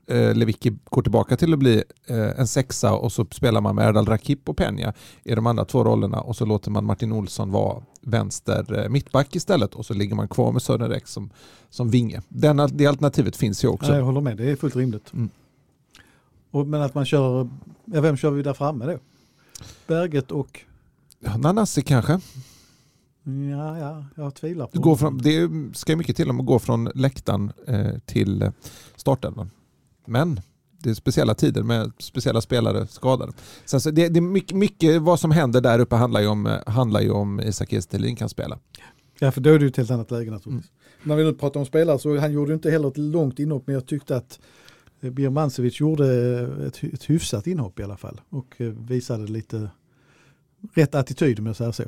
eh, 0.09 0.34
Lewicki 0.34 0.72
går 0.84 1.02
tillbaka 1.02 1.36
till 1.36 1.52
att 1.52 1.59
bli 1.59 1.82
eh, 2.09 2.40
en 2.40 2.46
sexa 2.46 2.92
och 2.92 3.12
så 3.12 3.26
spelar 3.30 3.61
man 3.61 3.74
med 3.74 3.88
Erdal 3.88 4.07
Rakip 4.07 4.48
och 4.48 4.59
Peña 4.59 4.92
i 5.24 5.34
de 5.34 5.46
andra 5.46 5.64
två 5.64 5.84
rollerna 5.84 6.20
och 6.20 6.36
så 6.36 6.44
låter 6.44 6.70
man 6.70 6.84
Martin 6.84 7.12
Olsson 7.12 7.50
vara 7.50 7.82
vänster 8.07 8.82
eh, 8.82 8.88
mittback 8.88 9.36
istället 9.36 9.74
och 9.74 9.86
så 9.86 9.94
ligger 9.94 10.14
man 10.14 10.28
kvar 10.28 10.52
med 10.52 10.62
Sören 10.62 10.88
Rex 10.88 11.12
som, 11.12 11.30
som 11.70 11.90
vinge. 11.90 12.22
Den, 12.28 12.68
det 12.72 12.86
alternativet 12.86 13.36
finns 13.36 13.64
ju 13.64 13.68
också. 13.68 13.90
Ja, 13.90 13.96
jag 13.96 14.05
håller 14.05 14.20
med, 14.20 14.36
det 14.36 14.50
är 14.50 14.57
fullt 14.57 14.76
rimligt. 14.76 15.12
Mm. 15.12 15.28
Och, 16.50 16.66
men 16.66 16.82
att 16.82 16.94
man 16.94 17.07
kör, 17.07 17.48
ja, 17.84 18.00
vem 18.00 18.16
kör 18.16 18.30
vi 18.30 18.42
där 18.42 18.55
framme 18.55 18.86
då? 18.86 18.98
Berget 19.86 20.30
och, 20.30 20.64
Ja, 21.24 21.36
Nanasi 21.36 21.82
kanske. 21.82 22.20
ja, 23.50 23.78
ja 23.78 24.05
jag 24.16 24.34
tvivlar 24.34 24.66
på 24.66 24.80
Gå 24.80 24.96
från, 24.96 25.18
det 25.18 25.50
ska 25.72 25.96
mycket 25.96 26.16
till 26.16 26.30
om 26.30 26.40
att 26.40 26.46
gå 26.46 26.59
från 26.59 26.84
läktaren 26.94 27.52
eh, 27.66 27.98
till 28.07 28.42
eh, 28.42 28.50
startelvan. 28.96 29.50
Men 30.07 30.40
det 30.85 30.91
är 30.91 30.95
speciella 30.95 31.35
tider 31.35 31.62
med 31.62 31.93
speciella 31.99 32.41
spelare 32.41 32.87
skadade. 32.87 33.32
Sen 33.64 33.80
så 33.80 33.91
det, 33.91 34.09
det 34.09 34.18
är 34.18 34.22
mycket, 34.22 34.57
mycket 34.57 35.03
vad 35.03 35.20
som 35.20 35.30
händer 35.30 35.61
där 35.61 35.78
uppe 35.78 35.97
handlar 35.97 36.20
ju 36.20 36.26
om, 36.26 36.47
eh, 36.47 36.59
handlar 36.66 37.01
ju 37.01 37.11
om 37.11 37.41
Isak 37.41 37.72
Estelin 37.72 38.16
kan 38.16 38.28
spela. 38.28 38.59
Ja, 39.18 39.32
för 39.32 39.41
då 39.41 39.51
är 39.51 39.59
det 39.59 39.64
ju 39.64 39.68
ett 39.68 39.76
helt 39.76 39.91
annat 39.91 40.11
läge 40.11 40.30
naturligtvis. 40.30 40.72
När 41.03 41.16
vi 41.16 41.24
nu 41.24 41.32
pratar 41.35 41.61
om 41.61 41.66
spelare 41.66 41.99
så 41.99 42.18
han 42.18 42.32
gjorde 42.32 42.55
inte 42.55 42.70
heller 42.70 42.89
ett 42.89 42.97
långt 42.99 43.39
inhopp 43.39 43.66
men 43.66 43.74
jag 43.74 43.87
tyckte 43.87 44.16
att 44.16 44.41
eh, 45.01 45.11
Birmancevic 45.11 45.80
gjorde 45.80 46.07
ett, 46.66 46.76
hy- 46.82 46.95
ett 46.95 47.11
hyfsat 47.11 47.47
inhopp 47.47 47.80
i 47.80 47.82
alla 47.82 47.97
fall 47.97 48.20
och 48.30 48.55
eh, 48.61 48.66
visade 48.66 49.26
lite 49.26 49.70
rätt 50.74 50.95
attityd 50.95 51.39
om 51.39 51.47
jag 51.47 51.57
säger 51.57 51.72
så. 51.72 51.82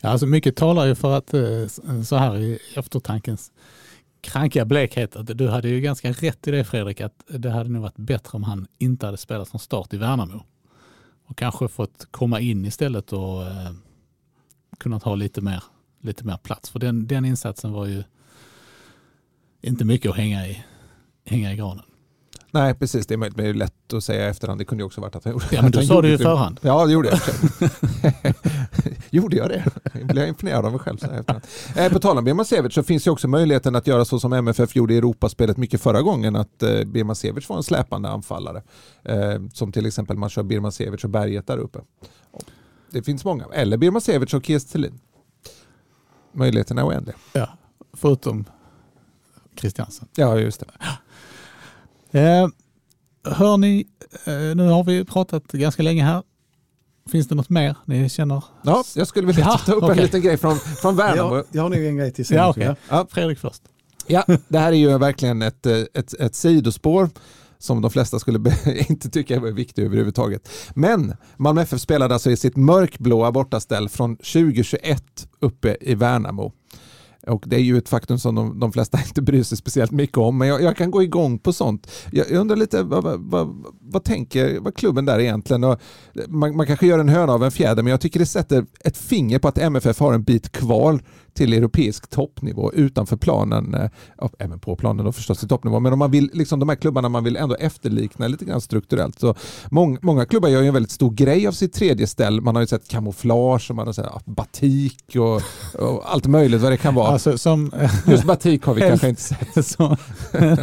Ja, 0.00 0.08
alltså 0.08 0.26
mycket 0.26 0.56
talar 0.56 0.86
ju 0.86 0.94
för 0.94 1.16
att 1.16 1.34
eh, 1.34 1.66
så 2.04 2.16
här 2.16 2.36
i 2.38 2.58
eftertankens 2.76 3.52
krankiga 4.24 4.64
blekhet 4.64 5.16
att 5.16 5.38
du 5.38 5.48
hade 5.48 5.68
ju 5.68 5.80
ganska 5.80 6.12
rätt 6.12 6.48
i 6.48 6.50
det 6.50 6.64
Fredrik 6.64 7.00
att 7.00 7.24
det 7.28 7.50
hade 7.50 7.70
nog 7.70 7.82
varit 7.82 7.96
bättre 7.96 8.36
om 8.36 8.42
han 8.42 8.66
inte 8.78 9.06
hade 9.06 9.18
spelat 9.18 9.48
från 9.48 9.58
start 9.58 9.92
i 9.92 9.96
Värnamo. 9.96 10.44
Och 11.26 11.38
kanske 11.38 11.68
fått 11.68 12.06
komma 12.10 12.40
in 12.40 12.64
istället 12.64 13.12
och 13.12 13.42
eh, 13.46 13.72
kunnat 14.78 15.02
ha 15.02 15.14
lite 15.14 15.40
mer, 15.40 15.62
lite 16.00 16.24
mer 16.24 16.36
plats. 16.36 16.70
För 16.70 16.78
den, 16.78 17.06
den 17.06 17.24
insatsen 17.24 17.72
var 17.72 17.86
ju 17.86 18.04
inte 19.62 19.84
mycket 19.84 20.10
att 20.10 20.16
hänga 20.16 20.46
i, 20.46 20.64
hänga 21.24 21.52
i 21.52 21.56
granen. 21.56 21.84
Nej 22.54 22.74
precis, 22.74 23.06
det 23.06 23.14
är 23.14 23.18
möjligt, 23.18 23.36
men 23.36 23.44
det 23.44 23.50
är 23.50 23.54
lätt 23.54 23.92
att 23.92 24.04
säga 24.04 24.26
i 24.26 24.28
efterhand. 24.28 24.60
Det 24.60 24.64
kunde 24.64 24.82
ju 24.82 24.86
också 24.86 25.00
varit 25.00 25.16
att 25.16 25.24
han 25.24 25.32
gjorde 25.32 25.46
Ja 25.50 25.62
men 25.62 25.70
du 25.70 25.86
sa 25.86 26.02
det 26.02 26.08
ju 26.08 26.14
i 26.14 26.18
förhand. 26.18 26.60
Ja 26.62 26.86
det 26.86 26.92
gjorde 26.92 27.08
jag. 27.08 27.20
gjorde 29.10 29.36
jag 29.36 29.48
det? 29.48 29.64
Jag 29.92 30.06
blev 30.06 30.28
imponerad 30.28 30.64
av 30.64 30.72
mig 30.72 30.80
själv. 30.80 30.98
Så 30.98 31.06
här 31.06 31.14
i 31.14 31.18
efterhand. 31.18 31.44
eh, 31.76 31.92
på 31.92 31.98
tal 31.98 32.18
om 32.18 32.24
Birmancevic 32.24 32.74
så 32.74 32.82
finns 32.82 33.06
ju 33.06 33.10
också 33.10 33.28
möjligheten 33.28 33.76
att 33.76 33.86
göra 33.86 34.04
så 34.04 34.20
som 34.20 34.32
MFF 34.32 34.76
gjorde 34.76 34.94
i 34.94 34.98
Europaspelet 34.98 35.56
mycket 35.56 35.80
förra 35.80 36.02
gången. 36.02 36.36
Att 36.36 36.62
eh, 36.62 36.84
Birmancevic 36.84 37.48
var 37.48 37.56
en 37.56 37.62
släpande 37.62 38.08
anfallare. 38.08 38.62
Eh, 39.02 39.42
som 39.52 39.72
till 39.72 39.86
exempel 39.86 40.16
man 40.16 40.30
kör 40.30 40.42
Birmancevic 40.42 41.04
och 41.04 41.10
Berget 41.10 41.46
där 41.46 41.58
uppe. 41.58 41.78
Det 42.90 43.02
finns 43.02 43.24
många. 43.24 43.44
Eller 43.52 43.76
Birmancevic 43.76 44.34
och 44.34 44.44
Kies 44.46 44.64
Thelin. 44.64 44.98
Möjligheterna 46.32 46.80
är 46.80 46.86
oändliga. 46.86 47.16
Ja, 47.32 47.48
förutom 47.92 48.44
Christiansen. 49.56 50.08
Ja 50.16 50.38
just 50.38 50.60
det. 50.60 50.66
Eh, 52.14 52.48
hör 53.24 53.56
ni, 53.56 53.86
eh, 54.24 54.32
nu 54.56 54.68
har 54.68 54.84
vi 54.84 55.04
pratat 55.04 55.52
ganska 55.52 55.82
länge 55.82 56.04
här. 56.04 56.22
Finns 57.10 57.28
det 57.28 57.34
något 57.34 57.50
mer 57.50 57.76
ni 57.84 58.08
känner? 58.08 58.44
Ja, 58.62 58.84
jag 58.96 59.06
skulle 59.06 59.26
vilja 59.26 59.44
Ja, 59.44 59.58
ta 59.66 59.72
upp 59.72 59.82
en 59.82 59.90
okej. 59.90 60.02
liten 60.02 60.22
grej 60.22 60.36
från, 60.36 60.58
från 60.58 60.96
Värnamo. 60.96 61.36
Jag, 61.36 61.44
jag 61.52 61.62
har 61.62 61.68
nog 61.68 61.78
en 61.78 61.96
grej 61.96 62.12
till 62.12 62.26
sen. 62.26 62.36
Ja, 62.36 62.48
okej. 62.50 62.74
Ja. 62.88 63.06
Fredrik 63.10 63.38
först. 63.38 63.62
Ja, 64.06 64.24
det 64.48 64.58
här 64.58 64.72
är 64.72 64.76
ju 64.76 64.98
verkligen 64.98 65.42
ett, 65.42 65.66
eh, 65.66 65.78
ett, 65.94 66.14
ett 66.20 66.34
sidospår 66.34 67.10
som 67.58 67.80
de 67.82 67.90
flesta 67.90 68.18
skulle 68.18 68.38
inte 68.88 69.10
tycka 69.10 69.40
var 69.40 69.50
viktigt 69.50 69.84
överhuvudtaget. 69.84 70.48
Men 70.74 71.16
Malmö 71.36 71.62
FF 71.62 71.80
spelade 71.80 72.14
alltså 72.14 72.30
i 72.30 72.36
sitt 72.36 72.56
mörkblåa 72.56 73.32
bortaställ 73.32 73.88
från 73.88 74.16
2021 74.16 75.02
uppe 75.40 75.76
i 75.80 75.94
Värnamo. 75.94 76.52
Och 77.26 77.44
det 77.46 77.56
är 77.56 77.60
ju 77.60 77.78
ett 77.78 77.88
faktum 77.88 78.18
som 78.18 78.34
de, 78.34 78.60
de 78.60 78.72
flesta 78.72 78.98
inte 79.06 79.22
bryr 79.22 79.42
sig 79.42 79.58
speciellt 79.58 79.90
mycket 79.90 80.18
om, 80.18 80.38
men 80.38 80.48
jag, 80.48 80.62
jag 80.62 80.76
kan 80.76 80.90
gå 80.90 81.02
igång 81.02 81.38
på 81.38 81.52
sånt. 81.52 81.90
Jag, 82.10 82.30
jag 82.30 82.40
undrar 82.40 82.56
lite, 82.56 82.82
vad, 82.82 83.04
vad, 83.04 83.20
vad, 83.20 83.64
vad 83.80 84.04
tänker 84.04 84.60
vad 84.60 84.74
klubben 84.74 85.04
där 85.04 85.18
egentligen? 85.18 85.64
Och 85.64 85.72
eh, 85.72 86.28
man, 86.28 86.56
man 86.56 86.66
kanske 86.66 86.86
gör 86.86 86.98
en 86.98 87.08
höna 87.08 87.32
av 87.32 87.44
en 87.44 87.50
fjäder, 87.50 87.82
men 87.82 87.90
jag 87.90 88.00
tycker 88.00 88.20
det 88.20 88.26
sätter 88.26 88.66
ett 88.80 88.96
finger 88.96 89.38
på 89.38 89.48
att 89.48 89.58
MFF 89.58 90.00
har 90.00 90.12
en 90.12 90.22
bit 90.22 90.52
kvar 90.52 91.00
till 91.34 91.52
europeisk 91.52 92.10
toppnivå 92.10 92.72
utanför 92.72 93.16
planen, 93.16 93.74
äh, 93.74 93.90
även 94.38 94.58
på 94.58 94.76
planen 94.76 95.06
och 95.06 95.16
förstås 95.16 95.44
i 95.44 95.48
toppnivå, 95.48 95.80
men 95.80 95.92
om 95.92 95.98
man 95.98 96.10
vill, 96.10 96.30
liksom 96.32 96.60
de 96.60 96.68
här 96.68 96.76
klubbarna 96.76 97.08
man 97.08 97.24
vill 97.24 97.36
ändå 97.36 97.54
efterlikna 97.54 98.28
lite 98.28 98.44
grann 98.44 98.60
strukturellt. 98.60 99.18
Så 99.18 99.34
många, 99.70 99.98
många 100.02 100.26
klubbar 100.26 100.48
gör 100.48 100.62
ju 100.62 100.68
en 100.68 100.74
väldigt 100.74 100.92
stor 100.92 101.10
grej 101.10 101.46
av 101.46 101.52
sitt 101.52 101.72
tredje 101.72 102.06
ställ. 102.06 102.40
Man 102.40 102.54
har 102.54 102.62
ju 102.62 102.66
sett 102.66 102.88
kamouflage 102.88 103.70
och 103.70 103.76
man 103.76 103.86
har 103.86 103.92
sett 103.92 104.24
batik 104.24 105.16
och, 105.16 105.42
och 105.82 106.12
allt 106.12 106.26
möjligt 106.26 106.60
vad 106.60 106.72
det 106.72 106.76
kan 106.76 106.94
vara. 106.94 107.08
Alltså, 107.08 107.38
som, 107.38 107.70
Just 108.06 108.24
batik 108.24 108.64
har 108.64 108.74
vi 108.74 108.80
helt, 108.80 108.90
kanske 108.90 109.08
inte 109.08 109.22
sett. 109.22 109.66
Som, 109.74 109.96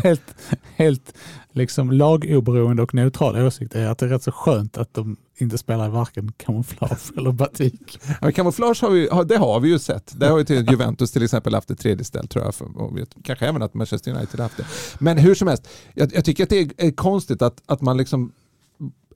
helt, 0.04 0.36
helt 0.76 1.14
liksom 1.52 1.92
lagoberoende 1.92 2.84
och 2.84 2.94
neutral 2.94 3.38
åsikt 3.38 3.76
är 3.76 3.88
att 3.88 3.98
det 3.98 4.06
är 4.06 4.10
rätt 4.10 4.24
så 4.24 4.32
skönt 4.32 4.78
att 4.78 4.94
de 4.94 5.18
inte 5.42 5.58
spelar 5.58 5.90
varken 5.90 6.32
kamouflage 6.32 7.12
eller 7.18 7.32
batik. 7.32 8.00
Ja, 8.22 8.32
kamouflage 8.32 8.82
har 8.82 8.90
vi, 8.90 9.10
det 9.26 9.38
har 9.38 9.60
vi 9.60 9.70
ju 9.70 9.80
sett. 9.80 10.20
Det 10.20 10.28
har 10.28 10.38
ju 10.38 10.44
till 10.44 10.70
Juventus 10.70 11.12
till 11.12 11.24
exempel 11.24 11.54
haft 11.54 11.72
ett 11.72 11.80
tredje 11.80 12.06
ställ 12.06 12.28
tror 12.28 12.46
jag. 12.46 12.78
Och 12.82 12.98
kanske 13.24 13.48
även 13.48 13.62
att 13.62 13.74
Manchester 13.74 14.12
United 14.12 14.40
har 14.40 14.46
haft 14.46 14.58
det. 14.58 14.66
Men 15.00 15.18
hur 15.18 15.36
som 15.36 15.48
helst, 15.48 15.68
jag, 15.94 16.16
jag 16.16 16.26
tycker 16.26 16.44
att 16.44 16.50
det 16.50 16.74
är 16.78 16.92
konstigt 16.92 17.42
att, 17.42 17.62
att 17.66 17.82
man 17.82 17.98
liksom 17.98 18.32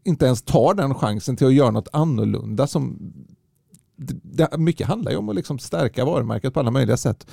inte 0.03 0.25
ens 0.25 0.41
tar 0.41 0.73
den 0.73 0.95
chansen 0.95 1.37
till 1.37 1.47
att 1.47 1.53
göra 1.53 1.71
något 1.71 1.87
annorlunda 1.93 2.67
som 2.67 3.13
det, 3.97 4.57
mycket 4.57 4.87
handlar 4.87 5.11
ju 5.11 5.17
om 5.17 5.29
att 5.29 5.35
liksom 5.35 5.59
stärka 5.59 6.05
varumärket 6.05 6.53
på 6.53 6.59
alla 6.59 6.71
möjliga 6.71 6.97
sätt. 6.97 7.27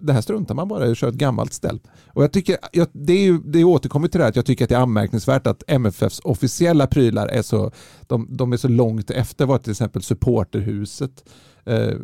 Det 0.00 0.12
här 0.12 0.20
struntar 0.20 0.54
man 0.54 0.68
bara 0.68 0.86
i 0.86 0.92
och 0.92 0.96
kör 0.96 1.08
ett 1.08 1.14
gammalt 1.14 1.52
ställ. 1.52 1.80
Och 2.06 2.22
jag 2.22 2.32
tycker, 2.32 2.56
jag, 2.72 2.88
det, 2.92 3.12
är 3.12 3.24
ju, 3.24 3.38
det 3.38 3.64
återkommer 3.64 4.08
till 4.08 4.18
det 4.18 4.24
här 4.24 4.28
att 4.28 4.36
jag 4.36 4.46
tycker 4.46 4.64
att 4.64 4.68
det 4.68 4.76
är 4.76 4.80
anmärkningsvärt 4.80 5.46
att 5.46 5.62
MFFs 5.66 6.20
officiella 6.24 6.86
prylar 6.86 7.26
är 7.26 7.42
så, 7.42 7.72
de, 8.06 8.26
de 8.30 8.52
är 8.52 8.56
så 8.56 8.68
långt 8.68 9.10
efter 9.10 9.46
vad 9.46 9.62
till 9.62 9.70
exempel 9.70 10.02
supporterhuset 10.02 11.24
eh, 11.64 11.94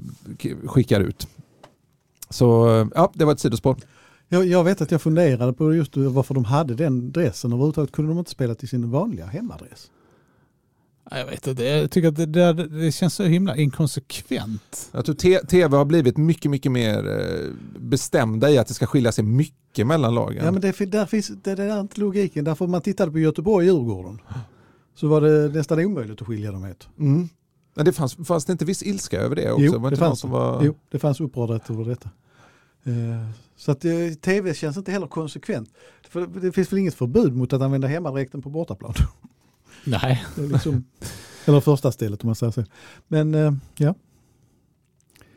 skickar 0.64 1.00
ut. 1.00 1.26
Så 2.30 2.66
ja, 2.94 3.12
det 3.14 3.24
var 3.24 3.32
ett 3.32 3.40
sidospår. 3.40 3.76
Jag, 4.28 4.46
jag, 4.46 4.64
vet 4.64 4.80
att 4.80 4.90
jag 4.90 5.02
funderade 5.02 5.52
på 5.52 5.74
just 5.74 5.96
varför 5.96 6.34
de 6.34 6.44
hade 6.44 6.74
den 6.74 7.12
dressen 7.12 7.52
överhuvudtaget. 7.52 7.92
Kunde 7.92 8.10
de 8.10 8.18
inte 8.18 8.30
spela 8.30 8.54
till 8.54 8.68
sin 8.68 8.90
vanliga 8.90 9.26
hemadress? 9.26 9.90
Jag 11.12 11.26
vet 11.26 11.46
inte, 11.46 11.64
jag 11.64 11.90
tycker 11.90 12.08
att 12.08 12.16
det, 12.16 12.26
det, 12.26 12.52
det 12.52 12.92
känns 12.92 13.14
så 13.14 13.22
himla 13.22 13.56
inkonsekvent. 13.56 14.90
Jag 14.92 15.04
tror 15.04 15.46
tv 15.46 15.76
har 15.76 15.84
blivit 15.84 16.16
mycket, 16.16 16.50
mycket 16.50 16.72
mer 16.72 17.08
eh, 17.08 17.54
bestämda 17.78 18.50
i 18.50 18.58
att 18.58 18.66
det 18.66 18.74
ska 18.74 18.86
skilja 18.86 19.12
sig 19.12 19.24
mycket 19.24 19.86
mellan 19.86 20.14
lagen. 20.14 20.44
Ja 20.44 20.50
men 20.50 20.60
det, 20.60 20.86
där 20.86 21.06
finns, 21.06 21.28
det, 21.28 21.54
det 21.54 21.64
är 21.64 21.80
inte 21.80 22.00
logiken. 22.00 22.44
Därför 22.44 22.66
man 22.66 22.82
tittade 22.82 23.12
på 23.12 23.18
Göteborg 23.18 23.70
och 23.70 23.76
Djurgården 23.76 24.20
så 24.94 25.08
var 25.08 25.20
det 25.20 25.48
nästan 25.48 25.84
omöjligt 25.84 26.20
att 26.20 26.26
skilja 26.26 26.52
dem 26.52 26.64
åt. 26.64 26.88
Mm. 26.98 27.28
Men 27.74 27.84
det 27.84 27.92
fanns, 27.92 28.14
fanns 28.14 28.44
det 28.44 28.52
inte 28.52 28.64
viss 28.64 28.82
ilska 28.82 29.20
över 29.20 29.36
det 29.36 29.52
också? 29.52 29.64
Jo, 29.64 29.78
var 29.78 29.90
det, 29.90 29.96
fanns, 29.96 30.24
var... 30.24 30.64
jo 30.64 30.74
det 30.90 30.98
fanns 30.98 31.20
upprördhet 31.20 31.70
över 31.70 31.84
detta. 31.84 32.10
Uh, 32.86 33.30
så 33.56 33.72
att 33.72 33.84
uh, 33.84 34.12
tv 34.12 34.54
känns 34.54 34.76
inte 34.76 34.92
heller 34.92 35.06
konsekvent. 35.06 35.70
För 36.08 36.26
det 36.26 36.52
finns 36.52 36.72
väl 36.72 36.78
inget 36.78 36.94
förbud 36.94 37.36
mot 37.36 37.52
att 37.52 37.62
använda 37.62 37.88
hemmadräkten 37.88 38.42
på 38.42 38.50
bortaplan? 38.50 38.94
Nej. 39.84 40.24
Det 40.36 40.42
är 40.42 40.48
liksom, 40.48 40.84
eller 41.44 41.60
första 41.60 41.92
stället 41.92 42.22
om 42.22 42.26
man 42.28 42.34
säger 42.34 42.52
så. 42.52 42.64
Men 43.08 43.34
uh, 43.34 43.52
ja. 43.76 43.94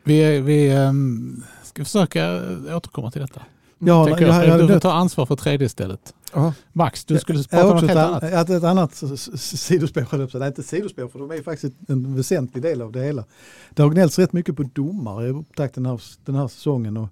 Vi, 0.04 0.40
vi 0.40 0.74
um, 0.74 1.44
ska 1.62 1.84
försöka 1.84 2.40
återkomma 2.76 3.10
till 3.10 3.20
detta. 3.20 3.42
Ja, 3.78 4.08
jag, 4.08 4.20
jag, 4.20 4.46
jag, 4.46 4.60
du 4.60 4.68
får 4.68 4.80
ta 4.80 4.92
ansvar 4.92 5.26
för 5.26 5.36
tredje 5.36 5.68
stället. 5.68 6.14
Aha. 6.32 6.54
Max, 6.72 7.04
du 7.04 7.18
skulle 7.18 7.42
prata 7.42 7.68
om 7.68 7.76
något 7.76 7.88
helt 7.90 8.00
annat. 8.00 8.22
Ett, 8.22 8.50
ett 8.50 8.64
annat 8.64 8.94
sidospår, 9.36 10.38
nej 10.38 10.48
inte 10.48 10.62
sidospår 10.62 11.08
för 11.08 11.18
de 11.18 11.30
är 11.30 11.42
faktiskt 11.42 11.74
en 11.88 12.16
väsentlig 12.16 12.62
del 12.62 12.82
av 12.82 12.92
det 12.92 13.02
hela. 13.02 13.24
Det 13.74 13.82
har 13.82 13.90
gnällts 13.90 14.18
rätt 14.18 14.32
mycket 14.32 14.56
på 14.56 14.62
domare 14.62 15.26
i 15.26 15.30
upptakten 15.30 15.82
den 15.82 15.90
här, 15.90 16.00
den 16.24 16.34
här 16.34 16.48
säsongen. 16.48 16.96
Och, 16.96 17.08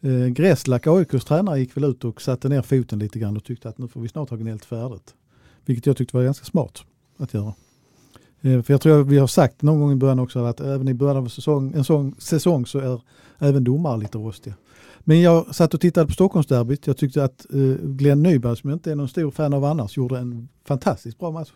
eh, 0.00 0.26
Gräslak, 0.26 0.86
AIKs 0.86 1.24
tränare, 1.24 1.60
gick 1.60 1.76
väl 1.76 1.84
ut 1.84 2.04
och 2.04 2.22
satte 2.22 2.48
ner 2.48 2.62
foten 2.62 2.98
lite 2.98 3.18
grann 3.18 3.36
och 3.36 3.44
tyckte 3.44 3.68
att 3.68 3.78
nu 3.78 3.88
får 3.88 4.00
vi 4.00 4.08
snart 4.08 4.30
ha 4.30 4.36
gnällt 4.36 4.64
färdigt. 4.64 5.14
Vilket 5.66 5.86
jag 5.86 5.96
tyckte 5.96 6.16
var 6.16 6.24
ganska 6.24 6.44
smart 6.44 6.84
att 7.16 7.34
göra. 7.34 7.54
Eh, 8.40 8.62
för 8.62 8.72
jag 8.72 8.80
tror 8.80 9.04
vi 9.04 9.18
har 9.18 9.26
sagt 9.26 9.62
någon 9.62 9.80
gång 9.80 9.92
i 9.92 9.96
början 9.96 10.18
också 10.18 10.44
att 10.44 10.60
även 10.60 10.88
i 10.88 10.94
början 10.94 11.16
av 11.16 11.28
säsong, 11.28 11.72
en 11.76 11.84
sån 11.84 12.14
säsong 12.18 12.66
så 12.66 12.78
är 12.78 13.00
även 13.38 13.64
domare 13.64 13.98
lite 13.98 14.18
rostiga. 14.18 14.54
Men 15.00 15.20
jag 15.20 15.54
satt 15.54 15.74
och 15.74 15.80
tittade 15.80 16.06
på 16.06 16.12
Stockholmsderbyt. 16.12 16.86
Jag 16.86 16.96
tyckte 16.96 17.24
att 17.24 17.46
eh, 17.54 17.60
Glenn 17.82 18.22
Nyberg, 18.22 18.56
som 18.56 18.70
jag 18.70 18.76
inte 18.76 18.90
är 18.90 18.94
någon 18.94 19.08
stor 19.08 19.30
fan 19.30 19.54
av 19.54 19.64
annars, 19.64 19.96
gjorde 19.96 20.18
en 20.18 20.48
fantastiskt 20.64 21.18
bra 21.18 21.30
match. 21.30 21.52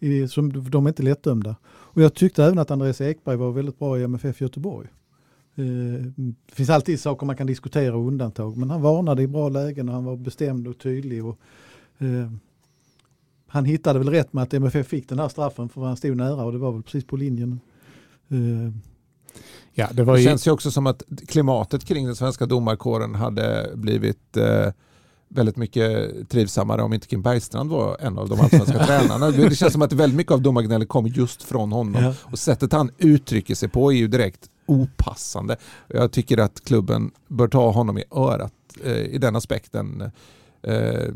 I, 0.00 0.28
som, 0.28 0.70
de 0.70 0.86
är 0.86 0.90
inte 0.90 1.02
lättdömda. 1.02 1.56
Och 1.66 2.02
jag 2.02 2.14
tyckte 2.14 2.44
även 2.44 2.58
att 2.58 2.70
Andreas 2.70 3.00
Ekberg 3.00 3.36
var 3.36 3.52
väldigt 3.52 3.78
bra 3.78 3.98
i 3.98 4.02
MFF 4.02 4.40
Göteborg. 4.40 4.88
Det 5.56 6.54
finns 6.54 6.70
alltid 6.70 7.00
saker 7.00 7.26
man 7.26 7.36
kan 7.36 7.46
diskutera 7.46 7.96
och 7.96 8.06
undantag, 8.06 8.56
men 8.56 8.70
han 8.70 8.82
varnade 8.82 9.22
i 9.22 9.26
bra 9.26 9.48
lägen 9.48 9.88
och 9.88 9.94
han 9.94 10.04
var 10.04 10.16
bestämd 10.16 10.68
och 10.68 10.78
tydlig. 10.78 11.24
Och, 11.24 11.38
han 13.56 13.64
hittade 13.64 13.98
väl 13.98 14.10
rätt 14.10 14.32
med 14.32 14.42
att 14.42 14.54
MFF 14.54 14.86
fick 14.86 15.08
den 15.08 15.18
här 15.18 15.28
straffen 15.28 15.68
för 15.68 15.80
han 15.80 15.96
stod 15.96 16.16
nära 16.16 16.44
och 16.44 16.52
det 16.52 16.58
var 16.58 16.72
väl 16.72 16.82
precis 16.82 17.04
på 17.04 17.16
linjen. 17.16 17.60
Ja, 19.72 19.88
det, 19.92 20.04
det 20.04 20.22
känns 20.22 20.46
ju 20.46 20.50
också 20.50 20.70
som 20.70 20.86
att 20.86 21.02
klimatet 21.28 21.84
kring 21.84 22.06
den 22.06 22.16
svenska 22.16 22.46
domarkåren 22.46 23.14
hade 23.14 23.70
blivit 23.74 24.36
eh, 24.36 24.72
väldigt 25.28 25.56
mycket 25.56 26.10
trivsammare 26.28 26.82
om 26.82 26.92
inte 26.92 27.06
Kim 27.06 27.22
Bergstrand 27.22 27.70
var 27.70 27.96
en 28.00 28.18
av 28.18 28.28
de 28.28 28.40
allsvenska 28.40 28.78
tränarna. 28.86 29.30
Det 29.30 29.56
känns 29.56 29.72
som 29.72 29.82
att 29.82 29.92
väldigt 29.92 30.16
mycket 30.16 30.32
av 30.32 30.42
domargnället 30.42 30.88
kommer 30.88 31.08
just 31.08 31.42
från 31.42 31.72
honom. 31.72 32.02
Ja. 32.02 32.14
Och 32.20 32.38
sättet 32.38 32.72
han 32.72 32.90
uttrycker 32.98 33.54
sig 33.54 33.68
på 33.68 33.92
är 33.92 33.96
ju 33.96 34.08
direkt 34.08 34.50
opassande. 34.66 35.56
Jag 35.88 36.12
tycker 36.12 36.38
att 36.38 36.64
klubben 36.64 37.10
bör 37.28 37.48
ta 37.48 37.70
honom 37.70 37.98
i 37.98 38.04
örat 38.10 38.52
eh, 38.84 38.92
i 38.92 39.18
den 39.18 39.36
aspekten. 39.36 40.10
Eh, 40.62 41.12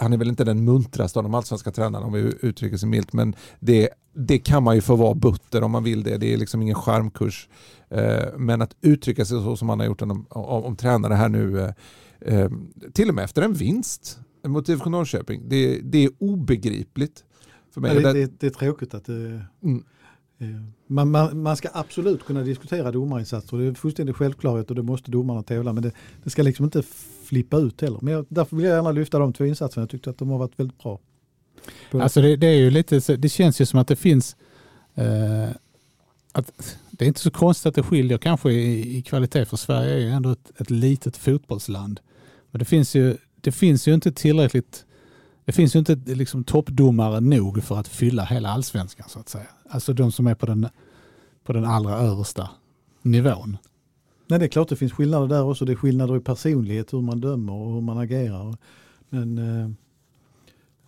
han 0.00 0.12
är 0.12 0.16
väl 0.16 0.28
inte 0.28 0.44
den 0.44 0.64
muntraste 0.64 1.18
av 1.18 1.22
de 1.22 1.34
allsvenska 1.34 1.70
tränarna 1.70 2.06
om 2.06 2.12
vi 2.12 2.34
uttrycker 2.40 2.76
sig 2.76 2.88
milt, 2.88 3.12
men 3.12 3.36
det, 3.60 3.88
det 4.12 4.38
kan 4.38 4.62
man 4.62 4.74
ju 4.74 4.80
få 4.80 4.96
vara 4.96 5.14
butter 5.14 5.62
om 5.62 5.70
man 5.70 5.84
vill 5.84 6.02
det. 6.02 6.18
Det 6.18 6.32
är 6.32 6.36
liksom 6.36 6.62
ingen 6.62 6.74
skärmkurs. 6.74 7.48
Eh, 7.88 8.26
men 8.36 8.62
att 8.62 8.76
uttrycka 8.80 9.24
sig 9.24 9.42
så 9.42 9.56
som 9.56 9.68
han 9.68 9.80
har 9.80 9.86
gjort 9.86 10.02
om, 10.02 10.26
om, 10.30 10.64
om 10.64 10.76
tränare 10.76 11.14
här 11.14 11.28
nu, 11.28 11.60
eh, 11.60 11.70
eh, 12.20 12.50
till 12.92 13.08
och 13.08 13.14
med 13.14 13.24
efter 13.24 13.42
en 13.42 13.52
vinst 13.52 14.18
mot 14.46 14.68
IFK 14.68 14.90
Norrköping, 14.90 15.48
det, 15.48 15.80
det 15.82 16.04
är 16.04 16.10
obegripligt. 16.18 17.24
För 17.74 17.80
mig. 17.80 17.94
Ja, 17.94 18.12
det, 18.12 18.12
det, 18.12 18.40
det, 18.40 18.46
är 18.46 18.50
tråkigt 18.50 18.94
att 18.94 19.04
det, 19.04 19.42
mm. 19.62 19.84
Eh, 20.44 20.60
man, 20.86 21.10
man, 21.10 21.42
man, 21.42 21.56
ska 21.56 21.68
absolut 21.72 22.24
kunna 22.24 22.42
diskutera 22.42 22.92
domarinsatser, 22.92 23.56
det 23.56 23.64
är 23.64 23.74
fullständigt 23.74 24.16
självklarhet 24.16 24.70
och 24.70 24.76
det 24.76 24.82
måste 24.82 25.10
domarna 25.10 25.42
tävla 25.42 25.72
men 25.72 25.82
det, 25.82 25.92
det 26.24 26.30
ska 26.30 26.42
liksom 26.42 26.64
inte 26.64 26.82
flippa 27.24 27.56
ut 27.56 27.80
heller. 27.80 27.98
Men 28.02 28.14
jag, 28.14 28.26
därför 28.28 28.56
vill 28.56 28.64
jag 28.64 28.76
gärna 28.76 28.92
lyfta 28.92 29.18
de 29.18 29.32
två 29.32 29.44
insatserna, 29.44 29.82
jag 29.82 29.90
tyckte 29.90 30.10
att 30.10 30.18
de 30.18 30.30
har 30.30 30.38
varit 30.38 30.60
väldigt 30.60 30.82
bra. 30.82 31.00
Alltså 31.92 32.20
det, 32.20 32.36
det 32.36 32.46
är 32.46 32.56
ju 32.56 32.70
lite, 32.70 33.16
det 33.16 33.28
känns 33.28 33.60
ju 33.60 33.66
som 33.66 33.78
att 33.78 33.88
det 33.88 33.96
finns, 33.96 34.36
eh, 34.94 35.48
att 36.32 36.76
det 36.90 37.04
är 37.04 37.08
inte 37.08 37.20
så 37.20 37.30
konstigt 37.30 37.66
att 37.66 37.74
det 37.74 37.82
skiljer 37.82 38.18
kanske 38.18 38.50
i, 38.50 38.96
i 38.96 39.02
kvalitet 39.02 39.44
för 39.44 39.56
Sverige 39.56 39.94
är 39.94 39.98
ju 39.98 40.10
ändå 40.10 40.30
ett, 40.30 40.60
ett 40.60 40.70
litet 40.70 41.16
fotbollsland. 41.16 42.00
Men 42.50 42.58
det 42.58 42.64
finns 42.64 42.94
ju, 42.94 43.16
det 43.40 43.52
finns 43.52 43.88
ju 43.88 43.94
inte 43.94 44.12
tillräckligt 44.12 44.84
det 45.44 45.52
finns 45.52 45.74
ju 45.74 45.78
inte 45.78 45.94
liksom 45.94 46.44
toppdomare 46.44 47.20
nog 47.20 47.62
för 47.62 47.76
att 47.76 47.88
fylla 47.88 48.24
hela 48.24 48.48
allsvenskan 48.48 49.08
så 49.08 49.18
att 49.18 49.28
säga. 49.28 49.46
Alltså 49.68 49.92
de 49.92 50.12
som 50.12 50.26
är 50.26 50.34
på 50.34 50.46
den, 50.46 50.68
på 51.44 51.52
den 51.52 51.64
allra 51.64 51.94
översta 51.94 52.50
nivån. 53.02 53.56
Nej 54.26 54.38
det 54.38 54.44
är 54.44 54.48
klart 54.48 54.68
det 54.68 54.76
finns 54.76 54.92
skillnader 54.92 55.28
där 55.28 55.44
också. 55.44 55.64
Det 55.64 55.72
är 55.72 55.76
skillnader 55.76 56.16
i 56.16 56.20
personlighet, 56.20 56.92
hur 56.92 57.00
man 57.00 57.20
dömer 57.20 57.52
och 57.52 57.74
hur 57.74 57.80
man 57.80 57.98
agerar. 57.98 58.56
Men 59.08 59.38
eh, 59.38 59.64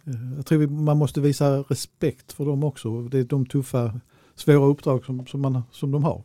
eh 0.04 0.36
jag 0.36 0.46
tror 0.46 0.66
man 0.66 0.96
måste 0.96 1.20
visa 1.20 1.58
respekt 1.58 2.32
för 2.32 2.46
dem 2.46 2.64
också. 2.64 3.02
Det 3.02 3.18
är 3.18 3.24
de 3.24 3.46
tuffa, 3.46 4.00
svåra 4.34 4.66
uppdrag 4.66 5.04
som, 5.04 5.26
som, 5.26 5.40
man, 5.40 5.62
som 5.72 5.90
de 5.90 6.04
har. 6.04 6.22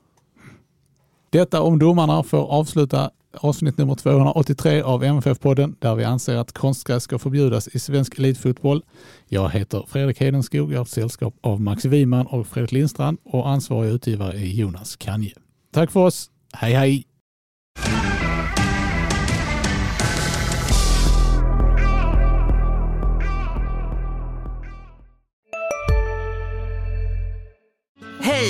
Detta 1.30 1.62
om 1.62 1.80
domarna 1.80 2.24
får 2.24 2.48
avsluta 2.52 3.12
avsnitt 3.34 3.78
nummer 3.78 3.96
283 3.96 4.82
av 4.82 5.04
MFF-podden 5.04 5.76
där 5.80 5.96
vi 5.96 6.04
anser 6.04 6.36
att 6.36 6.52
konstgräs 6.52 7.04
ska 7.04 7.20
förbjudas 7.20 7.68
i 7.68 7.80
svensk 7.80 8.20
elitfotboll. 8.20 8.84
Jag 9.28 9.50
heter 9.50 9.86
Fredrik 9.88 10.22
Hedenskog, 10.22 10.74
jag 10.74 10.78
har 10.78 10.84
ett 10.84 10.90
sällskap 10.90 11.34
av 11.42 11.62
Max 11.62 11.86
Wiman 11.86 12.28
och 12.28 12.48
Fredrik 12.48 12.72
Lindstrand 12.72 13.18
och 13.24 13.50
ansvarig 13.50 13.92
utgivare 13.92 14.34
är 14.34 14.46
Jonas 14.46 14.96
Kanje. 14.96 15.34
Tack 15.74 15.92
för 15.92 16.00
oss, 16.00 16.30
hej 16.54 16.74
hej! 16.74 16.92
Hej! 16.92 17.11